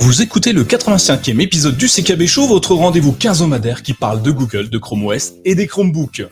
[0.00, 4.68] Vous écoutez le 85e épisode du CKB Show, votre rendez-vous quinzomadaire qui parle de Google,
[4.68, 6.24] de Chrome OS et des Chromebooks.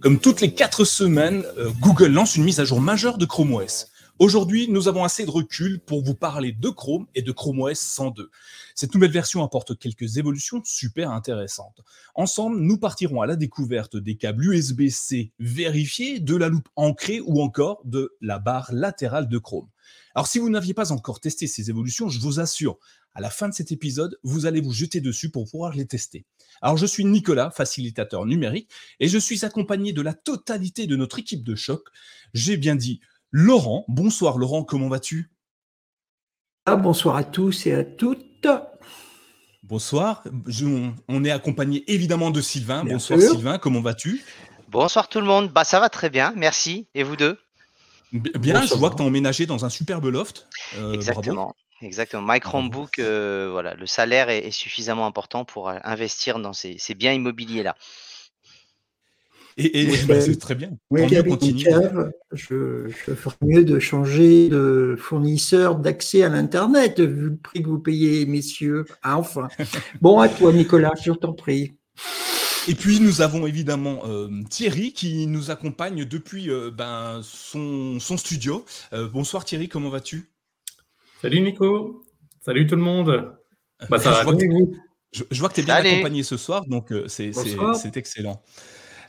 [0.00, 3.54] Comme toutes les 4 semaines, euh, Google lance une mise à jour majeure de Chrome
[3.54, 3.88] OS.
[4.18, 7.78] Aujourd'hui, nous avons assez de recul pour vous parler de Chrome et de Chrome OS
[7.78, 8.30] 102.
[8.74, 11.82] Cette nouvelle version apporte quelques évolutions super intéressantes.
[12.14, 17.42] Ensemble, nous partirons à la découverte des câbles USB-C vérifiés, de la loupe ancrée ou
[17.42, 19.68] encore de la barre latérale de Chrome.
[20.14, 22.78] Alors si vous n'aviez pas encore testé ces évolutions, je vous assure,
[23.12, 26.24] à la fin de cet épisode, vous allez vous jeter dessus pour pouvoir les tester.
[26.62, 31.18] Alors je suis Nicolas, facilitateur numérique, et je suis accompagné de la totalité de notre
[31.18, 31.86] équipe de choc.
[32.32, 33.84] J'ai bien dit Laurent.
[33.88, 35.30] Bonsoir Laurent, comment vas-tu?
[36.66, 38.46] Ah, Bonsoir à tous et à toutes.
[39.62, 40.22] Bonsoir.
[41.08, 42.84] on est accompagné évidemment de Sylvain.
[42.84, 44.24] bonsoir Sylvain, comment vas-tu?
[44.68, 45.50] Bonsoir tout le monde.
[45.50, 46.88] Bah ça va très bien, merci.
[46.94, 47.38] Et vous deux?
[48.12, 50.46] Bien, je vois que tu as emménagé dans un superbe loft.
[50.76, 51.54] Euh, Exactement.
[51.82, 52.22] Exactement.
[52.26, 57.12] My Chromebook, euh, voilà, le salaire est, suffisamment important pour euh, investir dans ces, biens
[57.12, 57.76] immobiliers-là.
[59.58, 60.72] Et, bah, c'est très bien.
[60.90, 61.02] Oui,
[62.32, 67.68] je, je ferais mieux de changer de fournisseur d'accès à l'Internet, vu le prix que
[67.68, 68.84] vous payez, messieurs.
[69.02, 69.48] Ah, enfin.
[70.02, 71.78] bon, à toi, Nicolas, je t'en prie.
[72.68, 78.64] Et puis nous avons évidemment euh, Thierry qui nous accompagne depuis euh, ben, son, studio.
[78.92, 80.32] Euh, bonsoir Thierry, comment vas-tu?
[81.22, 82.02] Salut Nico,
[82.44, 83.32] salut tout le monde.
[83.88, 88.42] Bah, je, vois que, tu es bien accompagné ce soir, donc c'est excellent.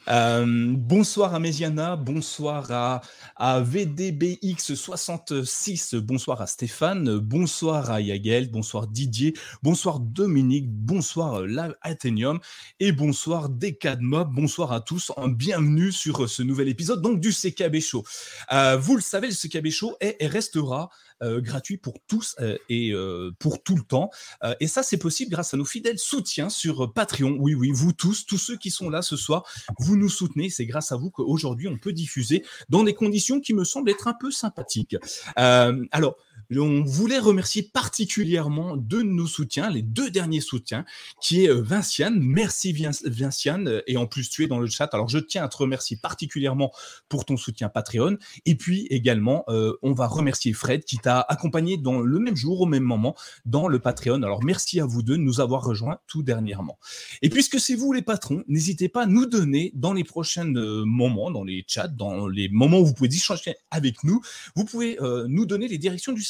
[0.09, 3.01] Euh, bonsoir à Méziana, bonsoir à,
[3.35, 9.33] à VDBX66, bonsoir à Stéphane, bonsoir à Yagel, bonsoir Didier,
[9.63, 12.39] bonsoir Dominique, bonsoir Live Athenium
[12.79, 18.05] et bonsoir Decadmob, bonsoir à tous, bienvenue sur ce nouvel épisode donc du CKB Show.
[18.53, 20.89] Euh, vous le savez, le CKB Show est et restera
[21.23, 24.11] euh, gratuit pour tous euh, et euh, pour tout le temps.
[24.59, 27.37] et ça, c'est possible grâce à nos fidèles soutiens sur Patreon.
[27.39, 29.43] Oui, oui, vous tous, tous ceux qui sont là ce soir,
[29.79, 30.49] vous nous soutenez.
[30.49, 34.07] C'est grâce à vous qu'aujourd'hui, on peut diffuser dans des conditions qui me semblent être
[34.07, 34.95] un peu sympathiques.
[35.35, 36.17] alors,
[36.55, 40.85] on voulait remercier particulièrement de nos soutiens, les deux derniers soutiens,
[41.21, 42.19] qui est Vinciane.
[42.19, 42.73] Merci
[43.05, 44.89] Vinciane, et en plus tu es dans le chat.
[44.93, 46.71] Alors je tiens à te remercier particulièrement
[47.09, 48.17] pour ton soutien Patreon.
[48.45, 52.65] Et puis également, on va remercier Fred qui t'a accompagné dans le même jour, au
[52.65, 53.15] même moment,
[53.45, 54.23] dans le Patreon.
[54.23, 56.79] Alors merci à vous deux de nous avoir rejoints tout dernièrement.
[57.21, 61.31] Et puisque c'est vous les patrons, n'hésitez pas à nous donner dans les prochains moments,
[61.31, 64.21] dans les chats, dans les moments où vous pouvez échanger avec nous,
[64.55, 64.97] vous pouvez
[65.27, 66.21] nous donner les directions du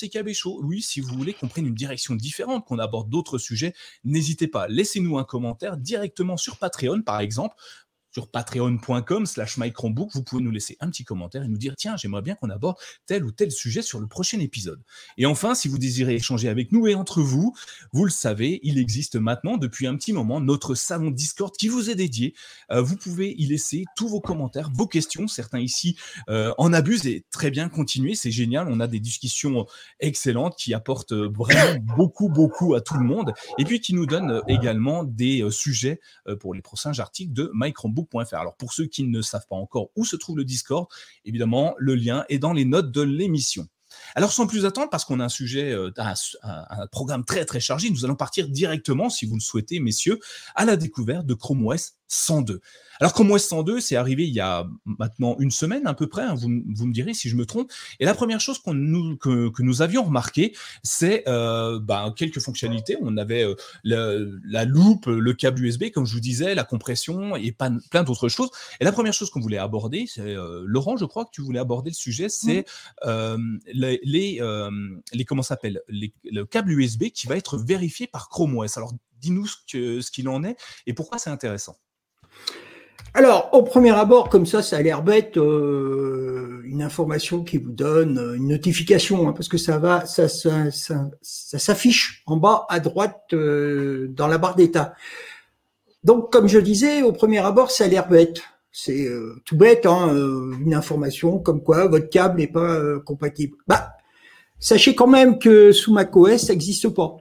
[0.64, 3.74] Oui, si vous voulez qu'on prenne une direction différente, qu'on aborde d'autres sujets,
[4.04, 4.68] n'hésitez pas.
[4.68, 7.56] Laissez-nous un commentaire directement sur Patreon, par exemple
[8.18, 11.98] sur patreon.com slash mychromebook, vous pouvez nous laisser un petit commentaire et nous dire tiens,
[11.98, 14.82] j'aimerais bien qu'on aborde tel ou tel sujet sur le prochain épisode.
[15.20, 17.54] Et enfin, si vous désirez échanger avec nous et entre vous,
[17.94, 21.92] vous le savez, il existe maintenant depuis un petit moment notre salon Discord qui vous
[21.92, 22.34] est dédié.
[22.72, 25.28] Euh, vous pouvez y laisser tous vos commentaires, vos questions.
[25.28, 25.96] Certains ici
[26.28, 28.68] euh, en abusent et très bien continuer, c'est génial.
[28.68, 29.68] On a des discussions
[30.00, 34.42] excellentes qui apportent vraiment beaucoup, beaucoup à tout le monde et puis qui nous donnent
[34.48, 36.00] également des euh, sujets
[36.40, 37.52] pour les prochains articles de
[38.34, 40.88] Alors pour ceux qui ne savent pas encore où se trouve le Discord,
[41.26, 43.68] évidemment, le lien est dans les notes de l'émission.
[44.16, 45.92] Alors sans plus attendre, parce qu'on a un sujet, euh,
[46.44, 50.20] un, programme très très chargé, nous allons partir directement, si vous le souhaitez, messieurs,
[50.56, 52.62] à la découverte de Chrome OS 102.
[53.00, 56.24] Alors Chrome OS 102, c'est arrivé il y a maintenant une semaine à peu près,
[56.24, 57.72] hein, vous, me direz si je me trompe.
[58.00, 62.98] Et la première chose nous, que, nous avions remarqué, c'est euh, bah, quelques fonctionnalités.
[63.02, 67.52] On avait euh, la, loupe, le câble USB, comme je vous disais, la compression et
[67.52, 68.50] plein d'autres choses.
[68.80, 71.60] Et la première chose qu'on voulait aborder, c'est euh, Laurent, je crois que tu voulais
[71.60, 72.66] aborder le sujet, c'est
[73.04, 78.78] les, les, comment s'appelle, le câble USB qui va être vérifié par Chrome OS.
[78.78, 81.78] Alors dis-nous ce qu'il en est et pourquoi c'est intéressant.
[83.18, 87.72] Alors, au premier abord, comme ça, ça a l'air bête, euh, une information qui vous
[87.72, 90.28] donne euh, une notification, hein, parce que ça va, ça,
[91.24, 94.94] s'affiche en bas à droite euh, dans la barre d'état.
[96.04, 98.44] Donc, comme je disais, au premier abord, ça a l'air bête.
[98.72, 99.10] C'est
[99.46, 100.14] tout bête, hein,
[100.62, 103.58] une information comme quoi votre câble n'est pas compatible.
[103.66, 103.94] Bah,
[104.60, 107.18] sachez quand même que sous macOS, ça n'existe pas.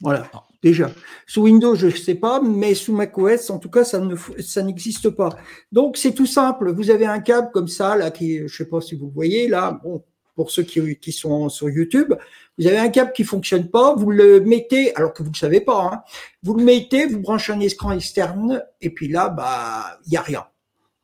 [0.00, 0.30] Voilà.
[0.64, 0.90] Déjà.
[1.26, 5.10] Sous Windows, je ne sais pas, mais sous macOS, en tout cas, ça ne n'existe
[5.10, 5.28] pas.
[5.72, 6.72] Donc c'est tout simple.
[6.72, 9.78] Vous avez un câble comme ça là, qui, je sais pas si vous voyez là.
[9.84, 10.02] Bon,
[10.34, 12.14] pour ceux qui, sont sur YouTube.
[12.58, 15.38] Vous avez un câble qui fonctionne pas, vous le mettez, alors que vous ne le
[15.38, 16.02] savez pas, hein,
[16.42, 20.22] vous le mettez, vous branchez un écran externe, et puis là, bah, il y a
[20.22, 20.46] rien.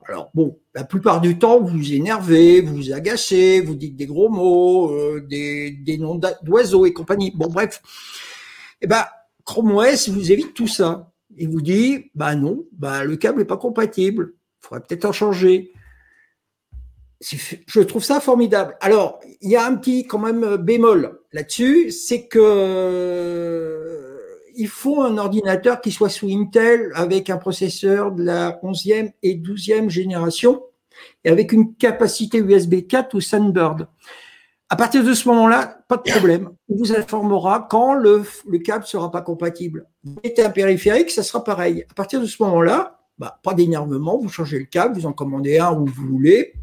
[0.07, 4.07] Alors bon, la plupart du temps, vous vous énervez, vous vous agacez, vous dites des
[4.07, 7.31] gros mots, euh, des, des noms d'oiseaux et compagnie.
[7.37, 7.83] Bon, bref.
[8.81, 9.05] Eh ben,
[9.45, 11.13] Chrome OS vous évite tout ça.
[11.37, 14.35] Il vous dit, bah non, bah le câble n'est pas compatible.
[14.35, 15.73] Il faudrait peut-être en changer.
[17.21, 18.77] Je trouve ça formidable.
[18.81, 24.01] Alors, il y a un petit quand même bémol là-dessus, c'est que
[24.57, 29.37] il faut un ordinateur qui soit sous Intel avec un processeur de la 11e et
[29.37, 30.63] 12e génération
[31.25, 33.87] et avec une capacité USB 4 ou Sunbird.
[34.73, 36.51] À partir de ce moment-là, pas de problème.
[36.69, 39.87] On vous informera quand le, le câble sera pas compatible.
[40.05, 41.85] Vous mettez un périphérique, ça sera pareil.
[41.91, 45.59] À partir de ce moment-là, bah, pas d'énervement, vous changez le câble, vous en commandez
[45.59, 46.55] un où vous voulez,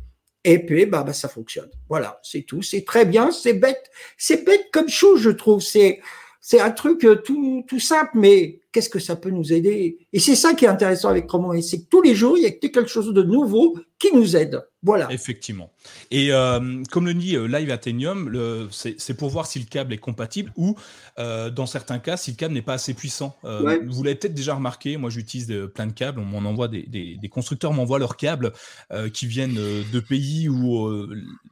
[0.45, 1.69] et puis bah, bah ça fonctionne.
[1.89, 2.61] Voilà, c'est tout.
[2.61, 3.91] C'est très bien, c'est bête.
[4.17, 5.59] C'est bête comme chose, je trouve.
[5.59, 5.99] C'est
[6.39, 9.97] c'est un truc euh, tout, tout simple, mais qu'est-ce que ça peut nous aider?
[10.13, 12.45] Et c'est ça qui est intéressant avec Chrome c'est que tous les jours, il y
[12.45, 14.61] a quelque chose de nouveau qui nous aide.
[14.83, 15.11] Voilà.
[15.11, 15.71] Effectivement.
[16.11, 19.97] Et euh, comme le dit euh, Live Athenium, c'est pour voir si le câble est
[19.97, 20.75] compatible ou,
[21.17, 23.35] euh, dans certains cas, si le câble n'est pas assez puissant.
[23.43, 27.29] Vous l'avez peut-être déjà remarqué, moi j'utilise plein de câbles, on m'en envoie des, des,
[27.29, 28.53] constructeurs m'envoient leurs câbles
[29.13, 30.89] qui viennent de pays où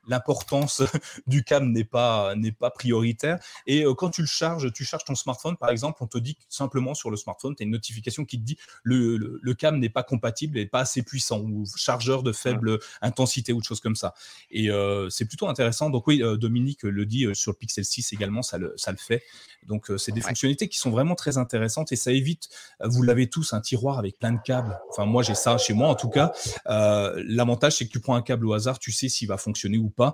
[0.07, 0.83] l'importance
[1.27, 3.39] du câble n'est pas, n'est pas prioritaire.
[3.66, 6.94] Et quand tu le charges, tu charges ton smartphone, par exemple, on te dit simplement
[6.94, 10.03] sur le smartphone, tu as une notification qui te dit le, le, câble n'est pas
[10.03, 14.13] compatible et pas assez puissant ou chargeur de faible intensité ou de choses comme ça.
[14.51, 15.89] Et euh, c'est plutôt intéressant.
[15.89, 18.91] Donc oui, euh, Dominique le dit euh, sur le Pixel 6 également, ça le, ça
[18.91, 19.23] le fait.
[19.65, 22.50] Donc c'est des fonctionnalités qui sont vraiment très intéressantes et ça évite,
[22.83, 24.79] vous l'avez tous, un tiroir avec plein de câbles.
[24.89, 26.33] Enfin moi j'ai ça chez moi en tout cas.
[26.65, 29.89] L'avantage c'est que tu prends un câble au hasard, tu sais s'il va fonctionner ou
[29.89, 30.13] pas,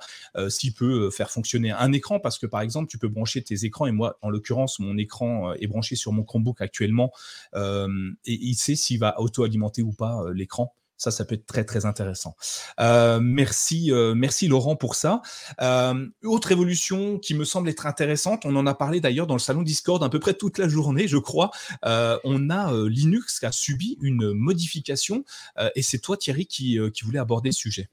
[0.49, 3.87] s'il peut faire fonctionner un écran parce que par exemple tu peux brancher tes écrans
[3.87, 7.11] et moi en l'occurrence mon écran est branché sur mon Chromebook actuellement
[7.55, 7.59] et
[8.25, 10.73] il sait s'il va auto-alimenter ou pas l'écran.
[11.01, 12.35] Ça, ça peut être très, très intéressant.
[12.79, 15.23] Euh, merci, euh, merci Laurent pour ça.
[15.59, 19.39] Euh, autre évolution qui me semble être intéressante, on en a parlé d'ailleurs dans le
[19.39, 21.49] salon Discord à peu près toute la journée, je crois.
[21.83, 25.25] on a Linux qui a subi une modification
[25.73, 27.89] et c'est toi, Thierry, qui, voulait aborder ce sujet.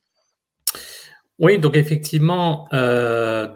[1.38, 2.68] Oui, donc effectivement,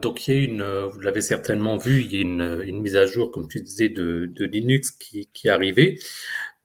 [0.00, 3.04] donc il y a une, vous l'avez certainement vu, il y a une, mise à
[3.04, 5.98] jour, comme tu disais, de, de Linux qui, qui est arrivée.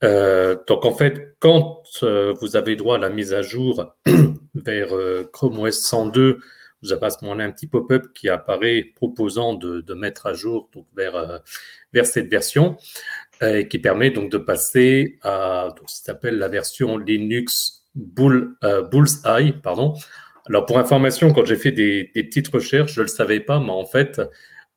[0.04, 3.96] Euh, donc en fait, quand euh, vous avez droit à la mise à jour
[4.56, 6.40] vers euh, Chrome OS 102,
[6.84, 10.70] vous avez à ce moment-là un petit pop-up qui apparaît proposant de, mettre à jour
[10.76, 11.42] donc vers,
[11.92, 12.78] vers cette version
[13.42, 18.56] et qui permet donc de passer à ce qui s'appelle la version Linux Bull,
[18.92, 19.54] Bullseye.
[19.64, 19.96] Pardon.
[20.48, 23.72] Alors pour information, quand j'ai fait des, petites recherches, je ne le savais pas, mais
[23.72, 24.22] en fait,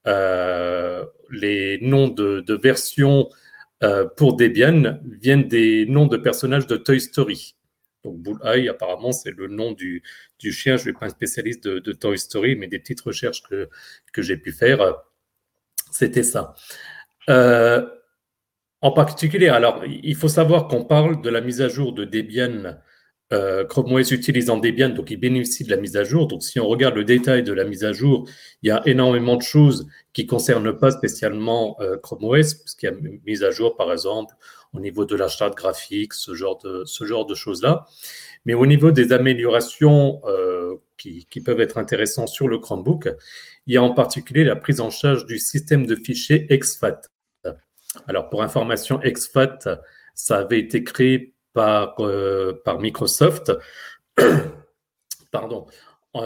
[0.07, 3.29] les noms de versions
[3.83, 7.57] euh, pour Debian viennent des noms de personnages de Toy Story.
[8.05, 10.03] Donc Bullseye, apparemment, c'est le nom du,
[10.39, 10.77] du chien.
[10.77, 13.69] Je ne suis pas un spécialiste de, de, Toy Story, mais des petites recherches que,
[14.13, 14.97] que j'ai pu faire,
[15.91, 16.55] c'était ça.
[17.29, 17.87] Euh,
[18.81, 22.79] en particulier, alors, il faut savoir qu'on parle de la mise à jour de Debian
[23.33, 26.27] euh, Chrome OS utilisant Debian, donc il bénéficie de la mise à jour.
[26.27, 28.29] Donc si on regarde le détail de la mise à jour,
[28.63, 32.87] il y a énormément de choses qui ne concernent pas spécialement euh, Chrome OS, puisqu'il
[32.87, 34.35] y a mise à jour, par exemple,
[34.73, 37.87] au niveau de la charte graphique, ce genre de, ce genre de choses-là.
[38.45, 43.09] Mais au niveau des améliorations euh, qui, qui, peuvent être intéressantes sur le Chromebook,
[43.67, 47.03] il y a en particulier la prise en charge du système de fichiers exFAT.
[48.07, 49.59] Alors pour information, exFAT,
[50.15, 53.53] ça avait été créé par, euh, par Microsoft.
[55.31, 55.67] Pardon.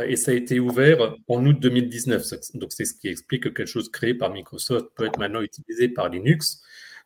[0.06, 2.22] Et ça a été ouvert en août 2019.
[2.54, 5.88] Donc, c'est ce qui explique que quelque chose créé par Microsoft peut être maintenant utilisé
[5.88, 6.62] par Linux.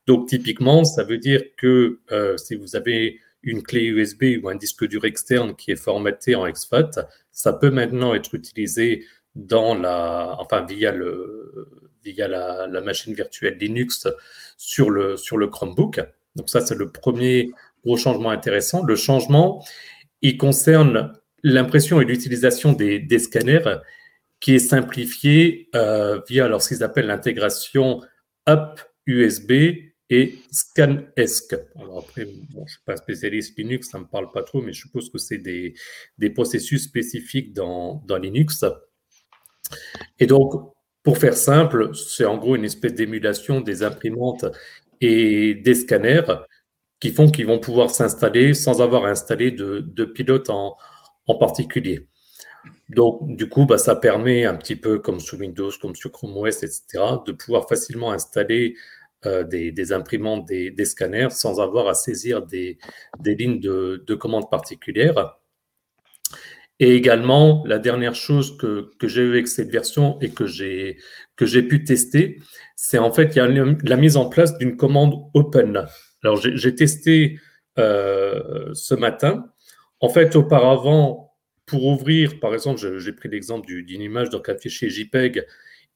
[0.07, 4.55] Donc, typiquement, ça veut dire que euh, si vous avez une clé USB ou un
[4.55, 6.91] disque dur externe qui est formaté en exFAT,
[7.33, 11.69] ça peut maintenant être utilisé dans la, enfin, via le,
[12.05, 14.07] via la, la machine virtuelle Linux
[14.57, 16.01] sur le, sur le Chromebook.
[16.37, 17.51] Donc, ça, c'est le premier
[17.85, 18.85] gros changement intéressant.
[18.85, 19.65] Le changement,
[20.23, 23.79] il concerne l'impression et l'utilisation des, scanners
[24.41, 28.01] qui est simplifié euh, via alors, ce qu'ils appellent l'intégration
[28.47, 29.53] App USB
[30.11, 31.57] et ScanESC.
[31.77, 34.73] Alors après, je ne suis pas spécialiste Linux, ça ne me parle pas trop, mais
[34.73, 35.75] je suppose que c'est des,
[36.17, 38.65] des, processus spécifiques dans, dans, Linux.
[40.19, 44.47] Et donc, pour faire simple, c'est en gros une espèce d'émulation des imprimantes
[45.01, 46.23] et des scanners
[47.01, 50.77] qui font qu'ils vont pouvoir s'installer sans avoir à installer de, de pilote en,
[51.27, 52.09] en, particulier.
[52.89, 56.37] Donc, du coup, bah, ça permet un petit peu comme sur Windows, comme sur Chrome
[56.37, 56.83] OS, etc.,
[57.27, 58.75] de pouvoir facilement installer
[59.27, 62.79] euh, des, imprimantes, des, scanners, sans avoir à saisir des,
[63.25, 65.39] lignes de, de commandes particulières.
[66.81, 70.99] Et également, la dernière chose que, j'ai eu avec cette version et que j'ai
[71.35, 72.41] que j'ai pu tester,
[72.77, 75.87] c'est en fait il y a la mise en place d'une commande Open.
[76.25, 77.39] Alors j'ai testé
[77.79, 79.51] euh, ce matin.
[80.01, 85.45] En fait, auparavant, pour ouvrir, par exemple, j'ai pris l'exemple d'une image un fichier JPEG,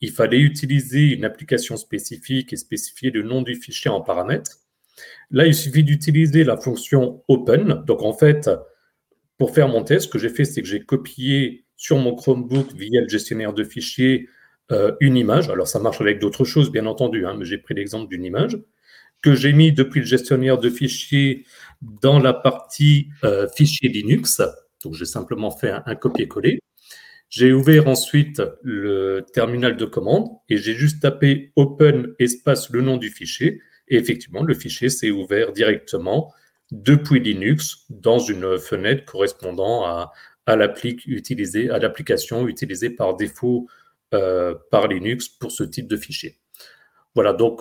[0.00, 4.58] il fallait utiliser une application spécifique et spécifier le nom du fichier en paramètres.
[5.30, 7.82] Là, il suffit d'utiliser la fonction Open.
[7.86, 8.50] Donc, en fait,
[9.38, 12.72] pour faire mon test, ce que j'ai fait, c'est que j'ai copié sur mon Chromebook
[12.74, 14.28] via le gestionnaire de fichiers
[14.70, 15.48] euh, une image.
[15.48, 18.58] Alors, ça marche avec d'autres choses, bien entendu, hein, mais j'ai pris l'exemple d'une image
[19.22, 21.46] que j'ai mis depuis le gestionnaire de fichiers
[21.80, 24.42] dans la partie euh, fichier Linux.
[24.84, 26.60] Donc, j'ai simplement fait un, copier-coller.
[27.28, 32.96] J'ai ouvert ensuite le terminal de commande et j'ai juste tapé open espace le nom
[32.98, 33.60] du fichier.
[33.88, 36.32] Et effectivement, le fichier s'est ouvert directement
[36.70, 40.12] depuis Linux dans une fenêtre correspondant à,
[40.46, 43.68] à l'application utilisée par défaut
[44.14, 46.38] euh, par Linux pour ce type de fichier.
[47.14, 47.60] Voilà, donc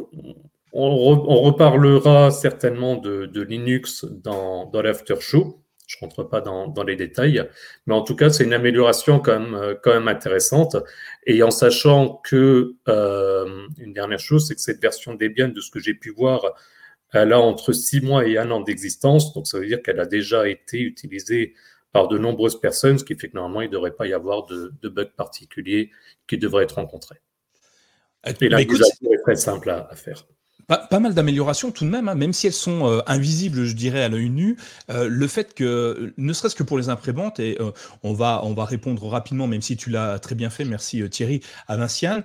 [0.74, 5.62] on, reparlera certainement de, Linux dans, dans l'after show.
[5.88, 7.46] Je ne rentre pas dans, les détails,
[7.86, 10.78] mais en tout cas, c'est une amélioration quand même, euh, quand même intéressante.
[11.26, 15.70] Et en sachant que, euh, une dernière chose, c'est que cette version Debian, de ce
[15.70, 16.54] que j'ai pu voir,
[17.12, 20.06] elle a entre six mois et un an d'existence, donc ça veut dire qu'elle a
[20.06, 21.56] déjà été utilisée
[21.92, 24.46] par de nombreuses personnes, ce qui fait que normalement, il ne devrait pas y avoir
[24.46, 25.92] de, bugs particuliers
[26.28, 27.18] qui devraient être rencontrés.
[28.28, 28.68] Euh, et là, est
[29.24, 30.26] très simple à, faire.
[30.90, 34.04] Pas, mal d'améliorations tout de même, hein, même si elles sont euh, invisibles, je dirais,
[34.04, 34.58] à l'œil nu.
[34.90, 37.58] Euh, le fait que, ne serait-ce que pour les imprimantes, et
[38.04, 41.42] on, va, on va répondre rapidement, même si tu l'as très bien fait, merci Thierry,
[41.68, 42.24] à Vinciane,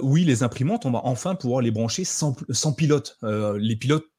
[0.00, 3.18] oui, les imprimantes, on va enfin pouvoir les brancher sans, sans pilote.
[3.22, 4.11] les pilotes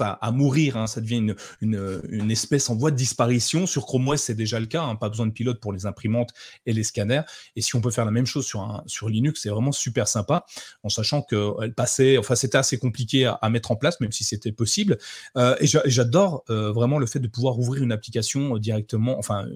[0.00, 0.86] à, mourir, hein.
[0.86, 3.66] ça devient une, espèce en voie de disparition.
[3.66, 4.96] Sur Chrome OS, c'est déjà le cas, hein.
[4.96, 6.30] pas besoin de pilote pour les imprimantes
[6.66, 7.22] et les scanners.
[7.56, 10.08] Et si on peut faire la même chose sur, un, sur Linux, c'est vraiment super
[10.08, 10.44] sympa,
[10.82, 14.52] en sachant qu'elle passait, enfin c'était assez compliqué à, mettre en place, même si c'était
[14.52, 14.98] possible.
[15.36, 19.46] Euh, et j'adore euh, vraiment le fait de pouvoir ouvrir une application directement, enfin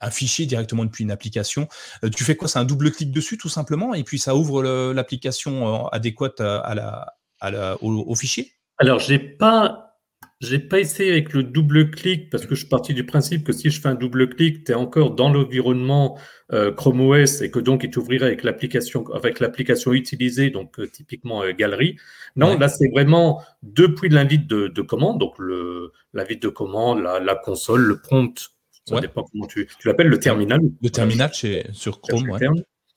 [0.00, 1.68] un fichier directement depuis une application.
[2.04, 2.48] Euh, tu fais quoi?
[2.48, 7.76] C'est un double clic dessus tout simplement, et puis ça ouvre l'application adéquate à la,
[7.82, 8.52] au fichier?
[8.78, 10.00] Alors, j'ai pas,
[10.40, 13.52] j'ai pas essayé avec le double clic parce que je suis parti du principe que
[13.52, 16.18] si je fais un double clic, tu es encore dans l'environnement
[16.52, 20.88] euh, Chrome OS et que donc il t'ouvrirait avec l'application, avec l'application utilisée, donc euh,
[20.88, 21.96] typiquement euh, Galerie.
[22.34, 27.34] Non, là c'est vraiment depuis l'invite de, de, commande, donc le l'invite de commande, la,
[27.36, 28.50] console, le prompt,
[28.86, 30.60] ça dépend comment tu, tu l'appelles, le terminal.
[30.82, 32.40] Le terminal chez, sur Chrome, ouais.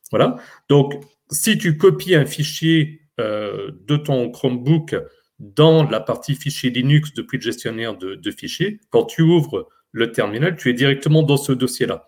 [0.09, 0.37] Voilà.
[0.69, 0.95] Donc,
[1.29, 4.95] si tu copies un fichier de ton Chromebook
[5.39, 10.55] dans la partie fichier Linux depuis le gestionnaire de, fichiers, quand tu ouvres le terminal,
[10.55, 12.07] tu es directement dans ce dossier-là.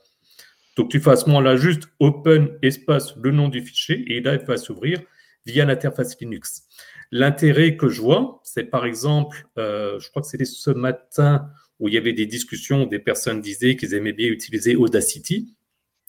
[0.75, 4.35] Donc tu fais à ce moment-là juste open espace le nom du fichier et là
[4.35, 5.01] il va s'ouvrir
[5.45, 6.63] via l'interface Linux.
[7.11, 11.87] L'intérêt que je vois, c'est par exemple, euh, je crois que c'était ce matin où
[11.87, 15.55] il y avait des discussions, des personnes disaient qu'ils aimaient bien utiliser Audacity.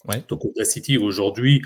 [0.07, 0.23] Ouais.
[0.29, 1.63] Donc Audacity aujourd'hui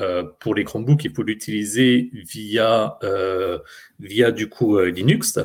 [0.00, 3.58] euh, pour les Chromebooks, il faut l'utiliser via, euh,
[3.98, 5.38] via du coup euh, Linux.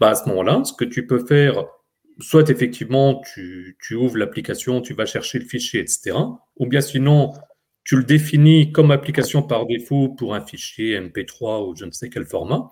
[0.00, 1.64] Bah, à ce moment-là, ce que tu peux faire,
[2.18, 6.16] soit effectivement tu, ouvres l'application, tu vas chercher le fichier, etc.
[6.56, 7.32] Ou bien sinon,
[7.84, 12.08] tu le définis comme application par défaut pour un fichier MP3 ou je ne sais
[12.08, 12.70] quel format.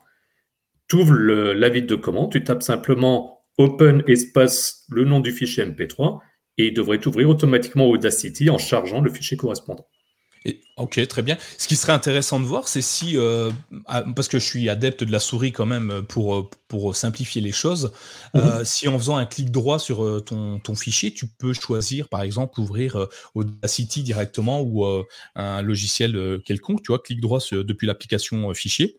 [0.89, 6.21] Tu ouvres l'avis de commande, tu tapes simplement open espace le nom du fichier MP3
[6.59, 9.87] et il devrait t'ouvrir automatiquement Audacity en chargeant le fichier correspondant
[10.76, 11.37] ok, très bien.
[11.59, 13.50] Ce qui serait intéressant de voir, c'est si, euh,
[14.16, 17.52] parce que je suis adepte de la souris quand même pour, euh, pour simplifier les
[17.52, 17.92] choses,
[18.37, 18.64] euh, mhm.
[18.64, 22.61] si en faisant un clic droit sur ton, ton, fichier, tu peux choisir par exemple
[22.61, 24.87] ouvrir Audacity directement ou
[25.35, 28.97] un logiciel quelconque, tu vois, clic droit depuis l'application fichier.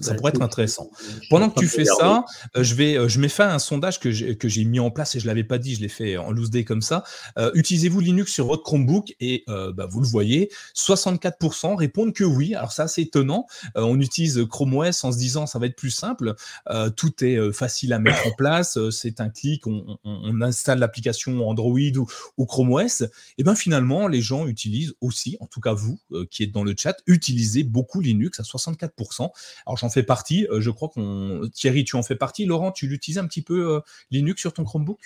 [0.00, 0.90] Ça bah, pourrait être intéressant.
[1.28, 2.24] Pendant que tu fais ça,
[2.56, 5.14] euh, je vais, euh, je mets fin à un sondage que j'ai mis en place
[5.14, 7.04] et je l'avais pas dit, je l'ai fait en loose day comme ça.
[7.38, 12.54] Euh, utilisez-vous Linux sur votre Chromebook et bah, vous le voyez, 64% répondent que oui.
[12.54, 13.46] Alors ça, c'est étonnant.
[13.74, 16.34] on utilise Chrome OS en se disant ça va être plus simple.
[16.96, 18.78] tout est facile à mettre en place.
[18.90, 22.06] c'est un clic, on, on installe l'application Android ou,
[22.38, 23.04] ou, Chrome OS.
[23.36, 25.98] Et ben finalement, les gens utilisent aussi, en tout cas vous
[26.30, 29.30] qui êtes dans le chat, utilisez beaucoup Linux à 64%.
[29.66, 30.46] Alors, j'en fais partie.
[30.50, 32.44] Euh, je crois qu'on Thierry, tu en fais partie.
[32.44, 34.98] Laurent, tu l'utilises un petit peu euh, Linux sur ton Chromebook?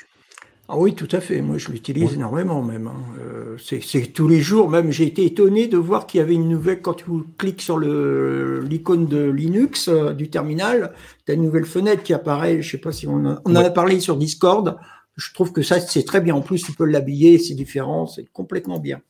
[0.71, 1.41] Ah oui, tout à fait.
[1.41, 2.89] Moi, je l'utilise énormément même.
[2.89, 3.03] Hein.
[3.21, 4.69] Euh, c'est tous les jours.
[4.69, 6.83] Même, j'ai été étonné de voir qu'il y avait une nouvelle.
[6.83, 7.07] Quand tu
[7.39, 10.93] cliques sur l'icône de Linux euh, du terminal,
[11.25, 12.61] tu as une nouvelle fenêtre qui apparaît.
[12.61, 14.77] Je sais pas si on, on en a parlé sur Discord.
[15.17, 16.35] Je trouve que ça, c'est très bien.
[16.35, 19.01] En plus, tu peux l'habiller, c'est différent, c'est complètement bien.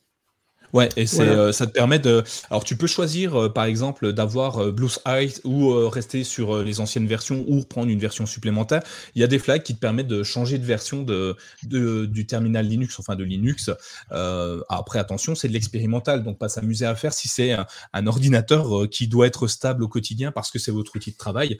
[0.73, 2.23] Ouais, et c'est, euh, ça te permet de.
[2.49, 6.79] Alors, tu peux choisir, euh, par exemple, d'avoir euh, Blue Sky ou rester sur les
[6.79, 8.83] anciennes versions ou prendre une version supplémentaire.
[9.15, 12.25] Il y a des flags qui te permettent de changer de version de, de du
[12.25, 13.71] terminal Linux, enfin de Linux.
[14.69, 17.55] après, attention, c'est de l'expérimental, donc pas s'amuser à faire si c'est
[17.93, 21.57] un, ordinateur qui doit être stable au quotidien parce que c'est votre outil de travail.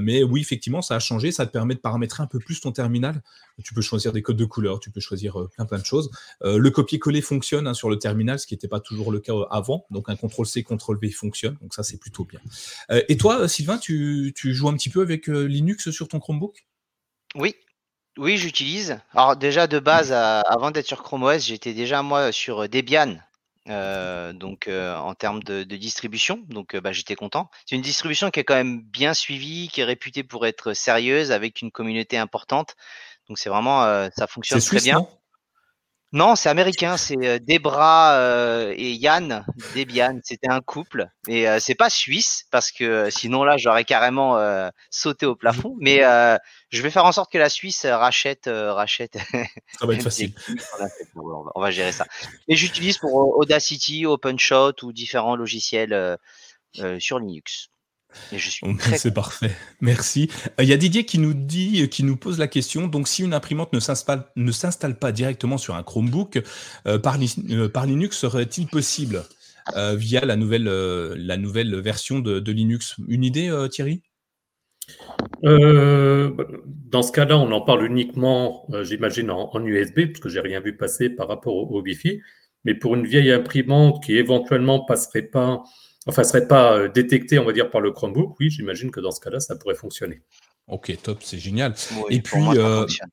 [0.00, 1.32] mais oui, effectivement, ça a changé.
[1.32, 3.22] Ça te permet de paramétrer un peu plus ton terminal.
[3.62, 6.10] Tu peux choisir des codes de couleur, tu peux choisir plein plein de choses.
[6.42, 9.86] le copier-coller fonctionne hein, sur le terminal ce qui n'était pas toujours le cas avant.
[9.90, 11.56] Donc un contrôle C, contrôle V fonctionne.
[11.62, 12.40] Donc ça, c'est plutôt bien.
[12.90, 16.66] Euh, et toi, Sylvain, tu, joues un petit peu avec euh, Linux sur ton Chromebook?
[17.34, 17.54] Oui.
[18.18, 19.00] Oui, j'utilise.
[19.12, 23.16] Alors déjà de base, avant d'être sur Chrome OS, j'étais déjà moi sur Debian.
[23.70, 27.50] Euh, donc en termes de, distribution, donc bah, j'étais content.
[27.66, 31.32] C'est une distribution qui est quand même bien suivie, qui est réputée pour être sérieuse,
[31.32, 32.76] avec une communauté importante.
[33.28, 33.82] Donc c'est vraiment,
[34.16, 35.08] ça fonctionne très bien.
[36.14, 39.44] Non, c'est américain, c'est euh, Debra euh, et Yann,
[39.74, 41.08] Debian, c'était un couple.
[41.26, 44.38] Et euh, c'est pas suisse, parce que sinon là, j'aurais carrément
[44.90, 45.74] sauté au plafond.
[45.80, 46.02] Mais
[46.70, 48.44] je vais faire en sorte que la Suisse rachète.
[48.46, 49.18] rachète
[49.80, 50.32] ça va être facile.
[51.16, 52.06] on va gérer ça.
[52.46, 56.16] Et j'utilise pour Audacity, OpenShot ou différents logiciels
[57.00, 57.70] sur Linux.
[58.96, 59.50] C'est parfait.
[59.80, 60.30] Merci.
[60.58, 62.86] Euh, il y a Didier qui nous dit, euh, qui nous pose la question.
[62.86, 66.42] Donc, si une imprimante ne s'installe, ne s'installe pas directement sur un Chromebook,
[66.86, 69.22] euh, par, Linux serait-il possible
[69.94, 72.96] via la nouvelle, la nouvelle version de, Linux?
[73.08, 74.02] Une idée, Thierry?
[75.42, 80.76] Dans ce cas-là, on en parle uniquement, j'imagine, en, USB, parce que j'ai rien vu
[80.76, 82.20] passer par rapport au, au, Wi-Fi.
[82.64, 85.62] Mais pour une vieille imprimante qui éventuellement passerait pas
[86.06, 89.00] enfin, ne serait pas euh, détecté, on va dire, par le Chromebook, oui, j'imagine que
[89.00, 90.22] dans ce cas-là, ça pourrait fonctionner.
[90.66, 91.74] Ok, top, c'est génial.
[92.10, 93.08] et puis, ça, euh, fonctionne.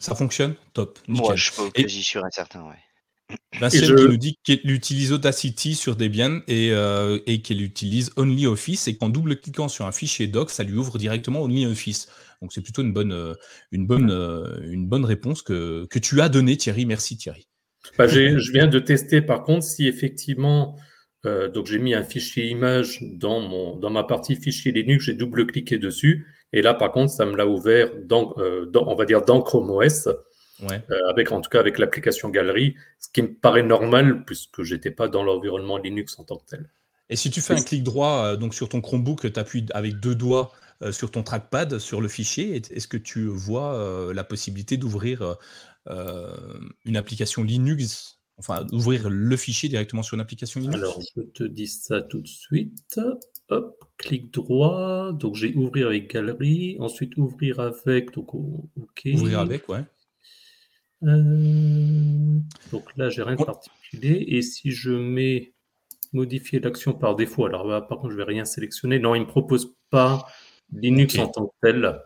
[0.00, 0.54] ça, fonctionne?
[0.72, 0.98] Top.
[1.08, 3.36] Moi, je suis quasi sûr et certain, ouais.
[3.60, 8.88] Vincent qui nous dit qu'elle utilise Audacity sur Debian et, euh, et qu'elle utilise OnlyOffice
[8.88, 12.08] et qu'en double-cliquant sur un fichier doc, ça lui ouvre directement OnlyOffice.
[12.42, 13.36] Donc c'est plutôt une bonne,
[13.70, 14.10] une bonne,
[14.64, 16.84] une bonne réponse que, que tu as donnée, Thierry.
[16.84, 17.46] Merci, Thierry.
[17.96, 20.76] Bah, je viens de tester par contre si effectivement
[21.24, 25.14] euh, donc j'ai mis un fichier image dans, mon, dans ma partie fichier Linux, j'ai
[25.14, 26.26] double-cliqué dessus.
[26.52, 29.70] Et là, par contre, ça me l'a ouvert dans, euh, on va dire, dans Chrome
[29.70, 30.08] OS.
[30.70, 34.92] Euh, avec, en tout cas avec l'application Galerie, ce qui me paraît normal puisque j'étais
[34.92, 36.70] pas dans l'environnement Linux en tant que tel.
[37.10, 40.14] Et si tu fais un clic droit donc sur ton Chromebook, tu appuies avec deux
[40.14, 40.52] doigts
[40.92, 45.36] sur ton trackpad sur le fichier, est-ce que tu vois la possibilité d'ouvrir
[45.88, 51.44] une application Linux enfin ouvrir le fichier directement sur une application Linux Alors, je te
[51.44, 53.00] dis ça tout de suite.
[53.48, 55.12] Hop, clic droit.
[55.12, 56.76] Donc, j'ai ouvrir avec galerie.
[56.80, 58.12] Ensuite, ouvrir avec.
[58.12, 59.08] Donc, OK.
[59.14, 59.84] Ouvrir avec, ouais.
[61.04, 62.38] Euh,
[62.70, 64.24] donc là, j'ai rien de particulier.
[64.28, 65.52] Et si je mets
[66.12, 68.98] modifier l'action par défaut, alors là, par contre, je vais rien sélectionner.
[68.98, 70.26] Non, il ne me propose pas
[70.72, 72.00] Linux en tant que tel.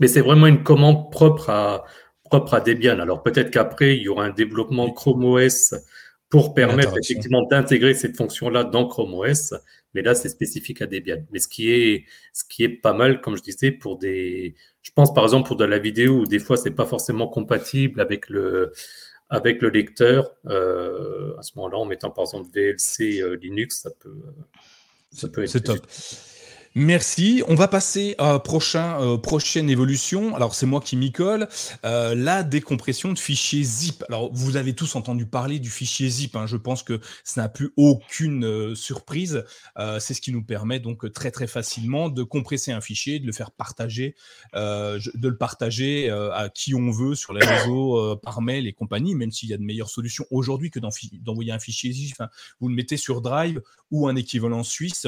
[0.00, 1.84] Mais c'est vraiment une commande propre à,
[2.28, 2.98] propre à Debian.
[2.98, 5.74] Alors peut-être qu'après, il y aura un développement Chrome OS
[6.28, 9.54] pour permettre effectivement d'intégrer cette fonction-là dans Chrome OS,
[9.94, 11.24] mais là, c'est spécifique à Debian.
[11.30, 14.90] Mais ce qui est, ce qui est pas mal, comme je disais, pour des, je
[14.94, 18.28] pense par exemple pour de la vidéo où des fois c'est pas forcément compatible avec
[18.28, 18.72] le,
[19.28, 20.30] avec le lecteur.
[20.46, 24.22] Euh, à ce moment-là, en mettant par exemple VLC euh, Linux, ça peut,
[25.12, 25.50] ça peut être.
[25.50, 25.80] C'est top.
[26.78, 27.42] Merci.
[27.48, 30.36] On va passer à prochain, euh, prochaine évolution.
[30.36, 31.48] Alors, c'est moi qui m'y colle.
[31.86, 34.04] Euh, la décompression de fichiers zip.
[34.10, 36.36] Alors, vous avez tous entendu parler du fichier zip.
[36.36, 36.44] Hein.
[36.46, 39.42] Je pense que ça n'a plus aucune euh, surprise.
[40.00, 43.32] c'est ce qui nous permet donc très, très facilement de compresser un fichier, de le
[43.32, 44.14] faire partager,
[44.52, 49.30] de le partager à qui on veut sur les réseaux, par mail et compagnie, même
[49.30, 52.16] s'il y a de meilleures solutions aujourd'hui que d'envoyer un fichier zip.
[52.20, 52.28] Hein.
[52.60, 55.06] Vous le mettez sur Drive ou un équivalent suisse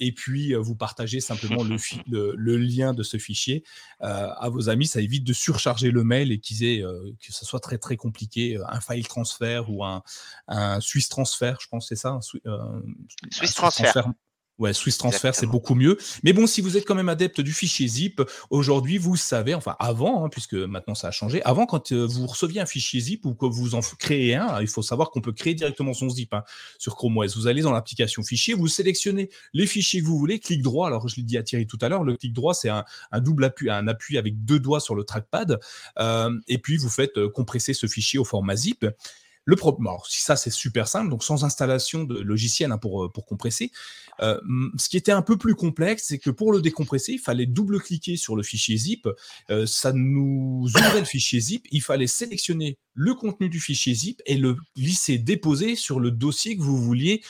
[0.00, 1.64] et puis vous partagez simplement
[2.06, 3.64] le, le, lien de ce fichier
[4.02, 4.86] euh, à vos amis.
[4.86, 7.96] Ça évite de surcharger le mail et qu'ils aient, euh, que ce soit très très
[7.96, 10.02] compliqué, euh, un file transfert ou un,
[10.48, 12.18] un Swiss transfert, je pense c'est ça.
[12.44, 12.82] Un,
[13.30, 14.12] Swiss, transfert.
[14.58, 15.98] Ouais, Swiss Transfer, c'est beaucoup mieux.
[16.22, 19.76] Mais bon, si vous êtes quand même adepte du fichier zip, aujourd'hui, vous savez, enfin
[19.78, 23.26] avant, hein, puisque maintenant ça a changé, avant, quand euh, vous receviez un fichier zip
[23.26, 26.32] ou que vous en créez un, il faut savoir qu'on peut créer directement son zip
[26.32, 26.42] hein,
[26.78, 27.36] sur Chrome OS.
[27.36, 30.86] Vous allez dans l'application fichier, vous sélectionnez les fichiers que vous voulez, clic droit.
[30.86, 32.84] Alors, je l'ai dit à Thierry tout à l'heure, le clic droit, c'est un,
[33.20, 35.60] double appui, un appui avec deux doigts sur le trackpad.
[35.98, 38.86] Euh, et puis, vous faites euh, compresser ce fichier au format zip.
[39.48, 43.08] Le problème, si ça c'est super simple, donc sans installation de logiciel hein, pour, euh,
[43.08, 43.70] pour compresser.
[44.20, 44.40] Euh,
[44.76, 48.16] ce qui était un peu plus complexe, c'est que pour le décompresser, il fallait double-cliquer
[48.16, 49.08] sur le fichier zip.
[49.50, 51.64] Euh, ça nous ouvrait le fichier zip.
[51.70, 56.56] Il fallait sélectionner le contenu du fichier zip et le glisser, déposer sur le dossier
[56.56, 57.22] que vous vouliez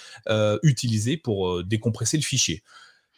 [0.62, 2.62] utiliser pour décompresser le fichier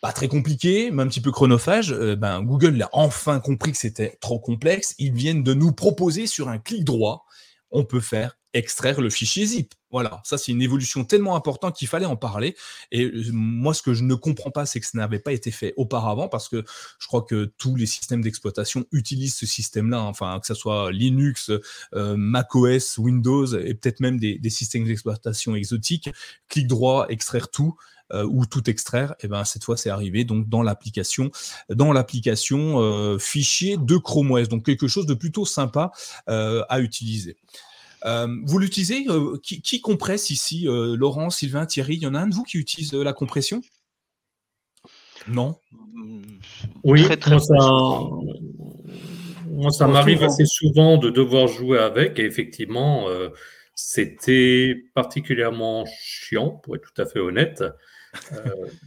[0.00, 1.92] pas très compliqué, mais un petit peu chronophage.
[1.92, 4.94] ben, Google l'a enfin compris que c'était trop complexe.
[4.98, 7.26] Ils viennent de nous proposer sur un clic droit,
[7.70, 9.74] on peut faire extraire le fichier zip.
[9.90, 12.56] Voilà, ça c'est une évolution tellement importante qu'il fallait en parler.
[12.92, 15.50] Et euh, moi, ce que je ne comprends pas, c'est que ça n'avait pas été
[15.50, 16.64] fait auparavant, parce que
[16.98, 21.50] je crois que tous les systèmes d'exploitation utilisent ce système-là, enfin que ce soit Linux,
[21.94, 26.10] euh, macOS, Windows, et peut-être même des, systèmes d'exploitation exotiques.
[26.48, 27.76] Clic droit, extraire tout.
[28.12, 31.30] Euh, ou tout extraire, et ben cette fois c'est arrivé donc dans l'application,
[31.68, 35.92] dans l'application fichier de Chrome OS, donc quelque chose de plutôt sympa
[36.26, 37.36] à utiliser.
[38.04, 42.20] Euh, vous l'utilisez euh, qui, compresse ici euh, Laurent, Sylvain, Thierry Il y en a
[42.20, 43.60] un de vous qui utilise la compression?
[45.26, 45.56] Non?
[46.84, 47.04] Oui,
[49.50, 53.06] moi ça, m'arrive assez souvent de devoir jouer avec et effectivement
[53.74, 57.64] c'était particulièrement chiant pour être tout à fait honnête.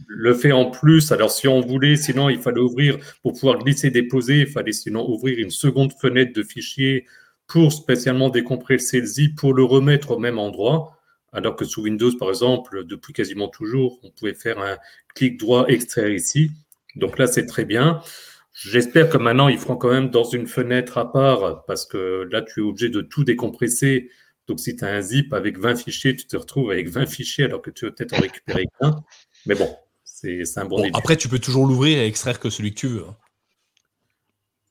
[0.06, 3.90] Le fait en plus, alors si on voulait, sinon il fallait ouvrir, pour pouvoir glisser,
[3.90, 7.06] déposer, il fallait sinon ouvrir une seconde fenêtre de fichier
[7.46, 10.98] pour spécialement décompresser le zip pour le remettre au même endroit.
[11.32, 14.76] Alors que sous Windows, par exemple, depuis quasiment toujours, on pouvait faire un
[15.14, 16.50] clic droit extraire ici.
[16.94, 18.00] Donc là, c'est très bien.
[18.52, 22.42] J'espère que maintenant, ils feront quand même dans une fenêtre à part, parce que là,
[22.42, 24.10] tu es obligé de tout décompresser.
[24.48, 27.44] Donc, si tu as un zip avec 20 fichiers, tu te retrouves avec 20 fichiers
[27.44, 29.02] alors que tu veux peut-être en récupérer qu'un.
[29.46, 29.68] Mais bon,
[30.04, 32.88] c'est un bon, bon Après, tu peux toujours l'ouvrir et extraire que celui que tu
[32.88, 33.04] veux.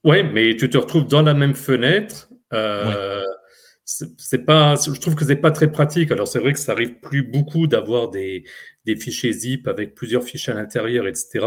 [0.03, 3.23] Oui, mais tu te retrouves dans la même fenêtre euh,
[3.83, 6.11] c'est pas, je trouve que c'est pas très pratique.
[6.11, 8.45] Alors c'est vrai que ça arrive plus beaucoup d'avoir des,
[8.85, 11.45] des, fichiers zip avec plusieurs fichiers à l'intérieur, etc.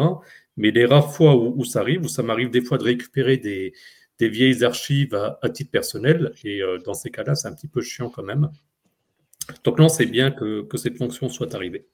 [0.57, 3.73] Mais les rares fois où, ça arrive, où ça m'arrive des fois de récupérer des,
[4.19, 7.81] des vieilles archives à, titre personnel, et euh, dans ces cas-là, c'est un petit peu
[7.81, 8.51] chiant quand même.
[9.65, 11.87] Donc non, c'est bien que, que cette fonction soit arrivée.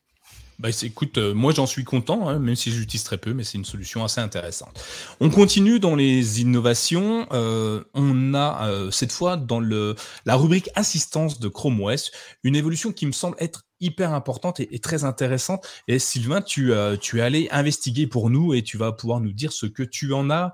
[0.59, 3.57] Bah, écoute, euh, moi j'en suis content, hein, même si j'utilise très peu, mais c'est
[3.57, 4.85] une solution assez intéressante.
[5.19, 7.27] On continue dans les innovations.
[7.33, 9.95] Euh, on a cette fois dans le,
[10.27, 12.11] la rubrique assistance de Chrome OS
[12.45, 15.67] une évolution qui me semble être hyper importante et, très intéressante.
[15.89, 19.65] Et Sylvain, tu es allé investiguer pour nous et tu vas pouvoir nous dire ce
[19.65, 20.53] que tu en as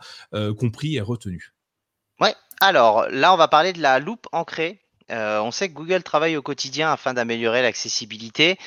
[0.56, 1.55] compris et retenu.
[2.60, 6.36] Alors là, on va parler de la loupe ancrée euh, on sait que Google travaille
[6.36, 8.58] au quotidien afin d'améliorer l'accessibilité.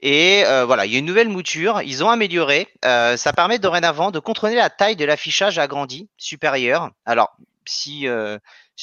[0.00, 1.82] Et euh, voilà, il y a une nouvelle mouture.
[1.82, 2.68] Ils ont amélioré.
[2.84, 6.90] Euh, ça permet dorénavant de contrôler la taille de l'affichage agrandi supérieur.
[7.04, 8.38] Alors, si je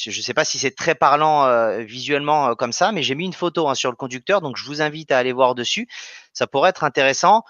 [0.08, 3.67] ne sais pas si c'est très parlant visuellement comme ça, mais j'ai mis une photo
[3.67, 5.89] hein, sur le conducteur, donc je vous invite à aller voir dessus.
[6.32, 7.43] Ça pourrait être intéressant.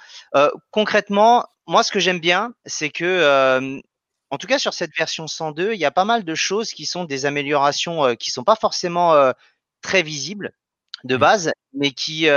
[0.72, 3.80] concrètement, moi, ce que j'aime bien, c'est que
[4.32, 6.86] en tout cas, sur cette version 102, il y a pas mal de choses qui
[6.86, 9.34] sont des améliorations qui sont pas forcément
[9.82, 10.52] très visibles
[11.04, 11.20] de mmh.
[11.20, 12.28] base, mais qui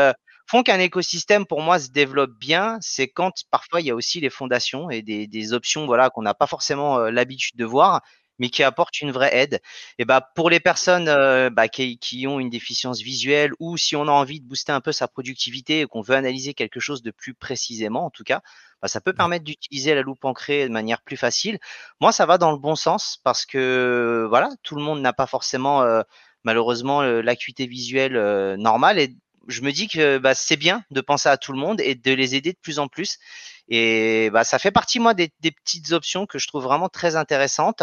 [0.46, 2.78] font qu'un écosystème pour moi se développe bien.
[2.80, 6.34] C'est quand parfois il y a aussi les fondations et des, options voilà qu'on n'a
[6.34, 8.02] pas forcément l'habitude de voir,
[8.42, 9.60] mais qui apportent une vraie aide.
[9.98, 11.06] Et bah pour les personnes
[11.50, 14.80] bah, qui, qui, ont une déficience visuelle ou si on a envie de booster un
[14.80, 18.40] peu sa productivité et qu'on veut analyser quelque chose de plus précisément, en tout cas,
[18.82, 21.60] bah, ça peut permettre d'utiliser la loupe ancrée de manière plus facile.
[22.00, 25.28] Moi, ça va dans le bon sens parce que voilà, tout le monde n'a pas
[25.28, 25.84] forcément
[26.42, 29.14] malheureusement l'acuité visuelle normale et
[29.46, 32.12] je me dis que bah, c'est bien de penser à tout le monde et de
[32.12, 33.18] les aider de plus en plus.
[33.68, 37.82] Et bah, ça fait partie, moi, des, petites options que je trouve vraiment très intéressantes.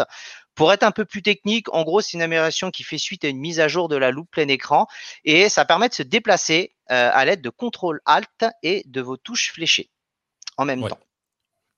[0.54, 3.28] Pour être un peu plus technique, en gros, c'est une amélioration qui fait suite à
[3.28, 4.86] une mise à jour de la loupe plein écran
[5.24, 9.52] et ça permet de se déplacer à l'aide de CTRL Alt et de vos touches
[9.52, 9.90] fléchées
[10.56, 10.98] en même temps.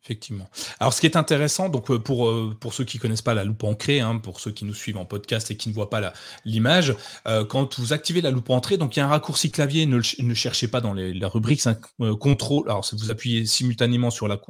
[0.04, 0.50] Effectivement.
[0.80, 3.44] Alors, ce qui est intéressant, donc euh, pour, euh, pour ceux qui connaissent pas la
[3.44, 6.12] loupe ancrée, hein, pour ceux qui nous suivent en podcast et qui ne voient pas
[6.44, 6.96] l'image,
[7.28, 10.00] euh, quand vous activez la loupe entrée, donc il y a un raccourci clavier, ne,
[10.18, 11.68] ne cherchez pas dans la rubrique, c'est
[12.00, 12.68] un contrôle.
[12.68, 14.40] Alors, vous appuyez simultanément sur la,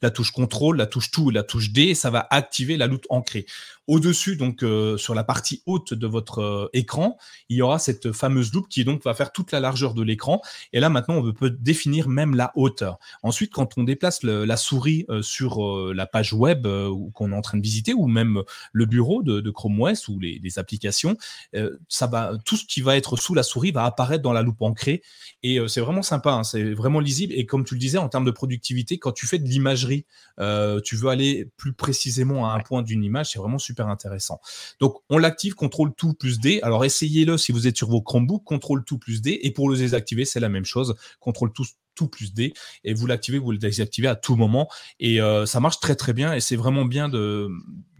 [0.00, 3.04] la touche contrôle, la touche tout et la touche D, ça va activer la loupe
[3.10, 3.44] ancrée.
[3.88, 4.64] Au-dessus, donc
[4.96, 7.16] sur la partie haute de votre écran,
[7.48, 10.40] il y aura cette fameuse loupe qui donc va faire toute la largeur de l'écran.
[10.72, 12.98] Et là, maintenant, on peut définir même la hauteur.
[13.22, 17.36] Ensuite, quand on déplace la souris euh, sur euh, la page web euh, qu'on est
[17.36, 18.42] en train de visiter ou même
[18.72, 21.16] le bureau de, Chrome OS ou les, applications,
[21.88, 24.60] ça va, tout ce qui va être sous la souris va apparaître dans la loupe
[24.60, 25.02] ancrée
[25.42, 28.24] et c'est vraiment sympa, hein, c'est vraiment lisible et comme tu le disais en termes
[28.24, 30.06] de productivité, quand tu fais de l'imagerie,
[30.84, 34.40] tu veux aller plus précisément à un point d'une image, c'est vraiment super intéressant.
[34.80, 36.60] Donc on l'active, contrôle tout plus D.
[36.62, 39.40] Alors essayez-le si vous êtes sur vos Chromebooks, contrôle tout plus D.
[39.42, 42.54] Et pour le désactiver c'est la même chose, contrôle tout tout plus D.
[42.84, 44.70] Et vous l'activez, vous le désactivez à tout moment.
[44.98, 46.32] Et euh, ça marche très très bien.
[46.32, 47.50] Et c'est vraiment bien de,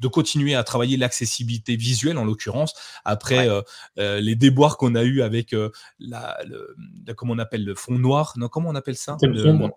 [0.00, 2.72] de continuer à travailler l'accessibilité visuelle en l'occurrence.
[3.04, 3.60] Après euh,
[3.98, 5.54] euh, les déboires qu'on a eu avec
[5.98, 6.74] la, le,
[7.14, 8.32] comment on appelle le fond noir.
[8.36, 9.18] Non comment on appelle ça?
[9.20, 9.68] Le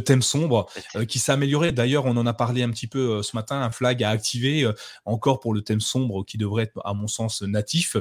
[0.00, 0.66] thème sombre
[0.96, 1.72] euh, qui s'est amélioré.
[1.72, 3.60] D'ailleurs, on en a parlé un petit peu euh, ce matin.
[3.60, 4.72] Un flag à activer euh,
[5.04, 7.96] encore pour le thème sombre qui devrait être, à mon sens, natif,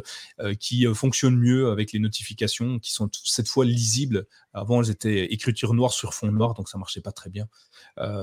[0.60, 4.26] qui fonctionne mieux avec les notifications qui sont cette fois lisibles.
[4.54, 7.48] Avant, elles étaient écriture noire sur fond noir, donc ça marchait pas très bien.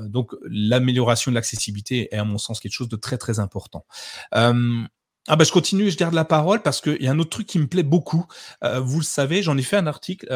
[0.02, 3.84] donc, l'amélioration de l'accessibilité est, à mon sens, quelque chose de très très important.
[4.32, 7.46] Ah bah je continue, je garde la parole parce qu'il y a un autre truc
[7.46, 8.26] qui me plaît beaucoup.
[8.62, 10.26] vous le savez, j'en ai fait un article.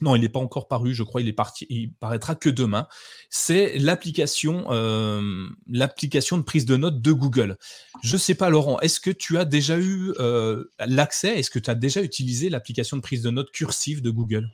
[0.00, 2.86] Non, il n'est pas encore paru, je crois, il est parti, il paraîtra que demain.
[3.28, 7.58] C'est l'application, euh, l'application de prise de notes de Google.
[8.02, 11.38] Je ne sais pas, Laurent, est-ce que tu as déjà eu euh, l'accès?
[11.38, 14.48] Est-ce que tu as déjà utilisé l'application de prise de notes cursive de Google?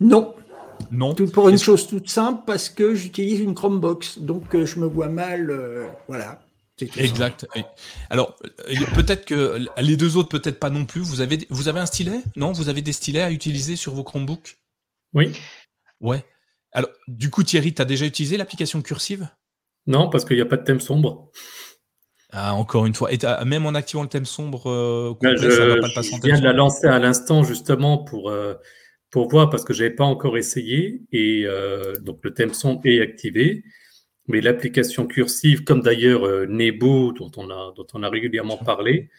[0.00, 0.34] Non.
[0.90, 1.14] Non.
[1.14, 5.08] pour une chose toute simple, parce que j'utilise une Chromebox, donc euh, je me vois
[5.08, 5.52] mal,
[6.08, 6.43] voilà.
[6.80, 7.46] Exact.
[8.10, 8.36] Alors,
[8.94, 11.00] peut-être que les deux autres, peut-être pas non plus.
[11.00, 12.20] Vous avez, vous avez un stylet?
[12.36, 14.58] Non Vous avez des stylets à utiliser sur vos Chromebooks?
[15.12, 15.32] Oui.
[16.00, 16.24] Ouais.
[16.72, 19.28] Alors, du coup, Thierry, tu as déjà utilisé l'application cursive?
[19.86, 21.30] Non, parce qu'il n'y a pas de thème sombre.
[22.32, 23.12] Ah, encore une fois.
[23.12, 26.38] Et même en activant le thème sombre, euh, ben, je, ça va pas je viens
[26.38, 28.54] de la lancer à l'instant justement pour, euh,
[29.10, 31.02] pour voir parce que je n'avais pas encore essayé.
[31.12, 33.62] Et euh, donc, le thème sombre est activé.
[34.26, 39.10] Mais l'application cursive, comme d'ailleurs euh, Nebo, dont on, a, dont on a régulièrement parlé,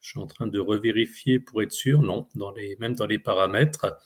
[0.00, 3.18] je suis en train de revérifier pour être sûr, non, dans les, même dans les
[3.18, 3.98] paramètres,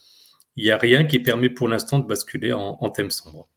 [0.55, 3.49] il n'y a rien qui permet pour l'instant de basculer en, en thème sombre.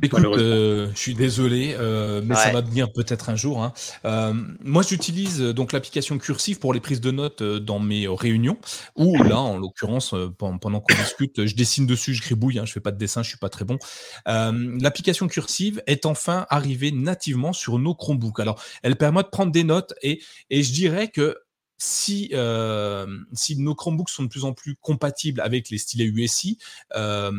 [0.00, 3.62] Écoute, euh, je suis désolé, euh, mais ça va venir peut-être un jour.
[3.62, 3.72] Hein.
[4.04, 8.58] Euh, moi, j'utilise donc l'application Cursive pour les prises de notes dans mes réunions,
[8.96, 12.80] ou là, en l'occurrence, pendant qu'on discute, je dessine dessus, je gribouille, hein, je fais
[12.80, 13.78] pas de dessin, je suis pas très bon.
[14.26, 18.40] l'application Cursive est enfin arrivée nativement sur nos Chromebooks.
[18.40, 21.36] Alors, elle permet de prendre des notes et, et je dirais que
[21.82, 26.58] si, euh, si nos Chromebooks sont de plus en plus compatibles avec les stylets USI,
[26.94, 27.32] euh,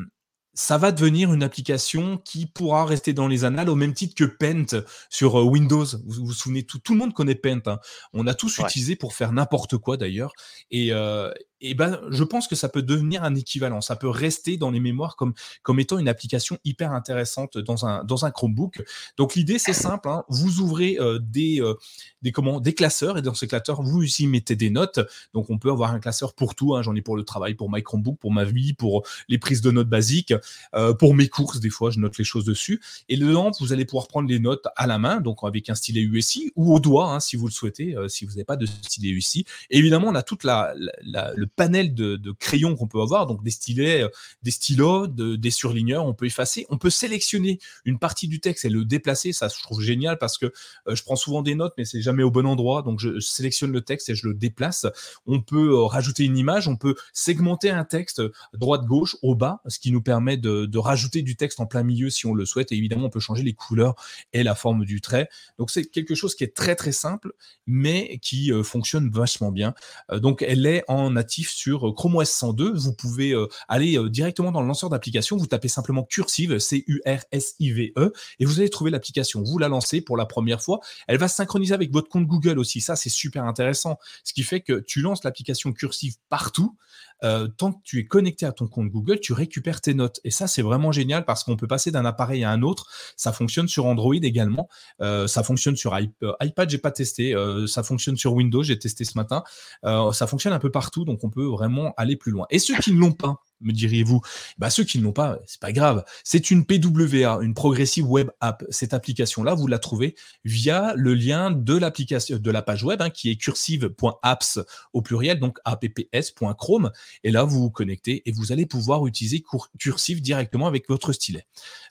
[0.54, 4.24] ça va devenir une application qui pourra rester dans les annales au même titre que
[4.24, 5.86] Paint sur euh, Windows.
[6.06, 7.62] Vous vous, souvenez, tout, tout le monde connaît Paint.
[7.66, 7.80] Hein.
[8.14, 10.34] On a tous utilisé pour faire n'importe quoi d'ailleurs.
[10.70, 11.32] Et, euh,
[11.64, 13.80] et ben, je pense que ça peut devenir un équivalent.
[13.80, 18.04] Ça peut rester dans les mémoires comme, comme étant une application hyper intéressante dans un,
[18.04, 18.84] dans un Chromebook.
[19.18, 20.10] Donc, l'idée, c'est simple.
[20.10, 20.26] Hein.
[20.28, 21.76] Vous ouvrez euh, des, euh,
[22.22, 25.00] des, comment, des classeurs et dans ces classeurs, vous aussi mettez des notes.
[25.34, 26.76] Donc, on peut avoir un classeur pour tout.
[26.76, 26.82] Hein.
[26.82, 29.72] J'en ai pour le travail, pour my Chromebook, pour ma vie, pour les prises de
[29.72, 30.34] notes basiques,
[30.76, 31.60] euh, pour mes courses.
[31.60, 32.82] Des fois, je note les choses dessus.
[33.10, 36.02] Et dedans, vous allez pouvoir prendre les notes à la main, donc avec un stylet
[36.02, 39.10] USI ou au doigt, hein, si vous le souhaitez, si vous n'avez pas de stylet
[39.10, 39.46] USI.
[39.70, 44.04] Évidemment, on a toute la, le panel de, crayons qu'on peut avoir, donc des stylets,
[44.04, 44.10] euh,
[44.42, 48.70] des stylos, des surligneurs, on peut effacer, on peut sélectionner une partie du texte et
[48.70, 50.48] le déplacer, ça je trouve génial parce que
[50.88, 53.72] euh, je prends souvent des notes mais c'est jamais au bon endroit, donc je, sélectionne
[53.72, 54.86] le texte et je le déplace.
[55.26, 58.22] On peut euh, rajouter une image, on peut segmenter un texte
[58.54, 62.26] droite-gauche au bas, ce qui nous permet de, rajouter du texte en plein milieu si
[62.26, 63.96] on le souhaite et évidemment on peut changer les couleurs
[64.34, 65.30] et la forme du trait.
[65.58, 67.32] Donc c'est quelque chose qui est très très simple
[67.68, 69.74] mais qui fonctionne vachement bien.
[70.12, 74.52] donc elle est en natif sur Chrome OS 102, vous pouvez euh, aller euh, directement
[74.52, 79.44] dans le lanceur d'application, vous tapez simplement Cursive, C-U-R-S-I-V-E, et vous allez trouver l'application.
[79.44, 80.80] Vous la lancez pour la première fois.
[81.08, 82.82] Elle va synchroniser avec votre compte Google aussi.
[82.82, 83.98] Ça, c'est super intéressant.
[84.24, 86.78] Ce qui fait que tu lances l'application Cursive partout.
[87.24, 90.20] Euh, tant que tu es connecté à ton compte Google, tu récupères tes notes.
[90.24, 92.88] Et ça, c'est vraiment génial parce qu'on peut passer d'un appareil à un autre.
[93.18, 94.68] Ça fonctionne sur Android également.
[95.00, 97.36] ça fonctionne sur iPad, iPad, j'ai pas testé.
[97.68, 99.44] ça fonctionne sur Windows, j'ai testé ce matin.
[99.84, 102.46] ça fonctionne un peu partout, donc on peut vraiment aller plus loin.
[102.50, 104.22] Et ceux qui ne l'ont pas, me diriez-vous
[104.58, 106.04] bah, Ceux qui ne l'ont pas, c'est pas grave.
[106.24, 108.64] C'est une PWA, une Progressive Web App.
[108.70, 113.10] Cette application-là, vous la trouvez via le lien de l'application, de la page web, hein,
[113.10, 114.60] qui est cursive.apps
[114.94, 116.92] au pluriel, donc apps.chrome.
[117.24, 119.44] Et là, vous vous connectez et vous allez pouvoir utiliser
[119.80, 121.46] Cursive directement avec votre stylet.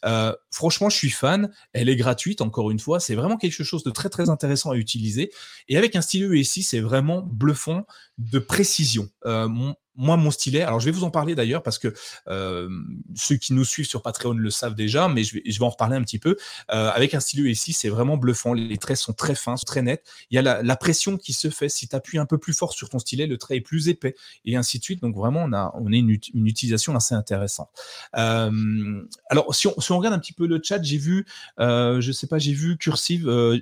[0.04, 1.52] Euh, franchement, je suis fan.
[1.72, 3.00] Elle est gratuite, encore une fois.
[3.00, 5.30] C'est vraiment quelque chose de très, très intéressant à utiliser.
[5.68, 7.86] Et avec un stylet ESI, c'est vraiment bluffant
[8.18, 9.08] de précision.
[9.26, 11.92] Euh, moi, mon stylet, alors je vais vous en parler d'ailleurs parce que
[12.28, 12.68] euh,
[13.14, 15.70] ceux qui nous suivent sur Patreon le savent déjà, mais je vais, je vais en
[15.70, 16.36] reparler un petit peu.
[16.72, 18.54] Euh, avec un stylet ici, c'est vraiment bluffant.
[18.54, 20.02] Les traits sont très fins, très nets.
[20.30, 21.68] Il y a la, pression qui se fait.
[21.68, 24.14] Si tu appuies un peu plus fort sur ton stylet, le trait est plus épais
[24.44, 25.02] et ainsi de suite.
[25.02, 27.68] Donc vraiment, on a, on a une, utilisation assez intéressante.
[28.16, 31.26] Euh, alors, si on, si on, regarde un petit peu le chat, j'ai vu,
[31.58, 33.60] je sais pas, j'ai vu Cursive, euh,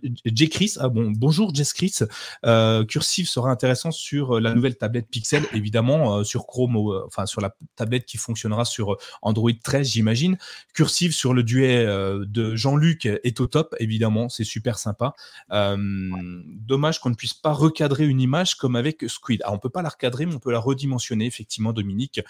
[0.50, 0.74] Chris.
[0.78, 1.98] Ah bon, bonjour Jess Chris.
[2.88, 7.40] Cursive sera intéressant sur la nouvelle tablette Pixel, évidemment euh, sur Chrome, euh, enfin sur
[7.40, 10.38] la tablette qui fonctionnera sur euh, Android 13, j'imagine.
[10.74, 15.14] Cursive sur le duet de Jean-Luc est au top, évidemment, c'est super sympa.
[15.50, 19.42] Dommage qu'on ne puisse pas recadrer une image comme avec Squid.
[19.42, 22.20] Alors, on peut pas la recadrer, mais on peut la redimensionner, effectivement, Dominique.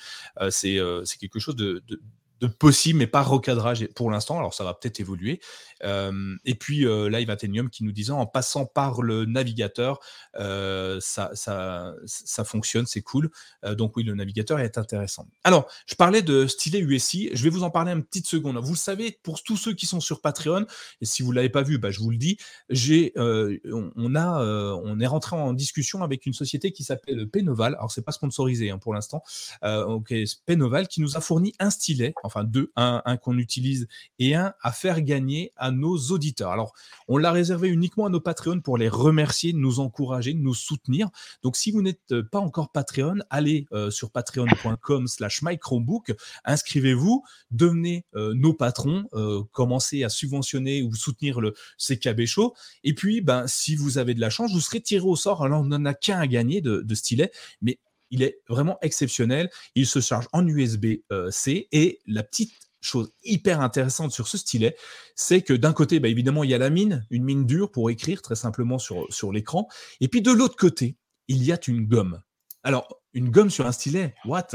[0.51, 0.79] c'est
[1.19, 2.01] quelque chose de, de
[2.47, 4.39] possible, mais pas recadrage pour l'instant.
[4.39, 5.41] Alors ça va peut-être évoluer.
[5.85, 10.01] Euh, et puis euh, Live Athenium qui nous disait en passant par le navigateur,
[10.39, 13.31] euh, ça, ça, ça, fonctionne, c'est cool.
[13.65, 15.27] Euh, donc oui, le navigateur est intéressant.
[15.45, 17.31] Alors, je parlais de stylet USI.
[17.33, 18.59] Je vais vous en parler une petite seconde.
[18.59, 20.67] Vous le savez, pour tous ceux qui sont sur Patreon,
[21.01, 25.01] et si vous l'avez pas vu, bah, je vous le dis, j'ai, on, a, on
[25.01, 27.75] est rentré en discussion avec une société qui s'appelle Penoval.
[27.75, 29.23] Alors c'est pas sponsorisé hein, pour l'instant.
[29.63, 30.15] ok,
[30.47, 33.89] Penoval qui nous a fourni un stylet enfin deux, un, qu'on utilise
[34.19, 36.53] et un à faire gagner à nos auditeurs.
[36.53, 36.73] Alors,
[37.09, 41.09] on l'a réservé uniquement à nos Patreons pour les remercier, nous encourager, nous soutenir.
[41.43, 46.13] Donc, si vous n'êtes pas encore Patreon, allez euh, sur patreon.com slash microbook,
[46.45, 52.55] inscrivez-vous, devenez euh, nos patrons, euh, commencez à subventionner ou soutenir le CKB Show.
[52.85, 55.43] Et puis, ben, si vous avez de la chance, vous serez tiré au sort.
[55.43, 57.79] Alors, on n'en a qu'un à gagner de, de stylet, mais
[58.11, 59.51] il est vraiment exceptionnel.
[59.75, 61.31] Il se charge en USB-C euh,
[61.73, 64.77] et la petite chose hyper intéressante sur ce stylet,
[65.15, 67.91] c'est que d'un côté, bah, évidemment, il y a la mine, une mine dure pour
[67.91, 69.69] écrire très simplement sur, l'écran.
[70.01, 70.97] Et puis de l'autre côté,
[71.29, 72.21] il y a une gomme.
[72.63, 74.49] Alors, une gomme sur un stylet, what?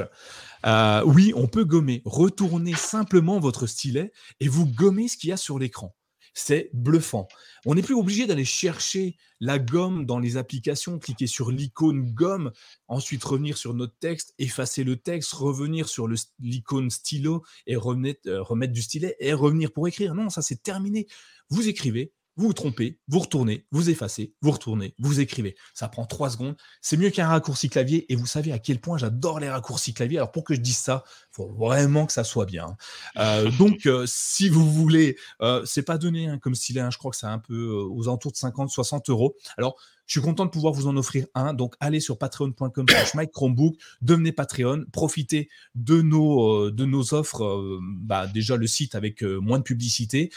[0.66, 2.02] Euh, Oui, on peut gommer.
[2.06, 5.96] Retournez simplement votre stylet et vous gommez ce qu'il y a sur l'écran
[6.36, 7.28] c'est bluffant.
[7.66, 12.52] On n'est plus obligé d'aller chercher la gomme dans les applications, cliquer sur l'icône gomme,
[12.88, 16.08] ensuite revenir sur notre texte, effacer le texte, revenir sur
[16.40, 20.14] l'icône stylo et remettre, euh, remettre du stylet et revenir pour écrire.
[20.14, 21.08] Non, ça c'est terminé.
[21.50, 25.56] Vous écrivez, vous vous trompez, vous retournez, vous effacez, vous retournez, vous écrivez.
[25.74, 26.56] Ça prend trois secondes.
[26.82, 28.12] C'est mieux qu'un raccourci clavier.
[28.12, 30.18] Et vous savez à quel point j'adore les raccourcis clavier.
[30.18, 32.76] Alors pour que je dise ça, faut vraiment que ça soit bien.
[33.18, 36.82] Euh, donc euh, si vous voulez, euh, c'est pas donné hein, comme stylet.
[36.82, 39.36] Hein, je crois que c'est un peu aux alentours de 50, 60 euros.
[39.58, 41.54] Alors je suis content de pouvoir vous en offrir un.
[41.54, 42.86] Donc, allez sur patreon.com
[43.34, 47.44] Chromebook, devenez Patreon, profitez de nos, euh, de nos offres.
[47.44, 50.32] Euh, bah, déjà, le site avec euh, moins de publicité,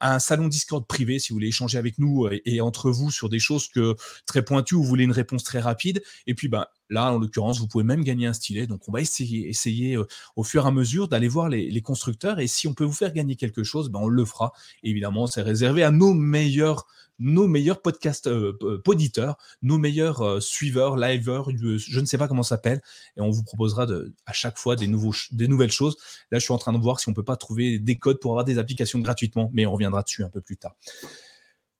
[0.00, 3.38] un salon Discord privé si vous voulez échanger avec nous et, entre vous sur des
[3.38, 6.02] choses que très pointues ou vous voulez une réponse très rapide.
[6.26, 8.66] Et puis, bah, Là, en l'occurrence, vous pouvez même gagner un stylet.
[8.66, 9.98] Donc, on va essayer, essayer
[10.36, 12.40] au fur et à mesure d'aller voir les, constructeurs.
[12.40, 14.52] Et si on peut vous faire gagner quelque chose, ben, on le fera.
[14.82, 16.86] évidemment, c'est réservé à nos meilleurs
[17.18, 22.42] nos meilleurs podcasts euh, poditeurs, nos meilleurs euh, suiveurs, liveurs, je ne sais pas comment
[22.42, 22.80] ça s'appelle,
[23.16, 23.86] et on vous proposera
[24.26, 25.96] à chaque fois des, nouvelles choses.
[26.30, 28.32] Là, je suis en train de voir si on peut pas trouver des codes pour
[28.32, 30.74] avoir des applications gratuitement, mais on reviendra dessus un peu plus tard.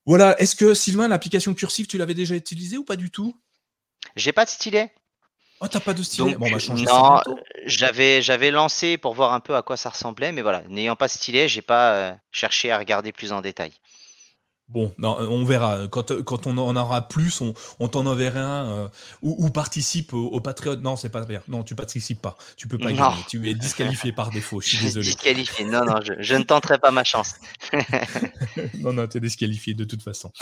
[0.07, 3.35] Voilà, est-ce que Sylvain, l'application cursive, tu l'avais déjà utilisée ou pas du tout?
[4.17, 4.93] J'ai pas de stylet.
[5.61, 7.21] Oh, t'as pas de stylet bon, on va changer Non,
[7.65, 11.07] j'avais, j'avais lancé pour voir un peu à quoi ça ressemblait, mais voilà, n'ayant pas
[11.07, 13.73] de stylet, j'ai pas euh, cherché à regarder plus en détail.
[14.69, 15.89] Bon, non, on verra.
[15.89, 18.89] Quand, quand on en aura plus, on, on t'en enverra un euh,
[19.21, 20.77] ou, participe au, Patreon.
[20.77, 21.43] Non, c'est pas bien.
[21.49, 22.37] Non, tu participes pas.
[22.57, 23.23] Tu peux pas y gagner.
[23.29, 24.63] Tu es disqualifié par défaut.
[24.63, 25.05] Je suis désolé.
[25.05, 25.67] Disqualifié.
[25.67, 27.35] Non, non, je, ne tenterai pas ma chance.
[28.81, 30.33] non, non, tu es disqualifié de toute façon.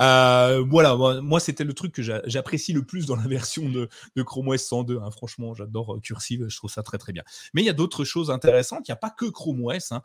[0.00, 4.22] Euh, voilà, moi, c'était le truc que j'apprécie le plus dans la version de, de
[4.22, 5.00] Chrome OS 102.
[5.00, 5.10] Hein.
[5.10, 6.46] Franchement, j'adore euh, Cursive.
[6.48, 7.24] Je trouve ça très, très bien.
[7.52, 8.88] Mais il y a d'autres choses intéressantes.
[8.88, 9.92] Il n'y a pas que Chrome OS.
[9.92, 10.02] Hein.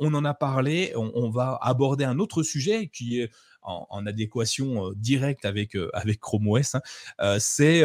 [0.00, 0.92] on en a parlé.
[0.96, 3.30] On, on va aborder un autre sujet qui est
[3.62, 6.80] en, adéquation euh, directe avec, euh, avec Chrome OS, hein,
[7.20, 7.82] euh, c'est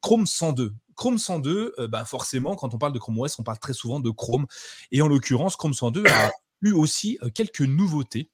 [0.00, 0.72] Chrome 102.
[0.94, 4.10] Chrome 102, bah forcément, quand on parle de Chrome OS, on parle très souvent de
[4.10, 4.46] Chrome.
[4.90, 8.28] Et en l'occurrence, Chrome 102 a eu aussi quelques nouveautés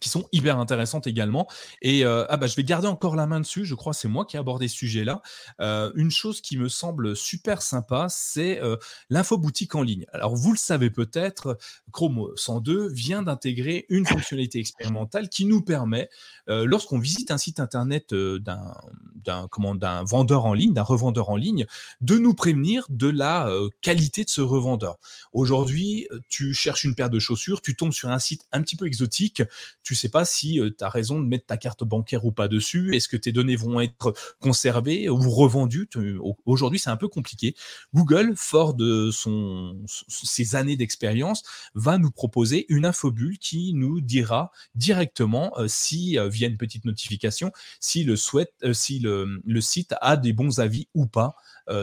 [0.00, 1.48] qui sont hyper intéressantes également.
[1.82, 3.64] Et euh, ah bah, je vais garder encore la main dessus.
[3.64, 5.22] Je crois c'est moi qui ai abordé ce sujet-là.
[5.60, 8.76] Euh, une chose qui me semble super sympa, c'est euh,
[9.10, 10.06] l'infoboutique en ligne.
[10.12, 11.58] Alors vous le savez peut-être,
[11.92, 16.08] Chrome 102 vient d'intégrer une fonctionnalité expérimentale qui nous permet,
[16.46, 18.74] lorsqu'on visite un site internet d'un
[19.24, 21.66] d'un vendeur en ligne, d'un revendeur en ligne,
[22.00, 23.48] de nous prévenir de la
[23.80, 24.98] qualité de ce revendeur.
[25.32, 28.86] Aujourd'hui, tu cherches une paire de chaussures, tu tombes sur un site un petit peu
[28.86, 29.42] exotique,
[29.82, 32.48] tu sais pas si euh, tu as raison de mettre ta carte bancaire ou pas
[32.48, 35.88] dessus, est-ce que tes données vont être conservées ou revendues?
[36.46, 37.54] Aujourd'hui, c'est un peu compliqué.
[37.94, 39.10] Google, fort de
[40.08, 41.42] ses années d'expérience,
[41.74, 46.84] va nous proposer une infobulle qui nous dira directement euh, si, euh, via une petite
[46.84, 51.34] notification, si le, site a des bons avis ou pas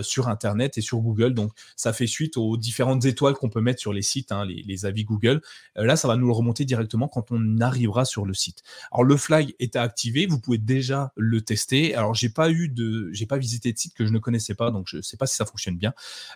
[0.01, 1.33] sur Internet et sur Google.
[1.33, 4.85] Donc, ça fait suite aux différentes étoiles qu'on peut mettre sur les sites, hein, les,
[4.85, 5.41] avis Google.
[5.75, 7.61] Là, ça va nous le remonter directement quand on
[8.05, 8.63] sur le site.
[8.91, 10.25] Alors, le flag est activé.
[10.25, 11.95] Vous pouvez déjà le tester.
[11.95, 14.71] Alors, j'ai pas eu de, j'ai pas visité de site que je ne connaissais pas,
[14.71, 15.93] donc je sais pas si ça fonctionne bien.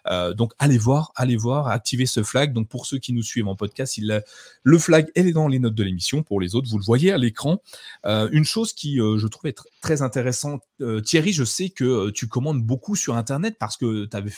[0.07, 2.53] Euh, donc, allez voir, allez voir, activez ce flag.
[2.53, 4.23] Donc, pour ceux qui nous suivent en podcast, il,
[4.63, 6.23] le flag, est dans les notes de l'émission.
[6.23, 7.61] Pour les autres, vous le voyez à l'écran.
[8.05, 10.63] une chose qui, je trouve, être très intéressante.
[11.03, 14.31] Thierry, je sais que tu commandes beaucoup sur Internet parce que tu avais,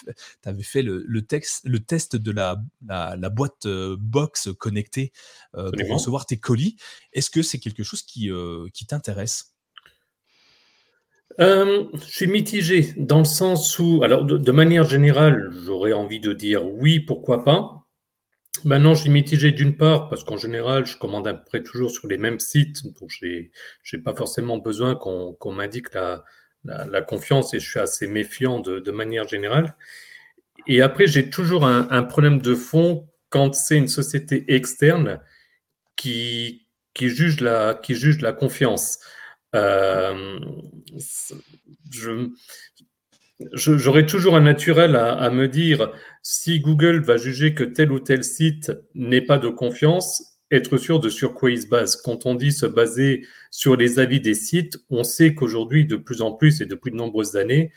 [0.44, 5.14] avais, fait le, texte, le test de la, la, boîte euh, box connectée
[5.56, 6.78] euh, pour recevoir tes colis.
[7.14, 9.54] Est-ce que c'est quelque chose qui, euh, qui t'intéresse?
[11.38, 16.66] Je suis mitigé dans le sens où, alors de, manière générale, j'aurais envie de dire
[16.66, 17.85] oui, pourquoi pas.
[18.66, 21.92] Maintenant, je suis mitigé d'une part parce qu'en général, je commande à peu près toujours
[21.92, 26.24] sur les mêmes sites, donc je n'ai pas forcément besoin qu'on m'indique la,
[26.64, 29.76] la, confiance et je suis assez méfiant de, manière générale.
[30.66, 35.22] Et après, j'ai toujours un, problème de fond quand c'est une société externe
[35.96, 38.98] qui, qui, juge, la, qui juge la confiance.
[39.54, 40.40] Euh,
[43.54, 48.00] J'aurais toujours un naturel à, à, me dire si Google va juger que tel ou
[48.00, 51.98] tel site n'est pas de confiance, être sûr de sur quoi il se base.
[51.98, 56.22] Quand on dit se baser sur les avis des sites, on sait qu'aujourd'hui, de plus
[56.22, 57.72] en plus et depuis de nombreuses années,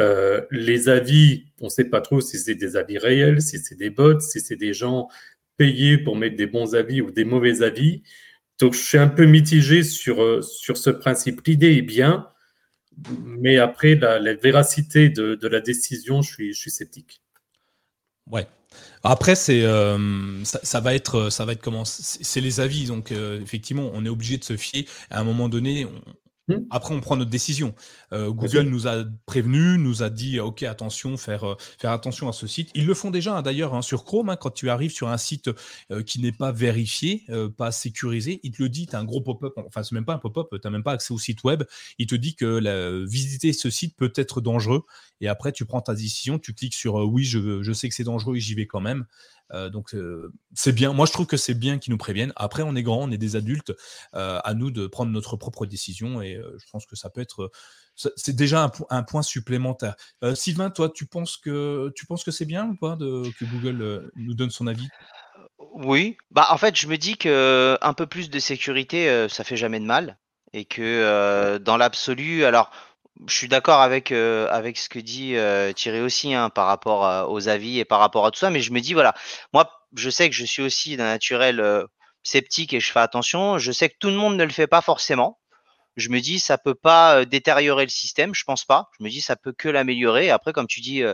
[0.00, 3.76] euh, les avis, on ne sait pas trop si c'est des avis réels, si c'est
[3.76, 5.08] des bots, si c'est des gens
[5.56, 8.02] payés pour mettre des bons avis ou des mauvais avis.
[8.60, 11.40] Donc, je suis un peu mitigé sur, euh, sur ce principe.
[11.46, 12.28] L'idée est bien,
[13.24, 17.20] mais après, la, véracité de, la décision, je suis, sceptique.
[18.30, 18.46] Ouais,
[19.02, 21.84] après, c'est euh, ça, va être ça va être comment?
[21.84, 24.86] C'est les avis, donc euh, effectivement, on est obligé de se fier.
[25.10, 25.86] À un moment donné.
[26.70, 27.74] Après, on prend notre décision.
[28.12, 32.32] Euh, Google nous a prévenu, nous a dit OK, attention, faire, euh, faire attention à
[32.32, 32.70] ce site.
[32.74, 34.28] Ils le font déjà hein, d'ailleurs hein, sur Chrome.
[34.28, 35.50] Hein, quand tu arrives sur un site
[35.90, 37.24] euh, qui n'est pas vérifié,
[37.56, 38.86] pas sécurisé, il te le dit.
[38.86, 39.54] Tu as un gros pop-up.
[39.56, 40.48] Enfin, c'est même pas un pop-up.
[40.50, 41.62] Tu n'as même pas accès au site web.
[41.98, 44.84] Il te dit que la, visiter ce site peut être dangereux.
[45.20, 46.38] Et après, tu prends ta décision.
[46.38, 49.06] Tu cliques sur oui, je, je sais que c'est dangereux et j'y vais quand même.
[49.54, 50.92] Euh, donc euh, c'est bien.
[50.92, 52.32] Moi, je trouve que c'est bien qu'ils nous préviennent.
[52.36, 53.72] Après, on est grand, on est des adultes.
[54.14, 57.50] Euh, à nous de prendre notre propre décision et je pense que ça peut être.
[57.94, 59.94] C'est déjà un, point supplémentaire.
[60.34, 64.10] Sylvain, toi, tu penses que tu penses que c'est bien ou pas de, que Google
[64.16, 64.88] nous donne son avis?
[65.74, 66.16] Oui.
[66.32, 69.78] Bah en fait, je me dis que un peu plus de sécurité, ça fait jamais
[69.78, 70.18] de mal
[70.52, 72.72] et que dans l'absolu, alors
[73.26, 77.30] je suis d'accord avec, euh, avec ce que dit euh, Thierry aussi hein, par rapport
[77.30, 79.14] aux avis et par rapport à tout ça, mais je me dis, voilà,
[79.52, 81.84] moi, je sais que je suis aussi d'un naturel euh,
[82.22, 83.58] sceptique et je fais attention.
[83.58, 85.38] Je sais que tout le monde ne le fait pas forcément.
[85.96, 88.90] Je me dis, ça peut pas détériorer le système, je pense pas.
[88.98, 90.30] Je me dis, ça peut que l'améliorer.
[90.30, 91.04] Après, comme tu dis,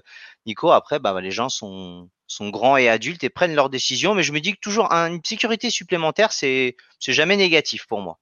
[0.46, 4.22] Nico, après, bah, les gens sont, sont grands et adultes et prennent leurs décisions, mais
[4.22, 6.76] je me dis que toujours une sécurité supplémentaire, c'est
[7.06, 8.18] jamais négatif pour moi.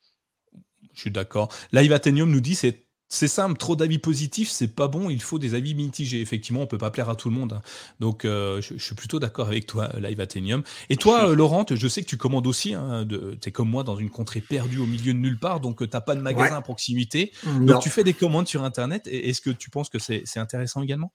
[0.94, 1.48] Je suis d'accord.
[1.70, 5.38] Live Athenium nous dit c'est c'est simple, trop d'avis positifs, c'est pas bon, il faut
[5.38, 6.20] des avis mitigés.
[6.20, 7.54] Effectivement, on peut pas plaire à tout le monde.
[7.54, 7.62] Hein.
[8.00, 10.62] Donc, euh, je, suis plutôt d'accord avec toi, Live Athenium.
[10.90, 13.82] Et toi, euh, Laurent, je sais que tu commandes aussi, hein, tu es comme moi
[13.82, 16.20] dans une contrée perdue au milieu de nulle part, donc euh, tu n'as pas de
[16.20, 17.32] magasin à proximité.
[17.60, 19.08] Donc, tu fais des commandes sur Internet.
[19.10, 21.10] Est-ce que tu penses que c'est intéressant également?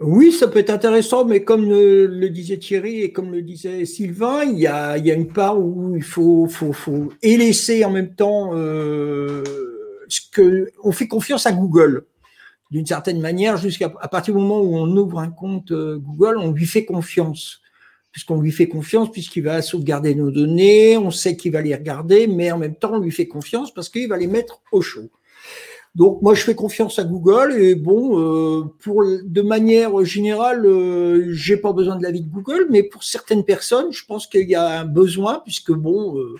[0.00, 4.44] Oui, ça peut être intéressant, mais comme le, disait Thierry et comme le disait Sylvain,
[4.44, 8.52] il y a, une part où il faut, faut, faut et laisser en même temps
[10.82, 12.06] on fait confiance à Google
[12.70, 16.52] d'une certaine manière jusqu'à partir du moment où on ouvre un compte euh, Google, on
[16.52, 17.60] lui fait confiance
[18.12, 22.26] puisqu'on lui fait confiance puisqu'il va sauvegarder nos données, on sait qu'il va les regarder,
[22.26, 25.10] mais en même temps on lui fait confiance parce qu'il va les mettre au chaud.
[25.94, 28.64] Donc moi je fais confiance à Google et bon euh,
[29.24, 33.90] de manière générale euh, j'ai pas besoin de l'avis de Google mais pour certaines personnes
[33.90, 36.36] je pense qu'il y a un besoin puisque bon euh,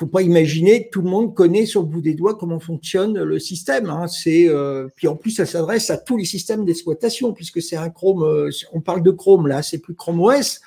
[0.00, 3.22] faut pas imaginer que tout le monde connaît sur le bout des doigts comment fonctionne
[3.22, 3.90] le système.
[3.90, 4.08] Hein.
[4.08, 7.90] C'est euh, puis en plus ça s'adresse à tous les systèmes d'exploitation puisque c'est un
[7.90, 8.22] Chrome.
[8.22, 10.62] Euh, on parle de Chrome là, c'est plus Chrome OS.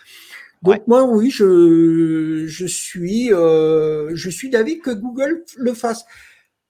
[0.61, 6.05] Donc moi oui, je je suis euh, je suis d'avis que Google le fasse.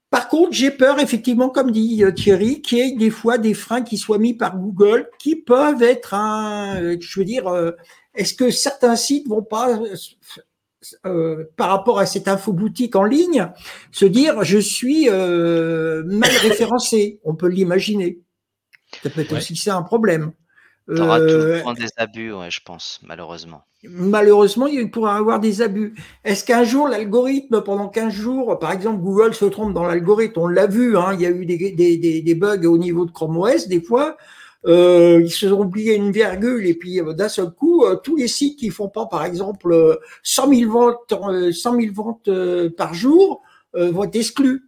[0.09, 3.81] Par contre, j'ai peur, effectivement, comme dit Thierry, qu'il y ait des fois des freins
[3.81, 7.51] qui soient mis par Google qui peuvent être un, je veux dire,
[8.13, 9.79] est-ce que certains sites vont pas
[11.05, 13.49] euh, par rapport à cette info boutique en ligne,
[13.91, 17.19] se dire je suis euh, mal référencé.
[17.23, 18.19] On peut l'imaginer.
[19.01, 20.33] Ça peut être aussi ça un problème.
[20.93, 23.63] Tu auras euh, des abus, ouais, je pense, malheureusement.
[23.83, 25.95] Malheureusement, il pourra y avoir des abus.
[26.25, 30.47] Est-ce qu'un jour, l'algorithme, pendant 15 jours, par exemple, Google se trompe dans l'algorithme, on
[30.47, 33.37] l'a vu, hein, il y a eu des, des, des, bugs au niveau de Chrome
[33.37, 34.17] OS, des fois,
[34.65, 38.15] euh, ils se sont oubliés une virgule et puis euh, d'un seul coup, euh, tous
[38.15, 41.13] les sites qui font pas, par exemple, 100 000 ventes,
[41.51, 42.29] 100 000 ventes
[42.77, 43.41] par jour
[43.73, 44.67] vont être exclus.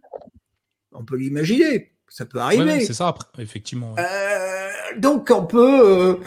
[0.92, 2.80] On peut l'imaginer, ça peut arriver.
[2.80, 3.94] c'est ça, effectivement.
[4.98, 6.18] donc on peut.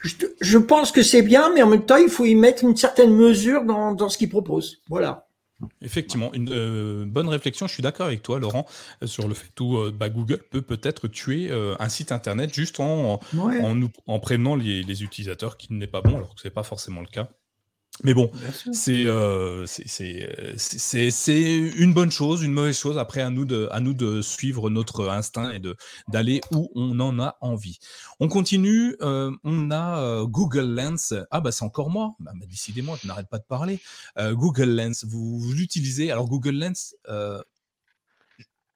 [0.00, 2.76] Je, je, pense que c'est bien, mais en même temps, il faut y mettre une
[2.76, 4.82] certaine mesure dans, dans ce qu'ils proposent.
[4.90, 5.23] Voilà.
[5.82, 7.66] Effectivement, une euh, bonne réflexion.
[7.66, 8.66] Je suis d'accord avec toi, Laurent,
[9.02, 12.80] euh, sur le fait où euh, bah, Google peut peut-être tuer un site internet juste
[12.80, 16.54] en, en, en, prévenant les, les utilisateurs qui n'est pas bon, alors que ce n'est
[16.54, 17.28] pas forcément le cas.
[18.02, 18.30] Mais bon,
[18.88, 19.88] euh, c'est
[21.76, 22.98] une bonne chose, une mauvaise chose.
[22.98, 25.62] Après, à nous de, à nous de suivre notre instinct et
[26.08, 27.78] d'aller où on en a envie.
[28.18, 28.96] On continue.
[29.00, 31.14] Euh, on a euh, Google Lens.
[31.30, 32.16] Ah bah c'est encore moi.
[32.18, 33.80] Bah, bah, décidément, je n'arrête pas de parler.
[34.18, 36.10] Google Lens, vous, vous l'utilisez.
[36.10, 37.42] Alors Google Lens, je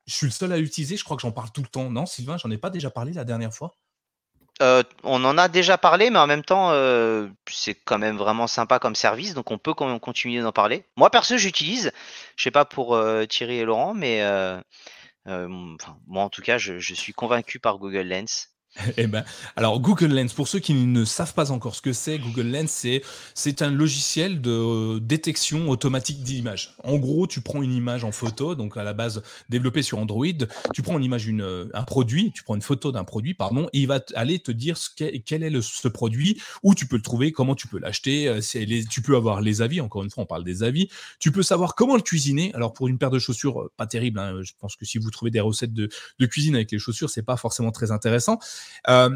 [0.06, 0.96] suis le seul à l'utiliser.
[0.96, 1.90] Je crois que j'en parle tout le temps.
[1.90, 3.74] Non, Sylvain, j'en ai pas déjà parlé la dernière fois.
[4.60, 8.48] Euh, on en a déjà parlé, mais en même temps, euh, c'est quand même vraiment
[8.48, 10.84] sympa comme service, donc on peut continuer d'en parler.
[10.96, 11.92] Moi, perso, j'utilise.
[12.36, 14.22] Je sais pas pour euh, Thierry et Laurent, mais
[15.26, 18.48] moi, en tout cas, je suis convaincu par Google Lens.
[18.96, 19.24] Eh ben,
[19.56, 22.70] alors Google Lens, pour ceux qui ne savent pas encore ce que c'est, Google Lens,
[22.70, 23.02] c'est,
[23.34, 26.74] c'est un logiciel de détection automatique d'images.
[26.84, 30.26] En gros, tu prends une image en photo, donc à la base développée sur Android,
[30.72, 33.80] tu prends une image, une, un produit, tu prends une photo d'un produit, pardon, et
[33.80, 37.32] il va aller te dire quel est le, ce produit, où tu peux le trouver,
[37.32, 38.40] comment tu peux l'acheter, euh,
[38.88, 41.74] tu peux avoir les avis, encore une fois, on parle des avis, tu peux savoir
[41.74, 42.52] comment le cuisiner.
[42.54, 45.10] Alors pour une paire de chaussures, euh, pas terrible, hein, je pense que si vous
[45.10, 48.38] trouvez des recettes de, de cuisine avec les chaussures, c'est pas forcément très intéressant.
[48.88, 49.10] Euh,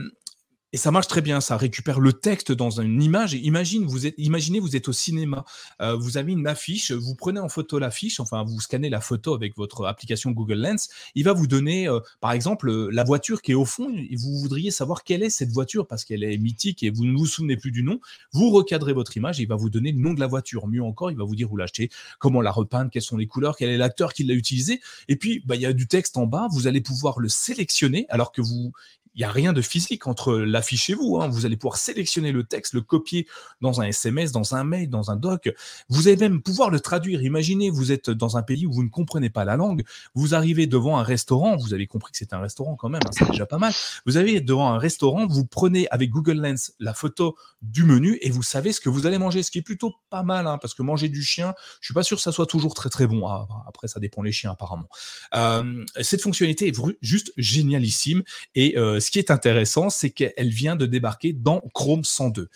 [0.75, 3.37] et ça marche très bien, ça récupère le texte dans une image.
[3.85, 5.45] Vous êtes, imaginez, vous êtes au cinéma,
[5.83, 9.35] euh, vous avez une affiche, vous prenez en photo l'affiche, enfin vous scannez la photo
[9.35, 10.89] avec votre application Google Lens.
[11.15, 13.93] Il va vous donner, euh, par exemple, la voiture qui est au fond.
[13.95, 17.19] Et vous voudriez savoir quelle est cette voiture parce qu'elle est mythique et vous ne
[17.19, 18.01] vous souvenez plus du nom.
[18.33, 20.67] Vous recadrez votre image et il va vous donner le nom de la voiture.
[20.69, 23.59] Mieux encore, il va vous dire où l'acheter, comment la repeindre, quelles sont les couleurs,
[23.59, 24.81] quel est l'acteur qui l'a utilisé.
[25.09, 26.49] Et puis, bah, il y a du texte en bas.
[26.51, 28.73] Vous allez pouvoir le sélectionner alors que vous,
[29.15, 31.19] il n'y a rien de physique entre l'affiche et vous.
[31.21, 31.29] Hein.
[31.29, 33.27] Vous allez pouvoir sélectionner le texte, le copier
[33.61, 35.53] dans un SMS, dans un mail, dans un doc.
[35.89, 37.23] Vous allez même pouvoir le traduire.
[37.23, 39.85] Imaginez, vous êtes dans un pays où vous ne comprenez pas la langue.
[40.15, 41.57] Vous arrivez devant un restaurant.
[41.57, 43.03] Vous avez compris que c'est un restaurant quand même.
[43.05, 43.73] Hein, c'est déjà pas mal.
[44.07, 45.27] Vous arrivez devant un restaurant.
[45.27, 49.07] Vous prenez avec Google Lens la photo du menu et vous savez ce que vous
[49.07, 50.47] allez manger, ce qui est plutôt pas mal.
[50.47, 52.89] Hein, parce que manger du chien, je suis pas sûr que ça soit toujours très
[52.89, 53.27] très bon.
[53.27, 54.89] Ah, après, ça dépend les chiens apparemment.
[55.35, 58.23] Euh, cette fonctionnalité est juste génialissime
[58.55, 62.49] et euh, ce qui est intéressant, c'est qu'elle vient de débarquer dans Chrome 102.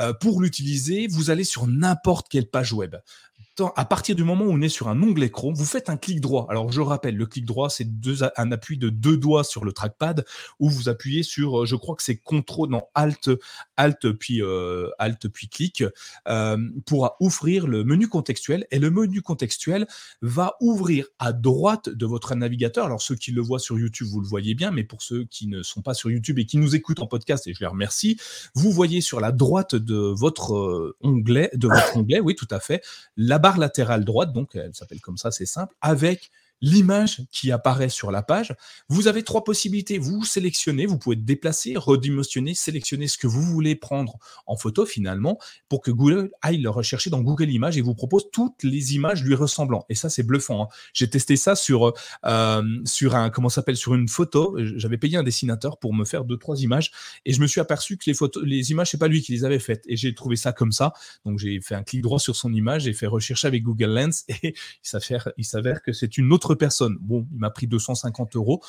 [0.00, 2.96] Euh, pour l'utiliser, vous allez sur n'importe quelle page web
[3.76, 6.20] à partir du moment où on est sur un onglet Chrome, vous faites un clic
[6.20, 6.46] droit.
[6.48, 7.86] Alors je rappelle, le clic droit, c'est
[8.36, 10.24] un appui de deux doigts sur le trackpad
[10.58, 13.30] où vous appuyez sur, euh, je crois que c'est CTRL, non Alt,
[13.82, 15.82] Alt puis euh, Alt puis clic
[16.28, 16.56] euh,
[16.86, 18.64] pour ouvrir le menu contextuel.
[18.70, 19.88] Et le menu contextuel
[20.20, 22.86] va ouvrir à droite de votre navigateur.
[22.86, 25.48] Alors ceux qui le voient sur YouTube, vous le voyez bien, mais pour ceux qui
[25.48, 28.18] ne sont pas sur YouTube et qui nous écoutent en podcast, et je les remercie,
[28.54, 32.84] vous voyez sur la droite de votre onglet, de votre onglet, oui, tout à fait,
[33.16, 36.30] la barre latérale droite, donc elle s'appelle comme ça, c'est simple, avec
[36.62, 38.54] l'image qui apparaît sur la page.
[38.88, 39.98] Vous avez trois possibilités.
[39.98, 45.38] Vous sélectionnez, vous pouvez déplacer, redimensionner, sélectionner ce que vous voulez prendre en photo finalement
[45.68, 49.22] pour que Google aille le rechercher dans Google Images et vous propose toutes les images
[49.24, 49.84] lui ressemblant.
[49.88, 50.64] Et ça, c'est bluffant.
[50.64, 50.68] Hein.
[50.94, 51.92] J'ai testé ça sur,
[52.24, 54.56] euh, sur un, comment s'appelle, sur une photo.
[54.76, 56.92] J'avais payé un dessinateur pour me faire deux, trois images
[57.24, 59.44] et je me suis aperçu que les photos, les images, c'est pas lui qui les
[59.44, 59.84] avait faites.
[59.88, 60.92] Et j'ai trouvé ça comme ça.
[61.24, 64.24] Donc j'ai fait un clic droit sur son image, j'ai fait rechercher avec Google Lens
[64.28, 64.54] et
[65.36, 66.96] il s'avère, que c'est une autre personne.
[67.00, 68.62] Bon, il m'a pris 250 euros.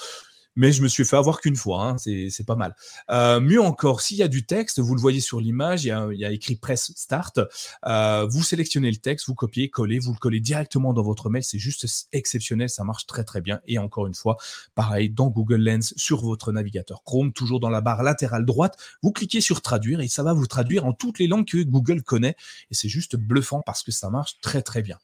[0.56, 2.76] mais je me suis fait avoir qu'une fois, hein, c'est pas mal.
[3.10, 6.26] Euh, mieux encore, s'il y a du texte, vous le voyez sur l'image, il, y
[6.26, 7.40] a écrit Press Start,
[7.86, 11.44] euh, vous sélectionnez le texte, vous copiez, collez, vous le collez directement dans votre mail,
[11.44, 13.62] c'est juste exceptionnel, ça marche très très bien.
[13.68, 14.38] Et encore une fois,
[14.76, 19.12] pareil, dans Google Lens, sur votre navigateur Chrome, toujours dans la barre latérale droite, vous
[19.12, 22.36] cliquez sur traduire et ça va vous traduire en toutes les langues que Google connaît.
[22.70, 25.00] Et c'est juste bluffant parce que ça marche très très bien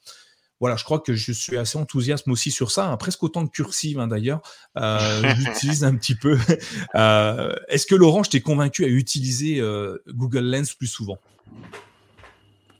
[0.60, 3.52] voilà, je crois que je suis assez enthousiaste aussi sur ça, hein, presque autant que
[3.52, 4.42] cursive hein, d'ailleurs.
[4.78, 6.38] Euh, J'utilise un petit peu.
[6.96, 11.18] Euh, Est-ce que Laurent, je t'ai convaincu à utiliser euh, Google Lens plus souvent?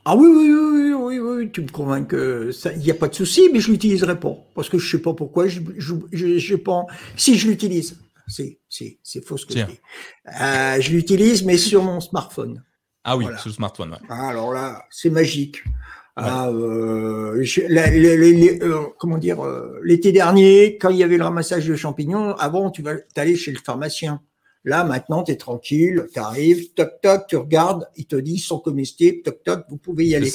[0.06, 3.16] Ah oui, oui, oui, oui, oui, tu me convaincs que il n'y a pas de
[3.16, 4.36] souci, mais je l'utiliserai pas.
[4.56, 9.00] Parce que je sais pas pourquoi, je, je, je, pas, si je l'utilise, c'est, c'est,
[9.04, 9.80] c'est faux ce que je dis.
[10.42, 12.64] Euh, je l'utilise, mais sur mon smartphone.
[13.04, 13.98] Ah oui, sur le smartphone, ouais.
[14.10, 15.64] Ah, alors là, c'est magique.
[16.22, 21.76] Ah, euh, euh, comment dire, euh, l'été dernier, quand il y avait le ramassage de
[21.76, 24.22] champignons, avant, tu vas aller chez le pharmacien.
[24.66, 28.40] Là, maintenant, tu es tranquille, tu arrives, toc, toc, tu regardes, il te dit, ils
[28.40, 30.32] sont comestibles, toc, toc, vous pouvez y aller.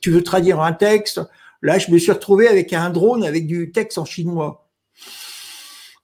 [0.00, 1.20] tu veux traduire un texte?
[1.62, 4.67] Là, je me suis retrouvé avec un drone avec du texte en chinois.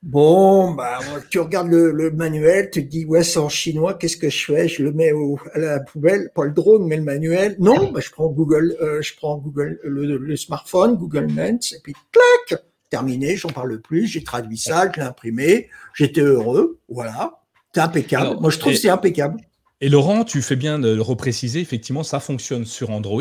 [0.05, 0.99] Bon, bah,
[1.31, 4.69] tu regardes le, manuel, tu te dis, ouais, c'est en chinois, qu'est-ce que je fais?
[4.69, 7.57] Je le mets au, à la poubelle, pas le drone, mais le manuel.
[7.59, 11.95] Non, bah, je prends Google, euh, je prends Google, le, smartphone, Google Lens, et puis,
[12.13, 17.41] clac, terminé, j'en parle plus, j'ai traduit ça, je l'ai imprimé, j'étais heureux, voilà.
[17.75, 18.39] C'est impeccable.
[18.41, 19.41] Moi, je trouve que c'est impeccable.
[19.85, 23.21] Et Laurent, tu fais bien de le repréciser, effectivement, ça fonctionne sur Android.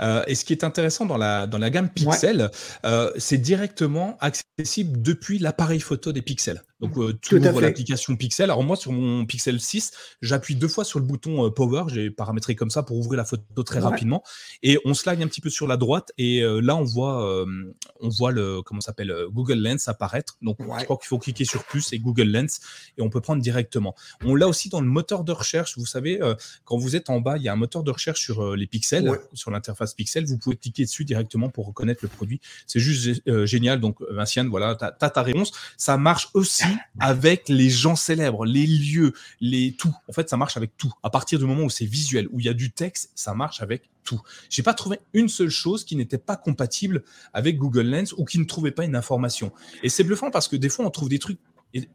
[0.00, 2.50] Euh, et ce qui est intéressant dans la, dans la gamme Pixel,
[2.86, 6.62] euh, c'est directement accessible depuis l'appareil photo des pixels.
[6.80, 7.18] Donc, euh,
[7.60, 8.44] l'application Pixel.
[8.44, 11.84] Alors, moi, sur mon Pixel 6, j'appuie deux fois sur le bouton euh, Power.
[11.88, 14.22] J'ai paramétré comme ça pour ouvrir la photo très rapidement.
[14.62, 16.12] Et on slide un petit peu sur la droite.
[16.18, 17.44] Et euh, là, on voit,
[18.00, 20.36] on voit le, comment s'appelle, Google Lens apparaître.
[20.40, 22.60] Donc, je crois qu'il faut cliquer sur plus et Google Lens.
[22.96, 23.94] Et on peut prendre directement.
[24.24, 25.76] On l'a aussi dans le moteur de recherche.
[25.78, 26.20] Vous savez,
[26.64, 29.10] quand vous êtes en bas, il y a un moteur de recherche sur les pixels,
[29.34, 30.26] sur l'interface Pixel.
[30.26, 32.40] Vous pouvez cliquer dessus directement pour reconnaître le produit.
[32.66, 33.80] C'est juste génial.
[33.80, 35.52] Donc, Vinciane, voilà, tu as ta réponse.
[35.76, 36.67] Ça marche aussi
[37.00, 39.94] avec les gens célèbres, les lieux, les tout.
[40.08, 40.92] En fait, ça marche avec tout.
[41.02, 43.62] À partir du moment où c'est visuel, où il y a du texte, ça marche
[43.62, 44.20] avec tout.
[44.48, 47.02] J'ai pas trouvé une seule chose qui n'était pas compatible
[47.32, 49.52] avec Google Lens ou qui ne trouvait pas une information.
[49.82, 51.38] Et c'est bluffant parce que des fois, on trouve des trucs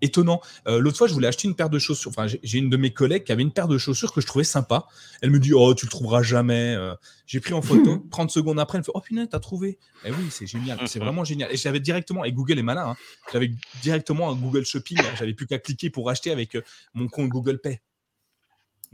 [0.01, 0.41] étonnant.
[0.67, 2.11] Euh, l'autre fois, je voulais acheter une paire de chaussures.
[2.11, 4.43] Enfin, j'ai une de mes collègues qui avait une paire de chaussures que je trouvais
[4.43, 4.85] sympa.
[5.21, 6.75] Elle me dit Oh, tu le trouveras jamais.
[6.75, 6.95] Euh.
[7.25, 8.05] j'ai pris en photo.
[8.11, 9.69] 30 secondes après, elle me fait Oh, punaise, t'as trouvé.
[9.69, 10.79] Et eh oui, c'est génial.
[10.87, 11.51] C'est vraiment génial.
[11.51, 12.97] Et j'avais directement, et Google est malin, hein.
[13.31, 13.51] j'avais
[13.81, 14.97] directement un Google Shopping.
[15.17, 16.61] J'avais plus qu'à cliquer pour acheter avec euh,
[16.93, 17.81] mon compte Google Pay.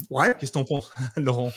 [0.09, 0.33] Ouais.
[0.39, 1.51] Qu'est-ce que t'en penses, Laurent?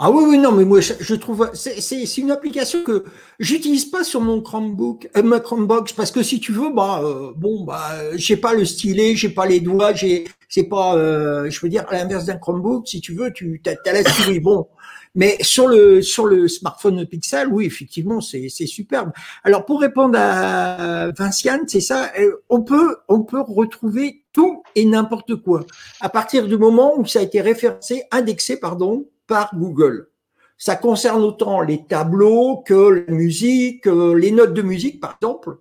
[0.00, 3.02] Ah oui, oui, non, mais moi, je, trouve, c'est une application que
[3.40, 7.32] j'utilise pas sur mon Chromebook, euh, ma Chromebox, parce que si tu veux, bah, euh,
[7.34, 11.60] bon, bah, j'ai pas le stylet, j'ai pas les doigts, j'ai, c'est pas, euh, je
[11.60, 14.68] veux dire, à l'inverse d'un Chromebook, si tu veux, tu as, la souris, bon.
[15.16, 19.10] Mais sur le sur le smartphone Pixel, oui, effectivement, c'est c'est superbe.
[19.42, 22.12] Alors pour répondre à Vinciane, c'est ça,
[22.50, 25.64] on peut on peut retrouver tout et n'importe quoi
[26.00, 30.08] à partir du moment où ça a été référencé, indexé, pardon, par Google.
[30.56, 35.58] Ça concerne autant les tableaux que la musique, les notes de musique, par exemple.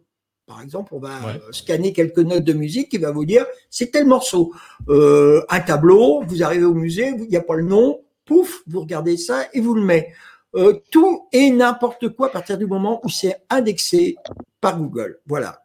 [0.47, 1.19] Par exemple, on va
[1.51, 4.53] scanner quelques notes de musique qui va vous dire c'est tel morceau.
[4.87, 8.79] Euh, un tableau, vous arrivez au musée, il n'y a pas le nom, pouf, vous
[8.79, 10.13] regardez ça et vous le mettez.
[10.55, 14.15] Euh, tout et n'importe quoi à partir du moment où c'est indexé
[14.61, 15.19] par Google.
[15.25, 15.61] Voilà.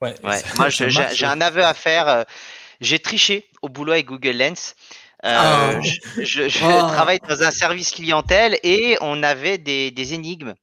[0.00, 2.08] Ouais, Moi, j'ai un aveu à faire.
[2.08, 2.22] Euh,
[2.80, 4.76] j'ai triché au boulot avec Google Lens.
[5.24, 5.80] Euh, ah.
[6.18, 6.92] Je, ah.
[6.92, 10.54] travaille dans un service clientèle et on avait des, des énigmes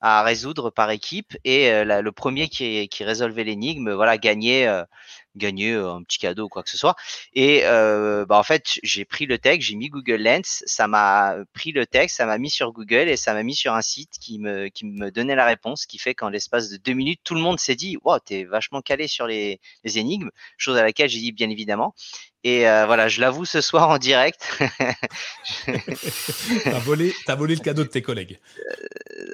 [0.00, 4.84] à résoudre par équipe et euh, le premier qui, qui résolvait l'énigme voilà gagnait euh,
[5.34, 6.94] gagner un petit cadeau ou quoi que ce soit.
[7.34, 11.72] Et bah, en fait, j'ai pris le texte, j'ai mis Google Lens, ça m'a pris
[11.72, 14.38] le texte, ça m'a mis sur Google et ça m'a mis sur un site qui
[14.38, 17.42] me, qui me donnait la réponse, qui fait qu'en l'espace de deux minutes, tout le
[17.42, 21.20] monde s'est dit, wow, t'es vachement calé sur les, les énigmes, chose à laquelle j'ai
[21.20, 21.94] dit bien évidemment.
[22.46, 24.56] Et euh, voilà, je l'avoue ce soir en direct.
[26.62, 28.38] t'as volé, as volé le cadeau de tes collègues.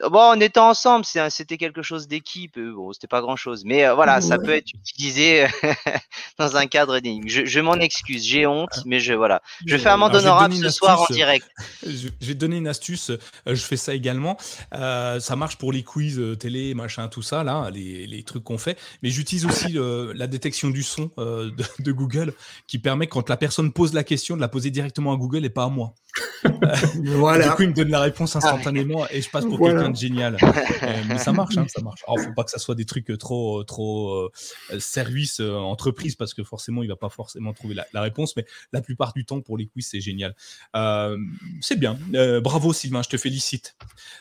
[0.02, 2.56] Euh, bon, on était ensemble, c'était quelque chose d'équipe.
[2.56, 5.46] Euh, bon, c'était pas grand chose, mais voilà, ça peut être utilisé
[6.38, 7.28] dans un cadre d'énigme.
[7.28, 8.82] Je, m'en excuse, j'ai honte, ah.
[8.86, 11.46] mais je voilà, je fais un monde honorable ce soir en direct.
[11.86, 13.10] Je, vais te donner une astuce.
[13.44, 14.38] Je fais ça également.
[14.72, 18.78] ça marche pour les quiz télé, machin, tout ça là, les, trucs qu'on fait.
[19.02, 22.32] Mais j'utilise aussi la détection du son de, de Google
[22.66, 25.50] qui permet quand la personne pose la question de la poser directement à Google et
[25.50, 25.94] pas à moi.
[27.04, 27.48] voilà.
[27.48, 30.36] Du coup, il me donne la réponse instantanément et je passe pour quelqu'un être génial.
[30.82, 32.02] Euh, mais ça marche, hein, ça marche.
[32.08, 34.30] Alors, faut pas que ça soit des trucs trop, trop euh,
[34.80, 38.34] service entreprise parce que forcément, il va pas forcément trouver la, la, réponse.
[38.36, 40.34] Mais la plupart du temps, pour les quiz, c'est génial.
[41.60, 41.98] c'est bien.
[42.42, 43.76] bravo, Sylvain, je te félicite.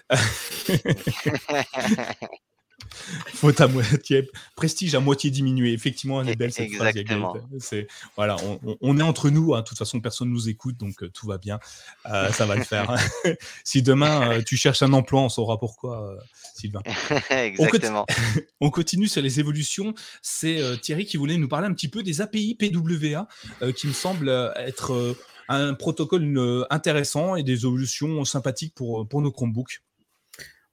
[3.33, 5.73] Faute à moitié, prestige à moitié diminué.
[5.73, 6.93] Effectivement, elle est belle cette phrase.
[7.59, 8.35] C'est voilà,
[8.81, 9.53] on, est entre nous.
[9.53, 9.61] Hein.
[9.61, 11.59] De toute façon, personne nous écoute, donc euh, tout va bien.
[12.07, 12.95] Euh, ça va le faire.
[13.63, 16.17] si demain euh, tu cherches un emploi, on saura pourquoi,
[16.55, 16.81] Sylvain.
[17.29, 18.05] Exactement.
[18.59, 19.93] On, continue sur les évolutions.
[20.21, 23.27] C'est Thierry qui voulait nous parler un petit peu des API PWA,
[23.75, 25.15] qui me semble être
[25.49, 29.81] un protocole intéressant et des évolutions sympathiques pour, pour nos Chromebooks.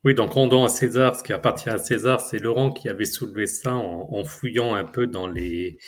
[0.04, 2.20] Oui, donc rendons à César ce qui appartient à César.
[2.20, 5.78] C'est Laurent qui avait soulevé ça en, fouillant un peu dans les,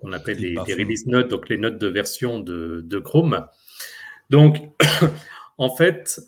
[0.00, 3.46] on appelle les, release notes, donc les notes de version de, Chrome.
[4.30, 4.58] Donc,
[5.58, 6.20] en fait,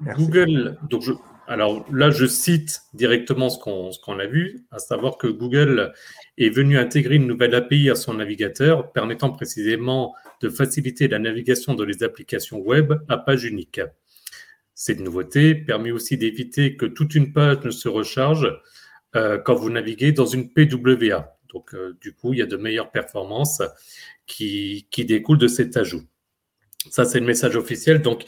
[0.00, 1.02] Google, donc
[1.48, 5.92] alors là, je cite directement ce qu'on a vu, à savoir que Google
[6.38, 11.74] est venu intégrer une nouvelle API à son navigateur, permettant précisément de faciliter la navigation
[11.74, 13.80] dans les applications web à page unique.
[14.78, 18.46] Cette nouveauté permet aussi d'éviter que toute une page ne se recharge
[19.16, 21.38] euh, quand vous naviguez dans une PWA.
[21.48, 23.62] Donc, euh, du coup, il y a de meilleures performances
[24.26, 26.02] qui, qui découlent de cet ajout.
[26.90, 28.02] Ça, c'est le message officiel.
[28.02, 28.26] Donc,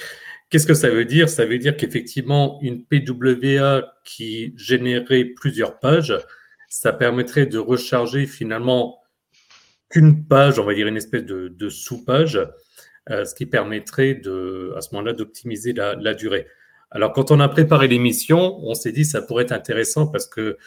[0.49, 1.28] qu'est-ce que ça veut dire?
[1.28, 6.16] Ça veut dire qu'effectivement, une PWA qui générait plusieurs pages,
[6.70, 9.03] ça permettrait de recharger finalement
[9.90, 12.40] qu'une page, on va dire une espèce de, de sous-page,
[13.09, 16.47] ce qui permettrait de, à ce moment-là d'optimiser la, durée.
[16.91, 20.59] Alors, quand on a préparé l'émission, on s'est dit ça pourrait être intéressant parce que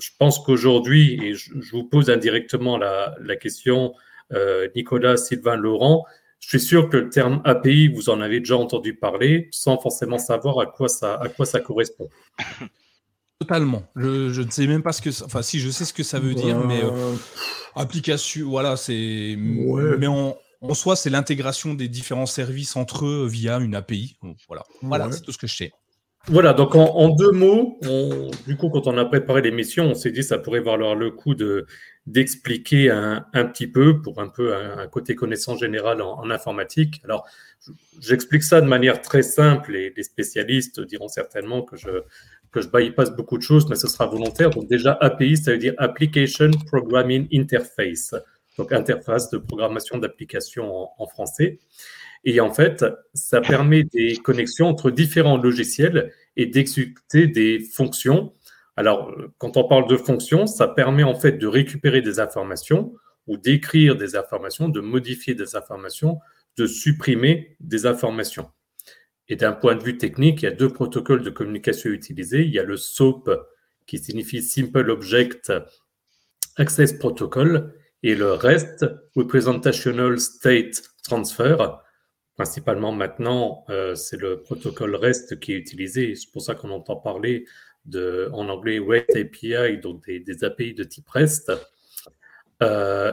[0.00, 3.94] je pense qu'aujourd'hui, et je, vous pose indirectement la, question,
[4.32, 6.04] euh, Nicolas, Sylvain, Laurent,
[6.40, 10.18] je suis sûr que le terme API, vous en avez déjà entendu parler sans forcément
[10.18, 12.08] savoir à quoi ça, à quoi ça correspond.
[13.40, 13.84] Totalement.
[13.94, 15.10] Je, ne sais même pas ce que.
[15.24, 17.14] Enfin, si, je sais ce que ça veut dire, mais euh,
[17.76, 19.36] application, voilà, c'est.
[19.38, 24.16] Mais on, en soi, c'est l'intégration des différents services entre eux via une API.
[24.48, 25.72] Voilà, voilà c'est tout ce que je sais.
[26.26, 27.78] Voilà, donc en, deux mots,
[28.46, 31.10] du coup, quand on a préparé l'émission, on s'est dit que ça pourrait valoir le
[31.10, 31.66] coup de
[32.06, 37.00] d'expliquer un, petit peu pour un peu un, côté connaissance générale en, informatique.
[37.04, 37.26] Alors,
[38.00, 42.02] j'explique ça de manière très simple et les spécialistes diront certainement que je
[42.50, 44.50] que je bypass beaucoup de choses, mais ce sera volontaire.
[44.50, 48.14] Donc déjà, API, ça veut dire Application Programming Interface
[48.58, 51.60] donc interface de programmation d'application en, français.
[52.24, 52.84] Et en fait,
[53.14, 58.32] ça permet des connexions entre différents logiciels et d'exécuter des fonctions.
[58.76, 62.92] Alors, quand on parle de fonctions, ça permet en fait de récupérer des informations
[63.28, 66.18] ou d'écrire des informations, de modifier des informations,
[66.56, 68.50] de supprimer des informations.
[69.28, 72.42] Et d'un point de vue technique, il y a deux protocoles de communication utilisés.
[72.42, 73.30] Il y a le SOAP,
[73.86, 75.52] qui signifie Simple Object
[76.56, 77.72] Access Protocol,
[78.02, 78.86] et le REST,
[79.16, 81.56] Representational State Transfer,
[82.36, 86.14] principalement maintenant, euh, c'est le protocole REST qui est utilisé.
[86.14, 87.44] C'est pour ça qu'on entend parler
[87.84, 91.52] de, en anglais REST API, donc des, API de type REST.
[92.62, 93.12] Euh,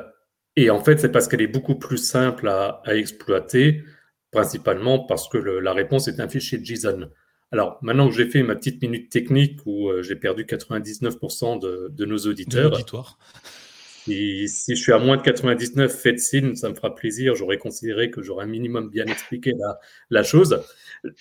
[0.56, 3.84] et en fait, c'est parce qu'elle est beaucoup plus simple à, exploiter,
[4.32, 7.10] principalement parce que la réponse est un fichier JSON.
[7.52, 11.90] Alors, maintenant que j'ai fait ma petite minute technique où euh, j'ai perdu 99% de,
[11.92, 12.78] de, nos auditeurs,
[14.06, 17.34] si, si, je suis à moins de 99, faites signe, ça me fera plaisir.
[17.36, 19.80] J'aurais considéré que j'aurais un minimum bien expliqué la,
[20.12, 20.62] la, chose.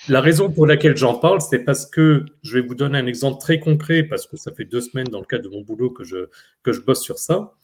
[0.09, 3.41] La raison pour laquelle j'en parle, c'est parce que je vais vous donner un exemple
[3.41, 6.05] très concret, parce que ça fait deux semaines dans le cadre de mon boulot que
[6.05, 6.29] je,
[6.63, 7.55] que je bosse sur ça.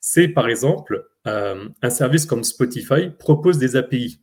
[0.00, 4.20] C'est par exemple, euh, un service comme Spotify propose des API.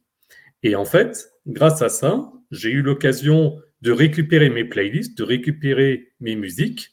[0.61, 6.13] Et en fait, grâce à ça, j'ai eu l'occasion de récupérer mes playlists, de récupérer
[6.19, 6.91] mes musiques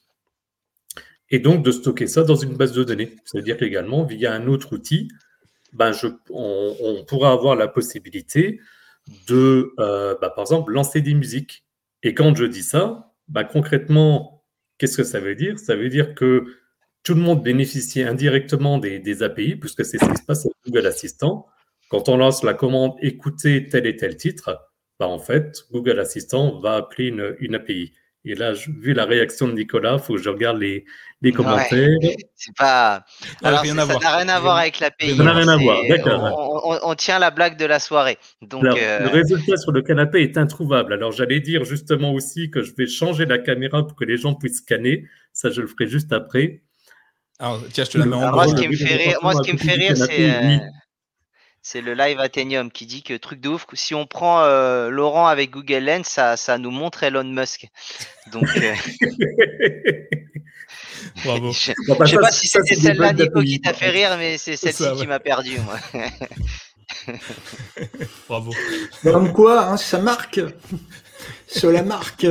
[1.31, 3.17] et donc de stocker ça dans une base de données.
[3.25, 5.09] C'est-à-dire qu'également, via un autre outil,
[5.73, 8.61] ben je, on, pourra avoir la possibilité
[9.29, 11.65] de, euh, ben, par exemple, lancer des musiques.
[12.03, 14.45] Et quand je dis ça, ben, concrètement,
[14.79, 15.59] qu'est-ce que ça veut dire?
[15.59, 16.45] Ça veut dire que
[17.03, 20.87] tout le monde bénéficie indirectement des, API, puisque c'est ce qui se passe avec Google
[20.87, 21.47] Assistant.
[21.89, 24.61] Quand on lance la commande écouter tel et tel titre,
[24.99, 27.93] ben, en fait, Google Assistant va appeler une, une API.
[28.25, 30.85] Et là, vu la réaction de Nicolas, il faut que je regarde les,
[31.23, 31.89] les commentaires.
[32.37, 33.03] c'est pas.
[33.43, 35.17] Alors, ça n'a rien à voir avec l'API.
[35.17, 36.81] Ça n'a rien à voir, d'accord.
[36.83, 38.19] On, tient la blague de la soirée.
[38.43, 40.93] Donc, euh, Le résultat sur le canapé est introuvable.
[40.93, 44.35] Alors, j'allais dire justement aussi que je vais changer la caméra pour que les gens
[44.35, 45.07] puissent scanner.
[45.33, 46.61] Ça, je le ferai juste après.
[47.39, 49.41] Alors, tiens, je te la mets en Moi, ce qui me fait rire, moi, ce
[49.41, 50.61] qui me fait rire, c'est.
[51.63, 55.27] C'est le live Athenium qui dit que truc de ouf, si on prend euh, Laurent
[55.27, 57.69] avec Google Lens, ça, ça nous montre Elon Musk.
[58.33, 58.75] Donc, euh,
[61.25, 61.53] Bravo.
[61.53, 64.57] je, Bon, bah, sais pas si c'était celle-là, Nico, qui t'a fait rire, mais c'est
[64.57, 65.79] celle-ci qui m'a perdu, moi.
[68.29, 68.53] Bravo.
[69.03, 70.41] Comme quoi, hein, ça marque.
[71.47, 72.27] Cela marque.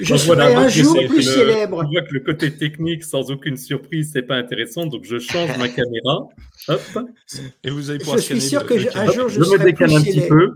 [0.00, 1.76] Je Donc, voilà, serai un jour plus le- célèbre.
[1.84, 4.86] On voit que le côté technique, sans aucune surprise, c'est pas intéressant.
[4.86, 6.28] Donc, je change ma caméra.
[6.68, 6.80] Hop.
[7.64, 9.40] Et vous allez pouvoir Je suis sûr le- que le je- un jour, je, je
[9.40, 10.28] me serai décale plus un petit célèbre.
[10.28, 10.52] peu.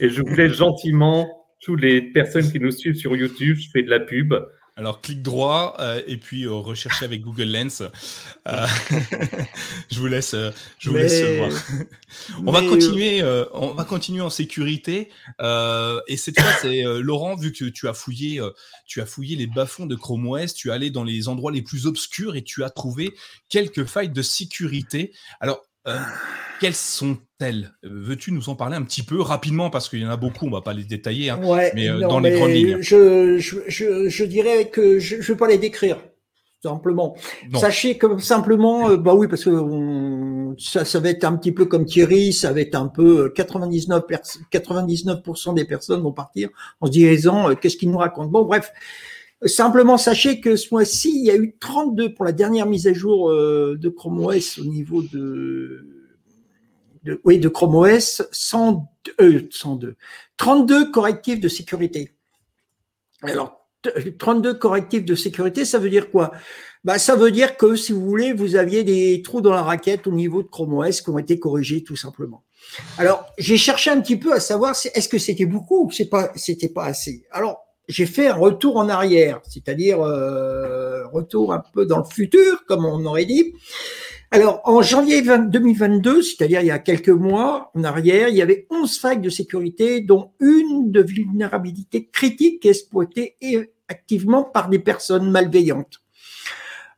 [0.00, 1.28] Et je voulais gentiment,
[1.60, 4.34] toutes les personnes qui nous suivent sur YouTube, je fais de la pub.
[4.78, 7.82] Alors, clic droit euh, et puis euh, rechercher avec Google Lens.
[8.46, 8.66] Euh,
[9.90, 11.50] je vous laisse, euh, je vous Mais- laisse voir.
[12.46, 15.10] On va continuer, euh, on va continuer en sécurité.
[15.40, 18.50] euh, et cette fois, c'est euh, Laurent, vu que tu as fouillé, euh,
[18.86, 21.62] tu as fouillé les bas-fonds de Chrome OS, tu es allé dans les endroits les
[21.62, 23.14] plus obscurs et tu as trouvé
[23.48, 25.12] quelques failles de sécurité.
[25.40, 25.96] Alors, euh,
[26.60, 27.72] quelles sont-elles?
[27.82, 29.70] Veux-tu nous en parler un petit peu rapidement?
[29.70, 31.30] Parce qu'il y en a beaucoup, on va pas les détailler.
[31.30, 31.40] hein.
[31.42, 32.78] Ouais, mais, euh, non, dans les grandes lignes.
[32.80, 35.98] Je, je, je, je dirais que je ne vais pas les décrire,
[36.62, 37.16] simplement.
[37.50, 37.60] Non.
[37.60, 41.52] Sachez que simplement, euh, bah oui, parce que on- ça, ça va être un petit
[41.52, 46.12] peu comme Thierry, ça va être un peu euh, 99, pers- 99% des personnes vont
[46.12, 46.48] partir
[46.80, 48.30] en se disant euh, qu'est-ce qu'il nous raconte?
[48.30, 48.72] Bon, bref.
[49.44, 52.92] Simplement, sachez que ce mois-ci, il y a eu 32 pour la dernière mise à
[52.92, 55.86] jour euh, de Chrome OS au niveau de,
[57.04, 58.84] de oui, de Chrome OS, 100,
[59.20, 59.94] euh, 102,
[60.38, 62.12] 32 correctifs de sécurité.
[63.22, 66.32] Alors, t- 32 correctifs de sécurité, ça veut dire quoi?
[66.82, 70.08] Bah, Ça veut dire que, si vous voulez, vous aviez des trous dans la raquette
[70.08, 72.42] au niveau de Chrome OS qui ont été corrigés, tout simplement.
[72.98, 76.08] Alors, j'ai cherché un petit peu à savoir est-ce que c'était beaucoup ou que c'est
[76.08, 77.24] pas, c'était pas assez?
[77.30, 82.64] Alors, j'ai fait un retour en arrière, c'est-à-dire euh, retour un peu dans le futur,
[82.66, 83.54] comme on aurait dit.
[84.30, 88.42] Alors, en janvier 20 2022, c'est-à-dire il y a quelques mois en arrière, il y
[88.42, 93.36] avait 11 failles de sécurité, dont une de vulnérabilité critique exploitée
[93.88, 96.02] activement par des personnes malveillantes.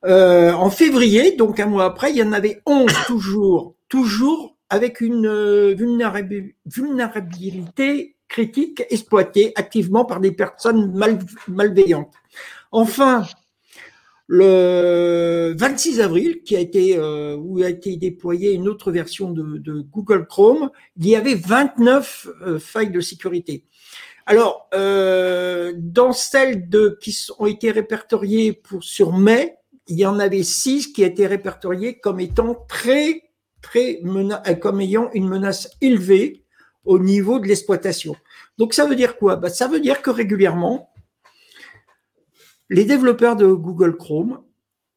[0.04, 5.00] Euh, en février, donc un mois après, il y en avait 11 toujours, toujours avec
[5.00, 11.18] une euh, vulnérabi- vulnérabilité critique exploitée activement par des personnes mal-
[11.48, 12.14] malveillantes.
[12.72, 13.26] Enfin,
[14.28, 19.80] le 26 avril, qui a été euh, où a été déployée une autre version de,
[19.90, 23.64] Google Chrome, il y avait 29 euh, failles de sécurité.
[24.26, 29.56] Alors, euh, dans celles de qui ont été répertoriées pour sur mai,
[29.88, 33.22] il y en avait six qui étaient répertoriées comme étant très
[33.60, 36.39] très mena- comme ayant une menace élevée
[36.84, 38.16] au niveau de l'exploitation.
[38.58, 39.36] Donc ça veut dire quoi?
[39.36, 40.90] Bah, Ça veut dire que régulièrement,
[42.68, 44.40] les développeurs de Google Chrome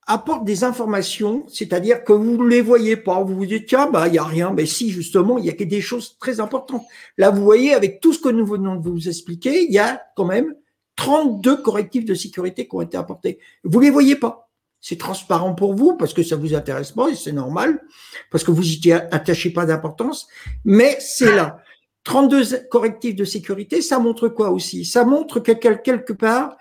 [0.05, 3.23] apportent des informations, c'est-à-dire que vous ne les voyez pas.
[3.23, 4.51] Vous vous dites, tiens, bah, il n'y a rien.
[4.51, 6.83] Mais si, justement, il y a que des choses très importantes.
[7.17, 10.01] Là, vous voyez, avec tout ce que nous venons de vous expliquer, il y a
[10.15, 10.53] quand même
[10.97, 13.39] 32 correctifs de sécurité qui ont été apportés.
[13.63, 14.49] Vous ne les voyez pas.
[14.81, 17.81] C'est transparent pour vous parce que ça vous intéresse pas et c'est normal
[18.29, 20.27] parce que vous y attachez pas d'importance.
[20.65, 21.62] Mais c'est là.
[22.03, 24.85] 32 correctifs de sécurité, ça montre quoi aussi?
[24.85, 26.57] Ça montre que quelque part,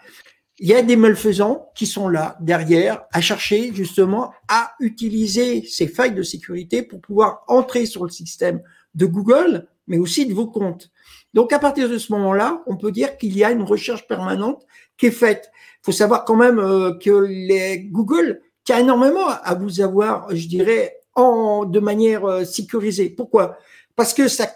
[0.59, 5.89] il y a des malfaisants qui sont là derrière à chercher justement à utiliser ces
[5.89, 8.63] failles de sécurité pour pouvoir entrer sur le système
[8.95, 10.91] de Google, mais aussi de vos comptes.
[11.35, 14.65] Donc à partir de ce moment-là, on peut dire qu'il y a une recherche permanente
[14.97, 15.51] qui est faite.
[15.81, 20.97] Il faut savoir quand même euh, que Google tient énormément à vous avoir, je dirais,
[21.15, 23.11] en, de manière euh, sécurisée.
[23.11, 23.59] Pourquoi?
[23.97, 24.47] Parce que ça,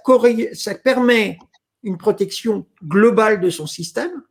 [0.55, 1.39] ça permet
[1.83, 4.23] une protection globale de son système,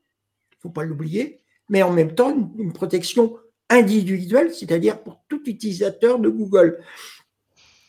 [0.52, 3.38] il faut pas l'oublier, mais en même temps une, protection
[3.70, 6.80] individuelle, c'est-à-dire pour tout utilisateur de Google.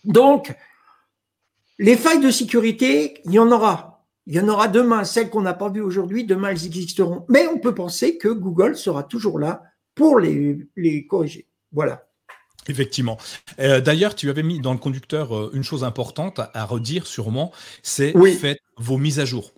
[0.05, 0.55] Donc,
[1.79, 4.07] les failles de sécurité, il y en aura.
[4.27, 7.27] Il y en aura demain, celles qu'on n'a pas vues aujourd'hui, demain elles existeront.
[7.29, 9.63] Mais on peut penser que Google sera toujours là
[9.95, 11.49] pour les corriger.
[11.73, 12.06] Voilà.
[12.69, 13.17] Effectivement.
[13.61, 17.07] Euh, D'ailleurs, tu avais mis dans le conducteur euh, une chose importante à, à redire
[17.07, 17.53] sûrement,
[17.83, 18.35] c'est Oui.
[18.35, 19.53] faites vos mises à jour.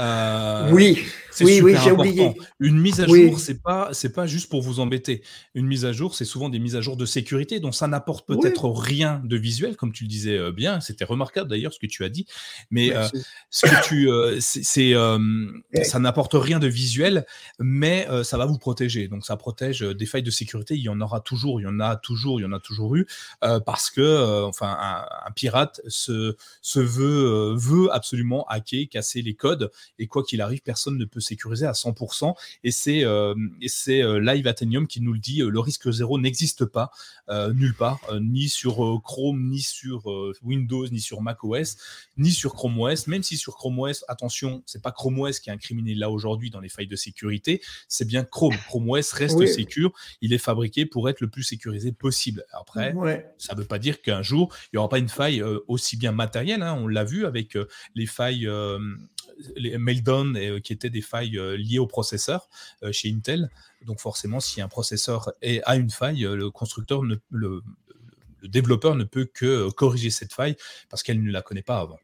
[0.00, 1.04] Euh, oui,
[1.40, 2.32] oui, oui, j'ai oublié.
[2.60, 3.28] Une mise à Oui.
[3.28, 5.22] jour, c'est pas c'est pas juste pour vous embêter.
[5.54, 8.24] Une mise à jour, c'est souvent des mises à jour de sécurité, dont ça n'apporte
[8.28, 8.36] Oui.
[8.40, 10.80] peut-être rien de visuel, comme tu le disais euh, bien.
[10.80, 12.26] C'était remarquable d'ailleurs ce que tu as dit.
[12.70, 13.22] Mais euh, Merci.
[13.50, 15.84] ce que tu, c'est, c'est, Ouais.
[15.84, 17.26] ça n'apporte rien de visuel,
[17.58, 19.08] mais ça va vous protéger.
[19.08, 20.74] Donc ça protège des failles de sécurité.
[20.74, 22.96] Il y en aura toujours, il y en a toujours, il y en a toujours
[22.96, 23.06] eu,
[23.40, 29.70] parce que, enfin, un, un pirate se, se veut, veut absolument hacker, casser les codes,
[29.98, 32.34] et quoi qu'il arrive, personne ne peut sécurisé à 100%.
[32.64, 33.04] Et c'est
[33.60, 36.90] et c'est Live Athenium qui nous le dit, le risque zéro n'existe pas
[37.28, 40.04] nulle part, ni sur Chrome, ni sur
[40.42, 41.76] Windows, ni sur macOS,
[42.16, 43.06] ni sur Chrome OS.
[43.06, 46.50] Même si sur Chrome OS, attention, c'est pas Chrome OS qui est incriminé là aujourd'hui
[46.50, 48.56] dans les failles de sécurité, c'est bien Chrome.
[48.66, 49.48] Chrome OS reste oui.
[49.48, 49.92] sécure.
[50.20, 52.44] Il est fabriqué pour être le plus sécurisé possible.
[52.52, 52.94] Après,
[53.38, 56.12] ça ne veut pas dire qu'un jour, il n'y aura pas une faille aussi bien
[56.12, 56.62] matérielle.
[56.62, 56.74] Hein.
[56.74, 57.56] on l'a vu avec
[57.94, 58.48] les failles
[59.56, 62.48] les meltdown qui étaient des failles liées au processeur
[62.92, 63.50] chez Intel.
[63.86, 65.30] Donc forcément, si un processeur
[65.64, 67.62] a une faille, le constructeur, le,
[68.42, 70.56] développeur ne peut que corriger cette faille
[70.90, 71.98] parce qu'elle ne la connaît pas avant.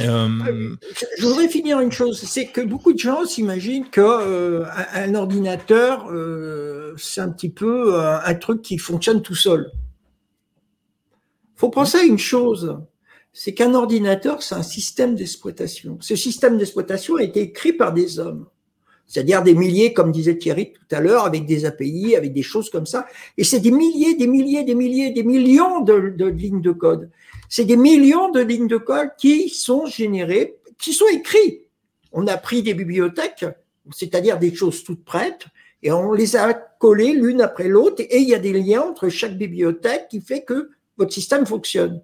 [0.00, 0.76] Euh...
[1.18, 6.10] Je voudrais finir une chose, c'est que beaucoup de gens s'imaginent que euh, un, ordinateur,
[6.10, 9.70] euh, c'est un petit peu un, truc qui fonctionne tout seul.
[11.54, 12.78] Faut penser à une chose,
[13.32, 15.96] c'est qu'un ordinateur, c'est un système d'exploitation.
[16.00, 18.46] Ce système d'exploitation a été écrit par des hommes,
[19.06, 22.68] c'est-à-dire des milliers, comme disait Thierry tout à l'heure, avec des API, avec des choses
[22.68, 23.06] comme ça.
[23.38, 27.10] Et c'est des milliers, des milliers, des milliers, des millions de, lignes de code.
[27.48, 31.62] C'est des millions de lignes de code qui sont générées, qui sont écrites.
[32.12, 33.46] On a pris des bibliothèques,
[33.94, 35.46] c'est-à-dire des choses toutes prêtes,
[35.82, 39.08] et on les a collées l'une après l'autre, et il y a des liens entre
[39.08, 42.02] chaque bibliothèque qui fait que votre système fonctionne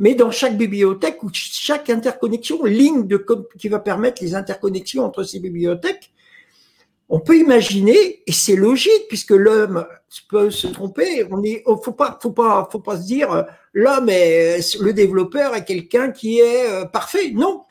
[0.00, 5.04] mais dans chaque bibliothèque ou chaque interconnexion, ligne de code qui va permettre les interconnexions
[5.04, 6.10] entre ces bibliothèques,
[7.10, 9.86] on peut imaginer, et c'est logique puisque l'homme
[10.30, 11.26] peut se tromper.
[11.30, 13.44] On est, faut pas, faut pas, faut pas se dire
[13.74, 17.32] l'homme est le développeur est quelqu'un qui est euh, parfait.
[17.34, 17.64] Non.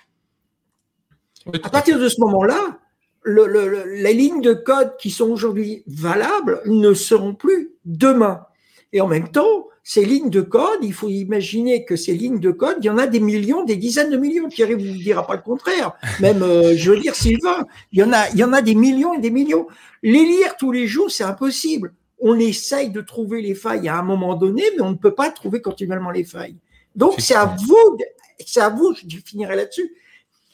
[1.64, 2.80] À partir de ce moment-là,
[3.24, 8.46] le, le, les lignes de code qui sont aujourd'hui valables ne seront plus demain.
[8.92, 12.52] Et en même temps, ces lignes de code, il faut imaginer que ces lignes de
[12.52, 14.48] code, il y en a des millions, des dizaines de millions.
[14.48, 15.94] Thierry vous dira pas le contraire.
[16.20, 18.76] Même, euh, je veux dire, Sylvain, il y en a, il y en a des
[18.76, 19.68] millions et des millions.
[20.04, 21.94] Les lire tous les jours, c'est impossible.
[22.20, 25.30] On essaye de trouver les failles à un moment donné, mais on ne peut pas
[25.32, 26.58] trouver continuellement les failles.
[26.96, 27.98] Donc, c'est à vous,
[28.46, 29.92] c'est à vous, je finirai là-dessus.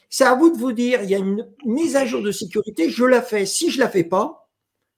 [0.08, 2.88] C'est à vous de vous dire, il y a une mise à jour de sécurité,
[2.88, 3.44] je la fais.
[3.44, 4.48] Si je la fais pas,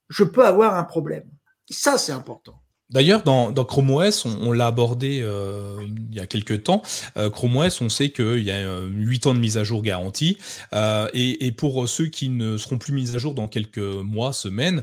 [0.09, 1.25] je peux avoir un problème.
[1.71, 2.61] Ça, c'est important.
[2.91, 6.83] D'ailleurs, dans, dans, Chrome OS, on, on l'a abordé euh, il y a quelques temps.
[7.19, 9.83] Euh, Chrome OS, on sait qu'il y a euh, 8 ans de mise à jour
[9.83, 10.39] garantie.
[10.73, 14.33] Euh, et, et, pour ceux qui ne seront plus mis à jour dans quelques mois,
[14.33, 14.83] semaines,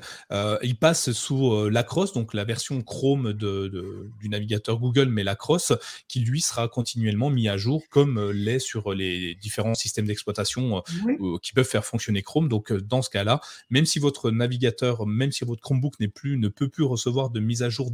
[0.63, 5.73] ils passent sous Lacrosse, donc la version Chrome de, de, du navigateur Google, mais Lacrosse,
[6.07, 11.17] qui lui sera continuellement mis à jour, comme l'est sur les différents systèmes d'exploitation oui.
[11.41, 12.49] qui peuvent faire fonctionner Chrome.
[12.49, 13.39] Donc, dans ce cas-là,
[13.69, 17.39] même si votre navigateur, même si votre Chromebook n'est plus, ne peut plus recevoir de
[17.39, 17.91] mise à jour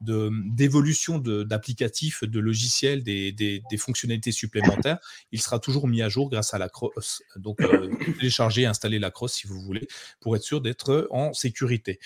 [0.00, 4.98] d'évolution de, d'applicatifs, de, de, logiciels, des, des, des, fonctionnalités supplémentaires,
[5.30, 7.22] il sera toujours mis à jour grâce à la cross.
[7.36, 9.86] Donc, euh, télécharger et installer la cross si vous voulez,
[10.20, 11.98] pour être sûr d'être en sécurité.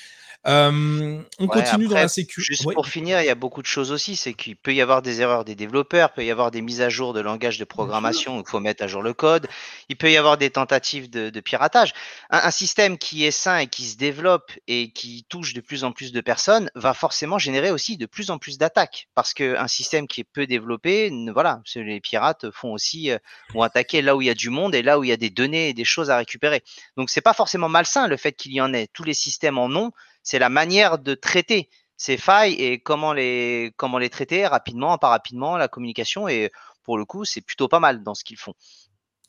[0.47, 2.53] Euh, on ouais, continue après, dans la sécurité.
[2.53, 2.75] Juste ouais.
[2.75, 4.15] pour finir, il y a beaucoup de choses aussi.
[4.17, 6.81] C'est qu'il peut y avoir des erreurs des développeurs, il peut y avoir des mises
[6.81, 9.49] à jour de langage de programmation, il faut mettre à jour le code.
[9.89, 11.93] Il peut y avoir des tentatives de, de piratage.
[12.31, 15.85] Un, un, système qui est sain et qui se développe et qui touche de plus
[15.85, 19.09] en plus de personnes va forcément générer aussi de plus en plus d'attaques.
[19.15, 23.19] Parce qu'un système qui est peu développé, voilà, les pirates font aussi, euh,
[23.53, 25.17] vont attaquer là où il y a du monde et là où il y a
[25.17, 26.63] des données et des choses à récupérer.
[26.97, 28.89] Donc c'est pas forcément malsain le fait qu'il y en ait.
[28.93, 29.93] Tous les systèmes en ont
[30.27, 35.09] c'est la manière de traiter ces failles et comment les, comment les traiter rapidement, pas
[35.09, 36.29] rapidement, la communication.
[36.29, 36.51] Et
[36.83, 38.55] pour le coup, c'est plutôt pas mal dans ce qu'ils font.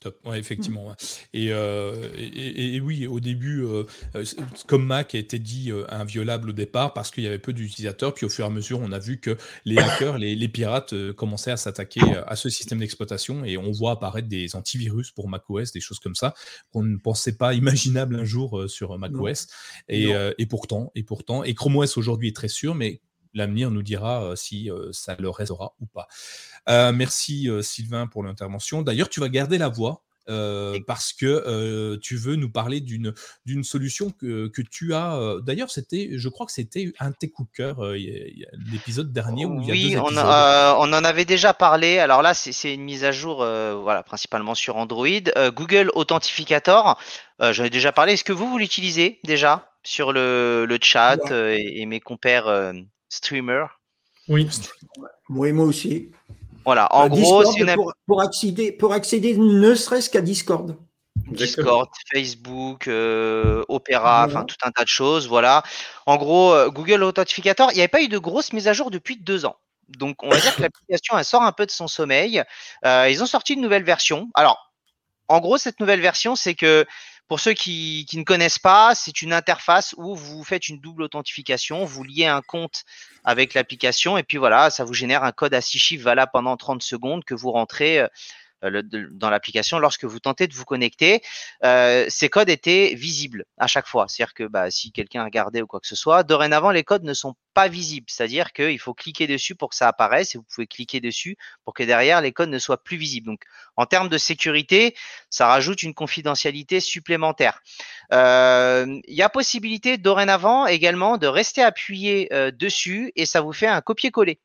[0.00, 0.16] Top.
[0.24, 0.94] Ouais, effectivement.
[1.32, 3.84] Et, euh, et, et, oui, au début, euh,
[4.68, 8.14] comme Mac a été dit euh, inviolable au départ parce qu'il y avait peu d'utilisateurs,
[8.14, 10.92] puis au fur et à mesure, on a vu que les hackers, les, les pirates
[10.92, 15.28] euh, commençaient à s'attaquer à ce système d'exploitation et on voit apparaître des antivirus pour
[15.28, 16.32] macOS, des choses comme ça
[16.70, 19.48] qu'on ne pensait pas imaginable un jour euh, sur macOS.
[19.88, 23.00] Et, et, pourtant, et pourtant, et Chrome OS aujourd'hui est très sûr, mais
[23.34, 26.08] l'avenir nous dira si ça le restera ou pas.
[26.68, 28.82] Euh, merci Sylvain pour l'intervention.
[28.82, 30.02] D'ailleurs, tu vas garder la voix.
[30.30, 33.14] Euh, parce que euh, tu veux nous parler d'une
[33.46, 35.18] d'une solution que, que tu as.
[35.42, 37.82] D'ailleurs, c'était, je crois que c'était un tes coups de cœur,
[38.70, 41.98] l'épisode dernier où il y a oui, deux on, a, on en avait déjà parlé.
[41.98, 45.06] Alors là, c'est une mise à jour, voilà, principalement sur Android.
[45.54, 47.00] Google Authentificator,
[47.40, 48.12] j'en ai déjà parlé.
[48.12, 51.58] Est-ce que vous vous l'utilisez déjà sur le, le chat ouais.
[51.58, 52.74] et, et, mes compères
[53.08, 53.80] streamers
[54.28, 54.48] Oui.
[55.28, 56.10] Oui, moi aussi.
[56.64, 57.74] Voilà, en gros, une...
[57.74, 60.76] pour, pour, accéder, pour accéder ne serait-ce qu'à Discord.
[61.30, 65.62] Discord, Facebook, euh, Opera, enfin tout un tas de choses, voilà.
[66.06, 68.90] En gros, euh, Google Authentificator, il n'y avait pas eu de grosses mises à jour
[68.90, 69.56] depuis deux ans.
[69.88, 72.42] Donc, on va dire que l'application, elle sort un peu de son sommeil.
[72.84, 74.28] Euh, ils ont sorti une nouvelle version.
[74.34, 74.72] Alors,
[75.28, 76.86] en gros, cette nouvelle version, c'est que
[77.28, 81.02] pour ceux qui, qui ne connaissent pas, c'est une interface où vous faites une double
[81.02, 82.84] authentification, vous liez un compte
[83.22, 86.56] avec l'application et puis voilà, ça vous génère un code à six chiffres valable pendant
[86.56, 88.06] 30 secondes que vous rentrez
[88.64, 88.82] euh,
[89.12, 91.22] dans l'application lorsque vous tentez de vous connecter.
[91.64, 94.06] Euh, ces codes étaient visibles à chaque fois.
[94.08, 97.04] C'est-à-dire que bah, si quelqu'un a regardé ou quoi que ce soit, dorénavant, les codes
[97.04, 98.06] ne sont pas visibles.
[98.08, 101.74] C'est-à-dire qu'il faut cliquer dessus pour que ça apparaisse et vous pouvez cliquer dessus pour
[101.74, 103.26] que derrière, les codes ne soient plus visibles.
[103.26, 103.42] Donc,
[103.76, 104.96] en termes de sécurité,
[105.30, 107.60] ça rajoute une confidentialité supplémentaire.
[108.12, 113.66] Euh, il y a possibilité dorénavant également de rester appuyé dessus et ça vous fait
[113.66, 114.40] un copier-coller.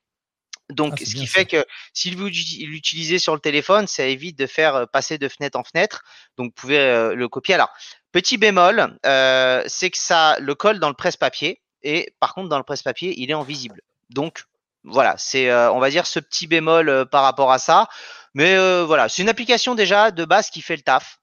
[0.69, 4.47] Donc, ah, ce qui fait que si vous l'utilisez sur le téléphone, ça évite de
[4.47, 6.03] faire passer de fenêtre en fenêtre.
[6.37, 7.55] Donc, vous pouvez le copier.
[7.55, 7.69] Alors,
[8.11, 11.61] petit bémol, euh, c'est que ça le colle dans le presse-papier.
[11.83, 13.81] Et par contre, dans le presse-papier, il est invisible.
[14.09, 14.45] Donc,
[14.85, 17.87] voilà, c'est, on va dire, ce petit bémol par rapport à ça.
[18.33, 21.19] Mais voilà, c'est une application déjà de base qui fait le taf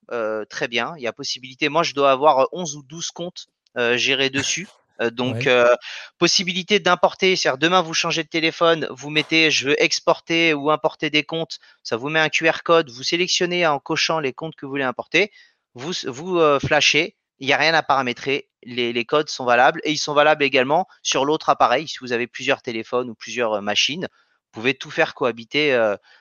[0.51, 0.95] très bien.
[0.99, 1.69] Il y a possibilité.
[1.69, 3.47] Moi, je dois avoir 11 ou 12 comptes
[3.95, 4.69] gérés dessus.
[5.01, 5.75] Euh, donc, euh,
[6.19, 11.11] possibilité d'importer, c'est-à-dire demain vous changez de téléphone, vous mettez je veux exporter ou importer
[11.11, 14.67] des comptes, ça vous met un QR code, vous sélectionnez en cochant les comptes que
[14.67, 15.33] vous voulez importer,
[15.75, 19.81] vous, vous euh, flashez, il n'y a rien à paramétrer, les, les, codes sont valables
[19.85, 21.89] et ils sont valables également sur l'autre appareil.
[21.89, 25.75] Si vous avez plusieurs téléphones ou plusieurs machines, vous pouvez tout faire cohabiter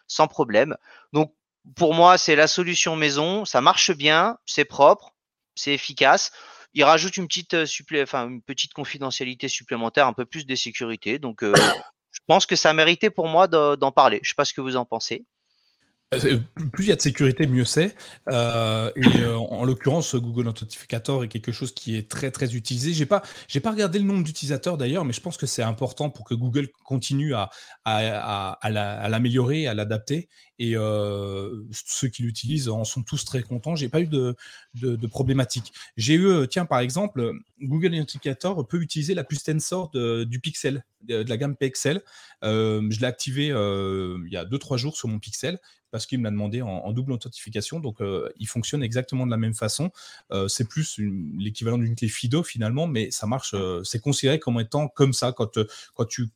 [0.07, 0.77] sans problème.
[1.11, 1.33] Donc,
[1.75, 5.13] pour moi, c'est la solution maison, ça marche bien, c'est propre,
[5.55, 6.31] c'est efficace
[6.79, 7.55] il rajoute une petite,
[8.01, 11.19] enfin, une petite confidentialité supplémentaire, un peu plus de sécurité.
[11.19, 11.43] Donc,
[12.11, 14.19] je pense que ça méritait pour moi d'en parler.
[14.23, 15.25] Je ne sais pas ce que vous en pensez.
[16.15, 16.39] Euh,
[16.73, 17.95] plus il y a de sécurité, mieux c'est.
[18.31, 22.93] Euh, et euh, en l'occurrence, Google Authentificator est quelque chose qui est très très utilisé.
[22.93, 26.09] J'ai pas, j'ai pas regardé le nombre d'utilisateurs d'ailleurs, mais je pense que c'est important
[26.09, 27.51] pour que Google continue à,
[27.85, 30.29] à, à, l'améliorer, à l'adapter.
[30.59, 30.73] Et
[31.71, 33.75] ceux qui l'utilisent en sont tous très contents.
[33.75, 34.35] J'ai pas eu de,
[35.07, 35.73] problématique.
[35.95, 41.23] J'ai eu, tiens par exemple, Google Authenticator peut utiliser la puce Tensor du Pixel, de,
[41.27, 42.01] la gamme Pixel.
[42.43, 45.59] je l'ai activé il y a 2-3 jours sur mon Pixel
[45.91, 47.79] parce qu'il me l'a demandé en, double authentification.
[47.79, 47.99] Donc,
[48.37, 49.91] il fonctionne exactement de la même façon.
[50.47, 50.99] C'est plus
[51.37, 53.55] l'équivalent d'une clé FIDO finalement, mais ça marche.
[53.83, 55.57] C'est considéré comme étant comme ça quand,
[55.93, 56.29] quand tu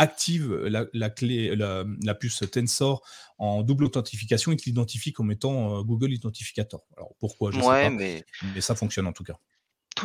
[0.00, 3.02] actives la, clé, la, puce Tensor
[3.38, 6.86] en double authentification, il t'identifie comme étant Google Authentificator.
[6.96, 8.24] Alors pourquoi je sais pas, mais
[8.60, 9.38] ça fonctionne en tout cas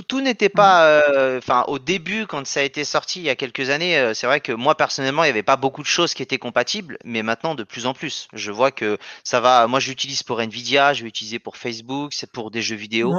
[0.03, 3.35] tout, n'était pas, euh, enfin, au début, quand ça a été sorti il y a
[3.35, 6.13] quelques années, euh, c'est vrai que moi personnellement, il n'y avait pas beaucoup de choses
[6.13, 8.27] qui étaient compatibles, mais maintenant de plus en plus.
[8.33, 9.67] Je vois que ça va.
[9.67, 13.13] Moi, je l'utilise pour Nvidia, je vais l'utiliser pour Facebook, c'est pour des jeux vidéo.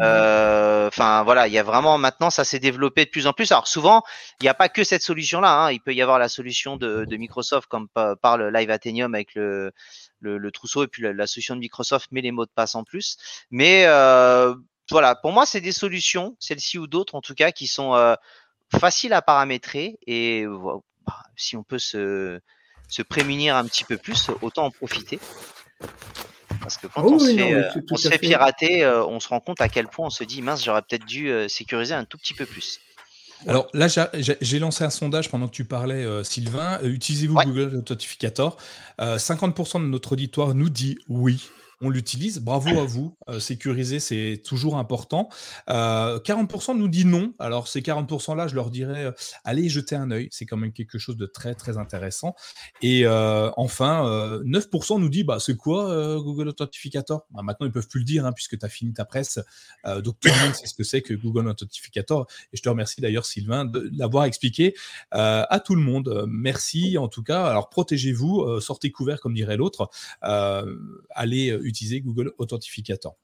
[0.00, 3.50] Euh, enfin, voilà, il y a vraiment maintenant, ça s'est développé de plus en plus.
[3.52, 4.02] Alors souvent,
[4.40, 5.64] il n'y a pas que cette solution-là.
[5.64, 5.72] Hein.
[5.72, 7.88] Il peut y avoir la solution de, Microsoft, comme
[8.20, 9.72] parle Live Athenium avec le
[10.20, 13.16] le, trousseau et puis la, solution de Microsoft met les mots de passe en plus.
[13.50, 14.54] Mais euh,
[14.90, 18.14] voilà, pour moi, c'est des solutions, celles-ci ou d'autres en tout cas, qui sont euh,
[18.78, 20.44] faciles à paramétrer et
[21.06, 22.40] bah, si on peut se,
[22.88, 25.18] se prémunir un petit peu plus, autant en profiter.
[26.60, 29.28] Parce que quand oh on, se fait, euh, on se fait, pirater, euh, on se
[29.28, 32.18] rend compte à quel point on se dit mince, j'aurais peut-être dû sécuriser un tout
[32.18, 32.80] petit peu plus.
[33.46, 36.80] Alors là, j'ai lancé un sondage pendant que tu parlais, Sylvain.
[36.82, 38.56] Utilisez-vous Google Authentificator
[38.98, 41.50] 50% de notre auditoire nous dit oui
[41.82, 42.40] on l'utilise.
[42.40, 43.16] Bravo à vous.
[43.28, 45.28] Euh, sécuriser, c'est toujours important.
[45.68, 47.34] 40% euh, nous dit non.
[47.38, 49.12] Alors, ces 40%-là, je leur dirais, euh,
[49.44, 50.28] allez jeter un œil.
[50.30, 52.34] C'est quand même quelque chose de très, très intéressant.
[52.82, 54.04] Et enfin,
[54.44, 57.26] 9% nous dit, bah, c'est quoi Google Authentificator?
[57.30, 59.38] Bah, Maintenant, ils ne peuvent plus le dire, hein, puisque tu as fini ta presse.
[59.84, 62.26] donc, tout le monde sait ce que c'est que Google Authentificator.
[62.52, 64.74] Et je te remercie d'ailleurs, Sylvain, de l'avoir expliqué
[65.10, 66.24] à tout le monde.
[66.28, 67.44] Merci, en tout cas.
[67.46, 69.90] Alors, protégez-vous, sortez couvert, comme dirait l'autre.
[70.22, 73.16] allez utiliser Google Authentificator.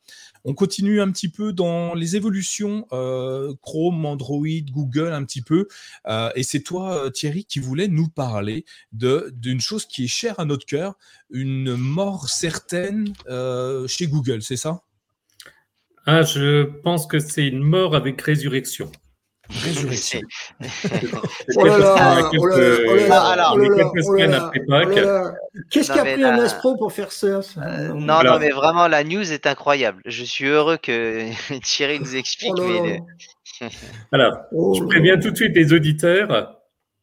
[0.44, 5.68] On continue un petit peu dans les évolutions euh, Chrome, Android, Google un petit peu.
[6.06, 10.44] Euh, et c'est toi, Thierry, qui voulais nous parler d'une chose qui est chère à
[10.44, 10.96] notre cœur,
[11.30, 14.82] une mort certaine euh, chez Google, c'est ça?
[16.06, 18.90] Ah, Je pense que c'est une mort avec résurrection.
[19.60, 20.20] Résurrection.
[25.70, 29.04] Qu'est-ce qui a pris un Aspro pour faire ça euh, Non, non, mais vraiment, la
[29.04, 30.02] news est incroyable.
[30.06, 31.30] Je suis heureux que
[31.62, 32.54] Thierry nous explique.
[32.56, 32.96] Oh
[34.12, 36.58] Alors, oh je préviens tout de suite les auditeurs.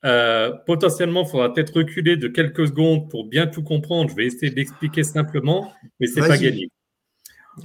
[0.05, 4.09] Euh, potentiellement, il faudra peut-être reculer de quelques secondes pour bien tout comprendre.
[4.09, 6.69] Je vais essayer d'expliquer simplement, mais c'est pas gagné.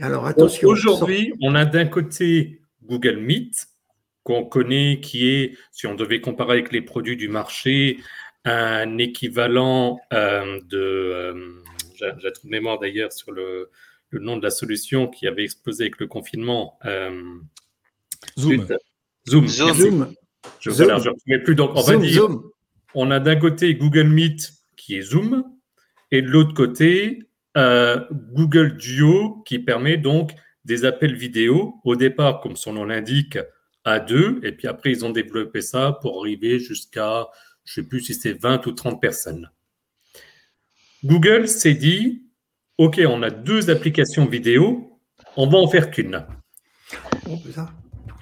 [0.00, 0.68] Alors attention.
[0.68, 3.68] Aujourd'hui, on a d'un côté Google Meet,
[4.24, 7.98] qu'on connaît, qui est, si on devait comparer avec les produits du marché,
[8.44, 11.52] un équivalent euh, de, euh,
[11.94, 13.70] j'ai trop de mémoire d'ailleurs sur le,
[14.10, 16.78] le nom de la solution qui avait explosé avec le confinement.
[16.84, 17.22] euh,
[18.38, 18.66] Zoom.
[19.28, 19.46] Zoom.
[19.46, 20.14] Zoom.
[20.60, 20.86] Je Zoom.
[20.86, 21.54] voilà, plus.
[21.54, 22.50] Donc, on va Zoom, dire, Zoom.
[22.94, 25.44] on a d'un côté Google Meet qui est Zoom,
[26.10, 27.20] et de l'autre côté
[27.56, 28.00] euh,
[28.32, 30.32] Google Duo qui permet donc
[30.64, 31.76] des appels vidéo.
[31.84, 33.38] Au départ, comme son nom l'indique,
[33.84, 37.28] à deux, et puis après ils ont développé ça pour arriver jusqu'à,
[37.64, 39.50] je sais plus si c'est 20 ou 30 personnes.
[41.04, 42.24] Google s'est dit,
[42.78, 44.98] OK, on a deux applications vidéo,
[45.36, 46.26] on va en faire qu'une.
[47.28, 47.38] Oh.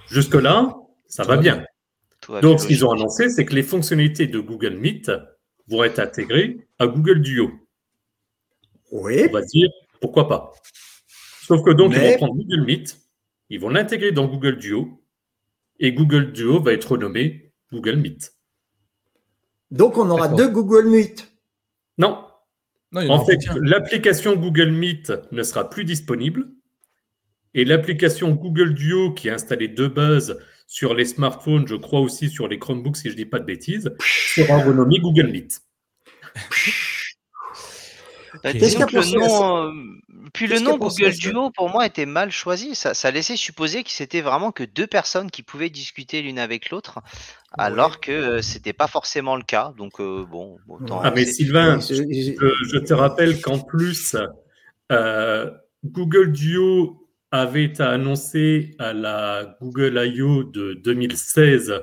[0.08, 0.76] Jusque-là,
[1.06, 1.64] ça va bien.
[2.40, 5.10] Donc, ce qu'ils ont annoncé, c'est que les fonctionnalités de Google Meet
[5.68, 7.50] vont être intégrées à Google Duo.
[8.90, 9.26] Oui.
[9.28, 9.68] On va se dire,
[10.00, 10.52] pourquoi pas.
[11.46, 12.98] Sauf que donc, ils vont prendre Google Meet,
[13.50, 15.01] ils vont l'intégrer dans Google Duo,
[15.82, 18.32] et Google Duo va être renommé Google Meet.
[19.70, 21.28] Donc, on aura deux Google Meet.
[21.98, 22.24] Non,
[22.92, 26.48] Non, en fait, l'application Google Meet ne sera plus disponible,
[27.54, 32.30] et l'application Google Duo, qui est installée de base sur les smartphones, je crois aussi
[32.30, 35.60] sur les Chromebooks, si je ne dis pas de bêtises, sera renommée Google Meet.
[38.86, 39.70] Que le nom, euh,
[40.32, 42.74] puis le nom Google Duo pour moi était mal choisi.
[42.74, 46.70] Ça, ça laissait supposer que c'était vraiment que deux personnes qui pouvaient discuter l'une avec
[46.70, 47.00] l'autre,
[47.58, 49.72] alors que euh, c'était pas forcément le cas.
[49.76, 51.00] Donc euh, bon, autant.
[51.02, 54.16] Ah, mais Sylvain, Je- je- je, je te rappelle qu'en plus,
[54.90, 55.50] euh,
[55.84, 60.44] Google Duo avait été annoncé à la Google I.O.
[60.44, 61.74] de 2016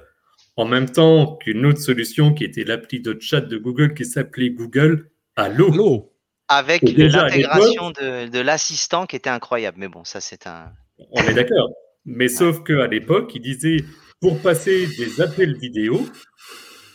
[0.57, 4.49] en même temps qu'une autre solution qui était l'appli de chat de Google qui s'appelait
[4.51, 6.08] Google Allo.
[6.49, 9.77] Avec l'intégration de, de l'assistant qui était incroyable.
[9.79, 10.73] Mais bon, ça c'est un.
[11.11, 11.69] On est d'accord.
[12.05, 13.77] Mais sauf qu'à l'époque, il disait
[14.19, 16.05] pour passer des appels vidéo,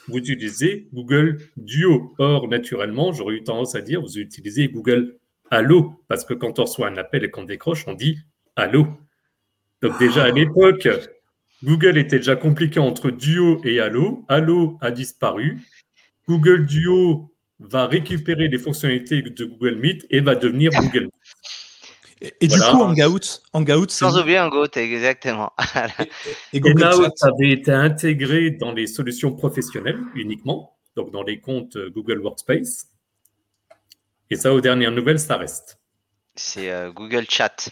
[0.08, 2.14] vous utilisez Google Duo.
[2.18, 5.18] Or, naturellement, j'aurais eu tendance à dire vous utilisez Google
[5.50, 8.18] Allo, parce que quand on reçoit un appel et qu'on décroche, on dit
[8.56, 8.88] Allo.
[9.82, 10.88] Donc déjà à l'époque,
[11.62, 14.24] Google était déjà compliqué entre Duo et Allo.
[14.28, 15.60] Allo a disparu.
[16.28, 17.33] Google Duo
[17.70, 21.12] va récupérer les fonctionnalités de Google Meet et va devenir Google Meet.
[22.20, 22.64] Et, et Voilà.
[22.70, 25.52] du coup, Hangout, Hangout c'est Sans oublier un Goat, exactement.
[26.52, 26.80] et Et Google
[27.20, 27.26] Chat.
[27.28, 32.86] avait été intégré dans les solutions professionnelles uniquement, donc dans les comptes Google Workspace.
[34.30, 35.78] Et ça, aux dernières nouvelles, ça reste.
[36.34, 37.68] c'est euh, Google Chat.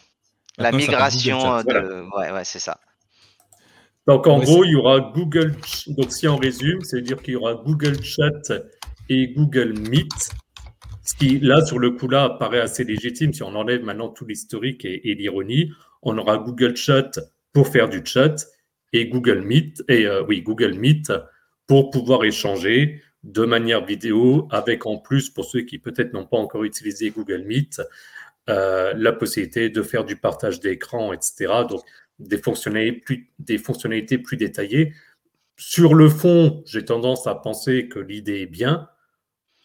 [0.59, 2.05] La Maintenant, migration Chat, de.
[2.19, 2.79] Ouais, ouais, c'est ça.
[4.07, 5.57] Donc en Ouais, gros, il y aura Google.
[5.87, 8.53] Donc si on résume, ça veut dire qu'il y aura Google Chat
[9.09, 10.31] et Google Meet.
[11.05, 13.33] Ce qui, là, sur le coup, là, paraît assez légitime.
[13.33, 15.73] Si on enlève maintenant tout l'historique et, l'ironie,
[16.03, 17.21] on aura Google Chat
[17.53, 18.47] pour faire du chat
[18.93, 21.13] et Google Meet, et euh, oui, Google Meet
[21.67, 26.37] pour pouvoir échanger de manière vidéo avec en plus, pour ceux qui peut-être n'ont pas
[26.37, 27.81] encore utilisé Google Meet,
[28.51, 31.65] euh, la possibilité de faire du partage d'écran, etc.
[31.69, 31.83] Donc,
[32.19, 34.93] des fonctionnalités plus détaillées.
[35.57, 38.89] Sur le fond, j'ai tendance à penser que l'idée est bien,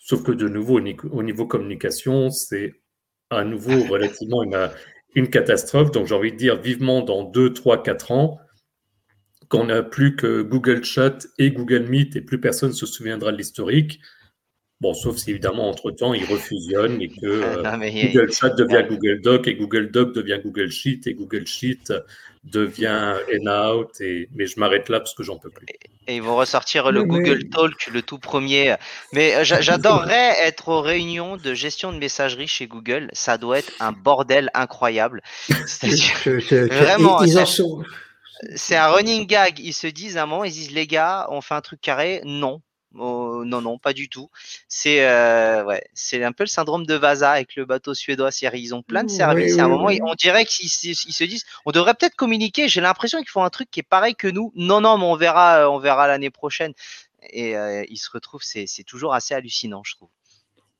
[0.07, 2.75] sauf que de nouveau, au ni- au niveau communication, c'est
[3.29, 4.41] à nouveau relativement
[5.15, 5.91] une, catastrophe.
[5.91, 8.39] Donc j'ai envie de dire vivement dans 2, 3, 4 ans,
[9.49, 13.37] qu'on n'a plus que Google Chat et Google Meet et plus personne se souviendra de
[13.37, 13.99] l'historique.
[14.79, 18.11] Bon, sauf si évidemment, entre-temps, ils refusionnent et que euh, Non, mais il y a-
[18.21, 18.87] Google Chat devient Ouais.
[18.87, 21.91] Google Doc et Google Doc devient Google Sheet et Google Sheet
[22.43, 23.89] devient Hangout.
[24.01, 24.29] Et...
[24.35, 25.65] Mais je m'arrête là parce que j'en peux plus.
[26.07, 28.75] Et ils vont ressortir le mais- Google Talk, le tout premier.
[29.13, 33.09] Mais euh, j'a- j'adorerais être aux réunions de gestion de messagerie chez Google.
[33.13, 35.21] Ça doit être un bordel incroyable.
[35.49, 37.83] Vraiment, ils, ils en ça- sont.
[38.55, 39.59] c'est un running gag.
[39.59, 42.21] Ils se disent à un moment, ils disent les gars, on fait un truc carré.
[42.25, 42.61] Non.
[42.95, 44.29] Oh, non, non, pas du tout.
[44.67, 48.31] C'est euh, ouais, c'est un peu le syndrome de Vasa avec le bateau suédois.
[48.31, 49.55] C'est-à-dire, Ils ont plein de Oui, services.
[49.57, 49.99] et à un oui, moment, oui.
[50.03, 52.67] on dirait qu'ils se- ils se disent, on devrait peut-être communiquer.
[52.69, 54.51] J'ai l'impression qu'ils font un truc qui est pareil que nous.
[54.55, 56.73] Non, non, mais on verra, euh, on verra l'année prochaine.
[57.29, 58.41] Et euh, ils se retrouvent.
[58.43, 60.09] C'est c'est toujours assez hallucinant, je trouve.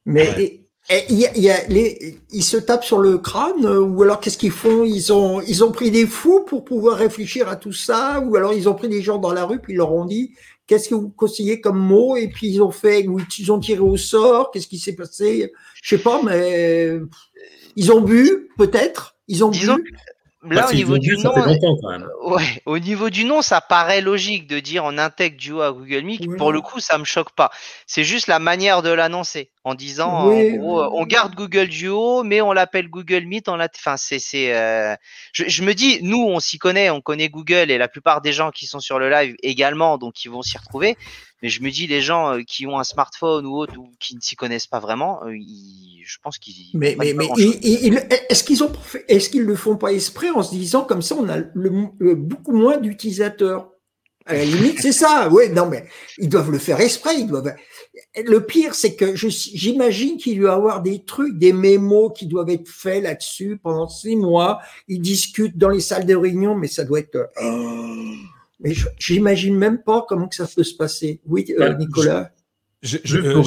[0.05, 0.43] Mais Ouais.
[0.43, 3.65] et- et il y a- il y a les, ils se tapent sur le crâne
[3.67, 4.85] ou alors qu'est-ce qu'ils font?
[4.85, 8.53] Ils ont ils ont pris des fous pour pouvoir réfléchir à tout ça ou alors
[8.53, 10.33] ils ont pris des gens dans la rue puis ils leur ont dit
[10.67, 12.15] qu'est-ce que vous conseillez comme mot?
[12.15, 14.51] Et puis ils ont fait ou ils ont tiré au sort.
[14.51, 15.51] Qu'est-ce qui s'est passé?
[15.81, 16.99] Je sais pas, mais
[17.75, 19.15] ils ont bu peut-être?
[19.27, 19.95] Ils ont Disons bu?
[20.43, 22.07] Là, Parce au niveau du nom, quand même.
[22.23, 26.03] Ouais, au niveau du nom, ça paraît logique de dire on intègre Duo à Google
[26.03, 26.37] Meet.
[26.37, 27.49] Pour le coup, ça me choque pas.
[27.85, 29.49] C'est juste la manière de l'annoncer.
[29.67, 33.49] En disant on garde Google Duo, mais on l'appelle Google Meet.
[33.49, 33.59] En.
[33.59, 34.95] Enfin, c'est, c'est, euh,
[35.33, 38.51] je, me dis, nous, on s'y connaît, on connaît Google et la plupart des gens
[38.51, 40.95] qui sont sur le live également, donc ils vont s'y retrouver.
[41.41, 44.15] Mais je me dis, les gens euh, qui ont un smartphone ou autre ou qui
[44.15, 46.55] ne s'y connaissent pas vraiment, euh, je pense qu'ils.
[46.73, 47.27] Mais, mais, mais
[48.29, 48.71] est-ce qu'ils ont,
[49.09, 52.53] est-ce qu'ils le font pas exprès en se disant comme ça, on a le, beaucoup
[52.53, 53.69] moins d'utilisateurs?
[54.25, 55.29] À la limite, c'est ça.
[55.31, 55.87] Oui, non, mais
[56.17, 57.19] ils doivent le faire exprès.
[57.19, 57.53] Ils doivent.
[58.15, 62.49] Le pire, c'est que j'imagine qu'il doit y avoir des trucs, des mémos qui doivent
[62.49, 64.59] être faits là-dessus pendant six mois.
[64.87, 67.29] Ils discutent dans les salles de réunion, mais ça doit être.
[67.41, 68.13] Oh,
[68.59, 71.21] mais j'imagine même pas comment que ça peut se passer.
[71.25, 72.31] Oui, euh, bah, Nicolas.
[72.85, 73.43] Euh,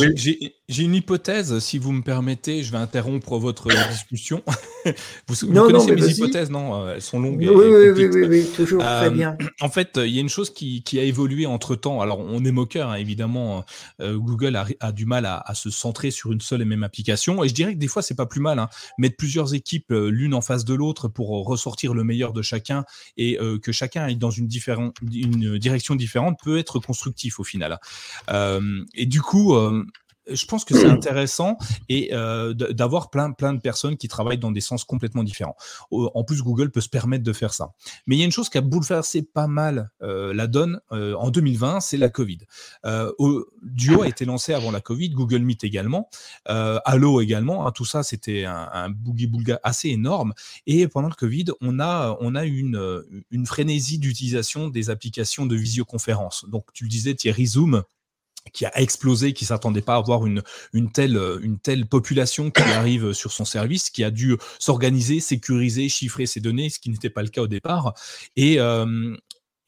[0.70, 4.42] j'ai une hypothèse, si vous me permettez, je vais interrompre votre discussion.
[5.26, 7.38] vous, connaissez mes hypothèses, non Elles sont longues.
[7.40, 9.36] Oui, oui, oui, oui, toujours très euh, bien.
[9.60, 12.00] En fait, il y a une chose qui, a évolué entre temps.
[12.00, 13.64] Alors, on est moqueur, hein, évidemment.
[14.00, 17.42] Euh, Google a, du mal à, se centrer sur une seule et même application.
[17.42, 18.58] Et je dirais que des fois, c'est pas plus mal.
[18.60, 18.68] Hein.
[18.96, 22.84] Mettre plusieurs équipes l'une en face de l'autre pour ressortir le meilleur de chacun
[23.16, 24.48] et que chacun aille dans une,
[25.12, 27.78] une direction différente peut être constructif au final.
[28.94, 29.84] et du coup, euh,
[30.30, 31.56] je pense que c'est intéressant
[31.88, 35.56] et euh, d'avoir plein plein de personnes qui travaillent dans des sens complètement différents.
[35.90, 37.72] En plus, Google peut se permettre de faire ça.
[38.06, 41.30] Mais il y a une chose qui a bouleversé pas mal euh, la donne en
[41.30, 42.38] 2020, c'est la Covid.
[43.62, 46.08] Duo a été lancé avant la Covid, Google Meet également,
[46.46, 47.66] Allo également.
[47.66, 50.32] Hein, tout ça, c'était un, un boogie boulga assez énorme.
[50.66, 55.56] Et pendant le Covid, on a on a une une frénésie d'utilisation des applications de
[55.56, 56.44] visioconférence.
[56.48, 57.82] Donc, tu le disais, Thierry Zoom
[58.52, 60.42] qui a explosé, qui s'attendait pas à avoir une,
[60.92, 66.26] telle, une telle population qui arrive sur son service, qui a dû s'organiser, sécuriser, chiffrer
[66.26, 67.94] ses données, ce qui n'était pas le cas au départ.
[68.36, 69.16] Et, euh,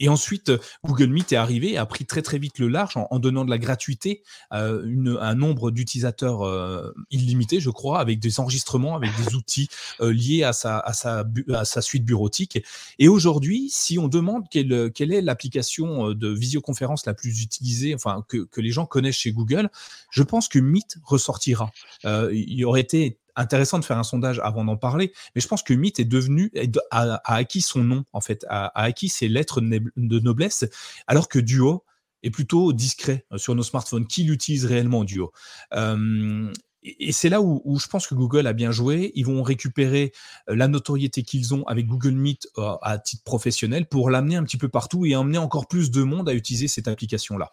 [0.03, 0.51] et ensuite,
[0.85, 3.51] Google Meet est arrivé et a pris très très vite le large en, donnant de
[3.51, 9.11] la gratuité à une, un nombre d'utilisateurs euh, illimité, je crois, avec des enregistrements, avec
[9.17, 9.69] des outils
[10.01, 12.65] euh, liés à sa, suite bureautique.
[12.99, 18.25] Et aujourd'hui, si on demande quelle, est l'application euh, de visioconférence la plus utilisée, enfin
[18.29, 19.71] que, que, les gens connaissent chez Google,
[20.11, 21.71] je pense que Meet ressortira.
[22.05, 25.75] il aurait été intéressant de faire un sondage avant d'en parler, mais je pense que
[25.75, 26.53] Meet est devenu,
[26.91, 30.65] a, acquis son nom, en fait, a, acquis ses lettres de noblesse,
[31.07, 31.85] alors que Duo
[32.23, 34.07] est plutôt discret euh, sur nos smartphones.
[34.07, 35.33] Qui l'utilise réellement, Duo?
[35.75, 36.53] Euh,
[36.85, 39.13] et c'est là où, je pense que Google a bien joué.
[39.15, 40.13] Ils vont récupérer
[40.49, 44.57] euh, la notoriété qu'ils ont avec Google Meet à titre professionnel pour l'amener un petit
[44.57, 47.53] peu partout et emmener encore plus de monde à utiliser cette application-là.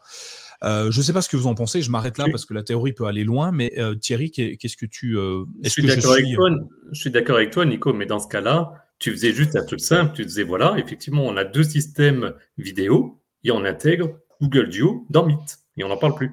[0.63, 2.53] Euh, je ne sais pas ce que vous en pensez, je m'arrête là parce que
[2.53, 5.17] la théorie peut aller loin, mais euh, Thierry, qu'est-ce que tu...
[5.17, 6.49] Euh, je, suis d'accord avec toi,
[6.91, 9.79] je suis d'accord avec toi, Nico, mais dans ce cas-là, tu faisais juste un truc
[9.79, 15.05] simple, tu disais, voilà, effectivement, on a deux systèmes vidéo et on intègre Google Duo
[15.09, 16.31] dans Meet et on n'en parle plus.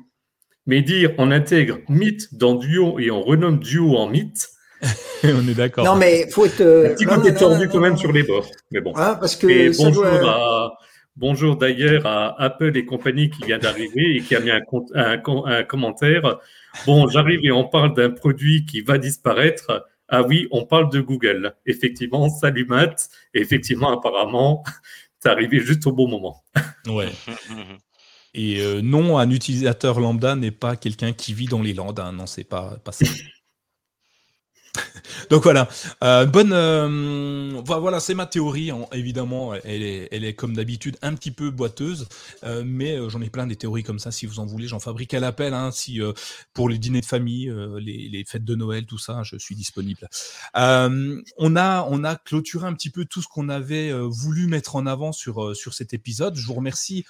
[0.66, 4.48] Mais dire on intègre Meet dans Duo et on renomme Duo en Meet,
[5.24, 5.84] on est d'accord.
[5.84, 6.60] Non, mais faut être.
[6.60, 8.50] Un petit côté tordu quand même sur les bords.
[8.72, 8.92] Mais bon.
[8.96, 10.72] Ah, parce que bonjour à,
[11.16, 14.60] Bonjour d'ailleurs à Apple et compagnie qui vient d'arriver et qui a mis un,
[14.94, 16.38] un, commentaire.
[16.84, 19.86] Bon, j'arrive et on parle d'un produit qui va disparaître.
[20.08, 21.54] Ah oui, on parle de Google.
[21.64, 23.08] Effectivement, salut Matt.
[23.32, 24.62] effectivement, apparemment,
[25.18, 26.44] c'est arrivé juste au bon moment.
[26.86, 27.08] Ouais.
[28.34, 31.98] Et euh, non, un utilisateur lambda n'est pas quelqu'un qui vit dans les Landes.
[31.98, 32.12] Hein.
[32.12, 33.06] Non, c'est pas, pas ça.
[35.30, 35.68] Donc voilà,
[36.02, 36.52] euh, bonne.
[36.52, 38.70] Euh, voilà, c'est ma théorie.
[38.92, 42.08] évidemment, elle est, elle est comme d'habitude un petit peu boiteuse,
[42.44, 44.10] euh, mais j'en ai plein des théories comme ça.
[44.10, 45.54] Si vous en voulez, j'en fabrique à l'appel.
[45.54, 46.00] Hein, si
[46.52, 50.08] pour les dîners de famille, les, les, fêtes de Noël, tout ça, je suis disponible.
[50.54, 54.86] on a, on a clôturé un petit peu tout ce qu'on avait voulu mettre en
[54.86, 56.36] avant sur sur cet épisode.
[56.36, 57.04] Je vous remercie.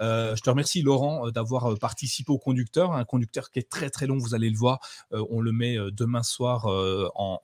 [0.00, 4.18] je te remercie Laurent d'avoir participé au conducteur, un conducteur qui est très très long.
[4.18, 4.80] Vous allez le voir.
[5.12, 6.66] on le met demain soir
[7.14, 7.37] en,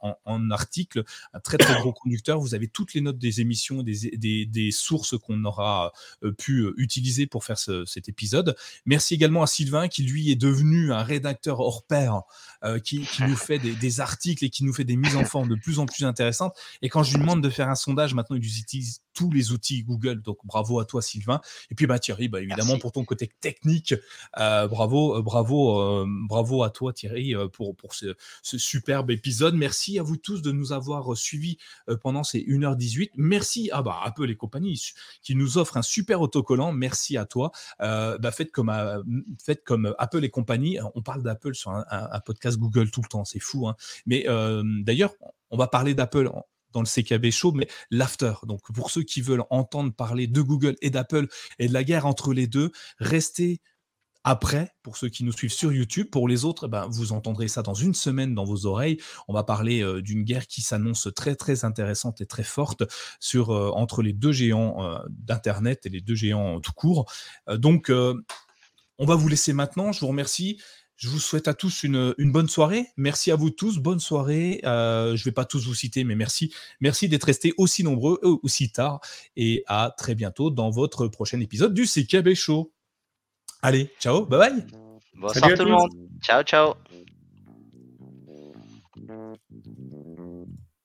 [0.51, 2.41] article, un très très gros conducteur.
[2.41, 5.93] Vous avez toutes les notes des émissions, des, des, sources qu'on aura
[6.23, 8.57] euh, pu euh, utiliser pour faire cet épisode.
[8.87, 12.23] Merci également à Sylvain qui lui est devenu un rédacteur hors pair,
[12.65, 15.55] euh, qui, nous fait des, articles et qui nous fait des mises en forme de
[15.55, 16.57] plus en plus intéressantes.
[16.83, 19.82] Et quand je lui demande de faire un sondage, maintenant il utilise tous les outils
[19.82, 20.20] Google.
[20.23, 21.41] Donc bravo à toi Sylvain.
[21.70, 23.95] Et puis bah, Thierry, bah, évidemment pour ton côté technique,
[24.36, 29.55] bravo, bravo, bravo à toi Thierry pour, pour ce, ce superbe épisode.
[29.55, 31.59] Merci à vous tous de nous avoir euh, suivis
[31.89, 33.11] euh, pendant ces 1h18.
[33.16, 34.93] Merci à bah, Apple et compagnie
[35.23, 36.73] qui nous offrent un super autocollant.
[36.73, 37.53] Merci à toi.
[37.81, 38.73] Euh, bah, faites, comme,
[39.45, 40.78] faites comme Apple et compagnie.
[40.95, 41.85] On parle d'Apple sur un,
[42.24, 43.24] podcast Google tout le temps.
[43.24, 43.69] C'est fou.
[43.69, 43.77] Hein.
[44.07, 44.27] Mais
[44.82, 45.15] d'ailleurs,
[45.51, 46.31] on va parler d'Apple
[46.74, 48.34] dans le CKB Show, mais l'after.
[48.46, 51.28] Donc, pour ceux qui veulent entendre parler de Google et d'Apple
[51.59, 53.60] et de la guerre entre les deux, restez
[54.26, 56.09] après, pour ceux qui nous suivent sur YouTube.
[56.10, 58.96] Pour les autres, eh ben, vous entendrez ça dans une semaine dans vos oreilles.
[59.28, 62.84] On va parler euh, d'une guerre qui s'annonce très très intéressante et très forte
[63.20, 67.05] sur, euh, entre les deux géants euh, d'Internet et les deux géants tout court.
[67.48, 67.92] donc,
[68.98, 69.92] on va vous laisser maintenant.
[69.92, 70.59] Je vous remercie.
[70.97, 72.87] Je vous souhaite à tous une, bonne soirée.
[72.97, 73.79] Merci à vous tous.
[73.79, 74.61] Bonne soirée.
[74.62, 76.53] je ne vais pas tous vous citer, mais merci.
[76.81, 79.01] Merci d'être restés aussi nombreux, aussi tard.
[79.37, 82.73] Et à très bientôt dans votre prochain épisode du CKB Show.
[83.62, 84.66] Allez, ciao, bye bye.
[85.15, 85.91] Bonsoir tout le monde.
[86.23, 86.75] Ciao, ciao.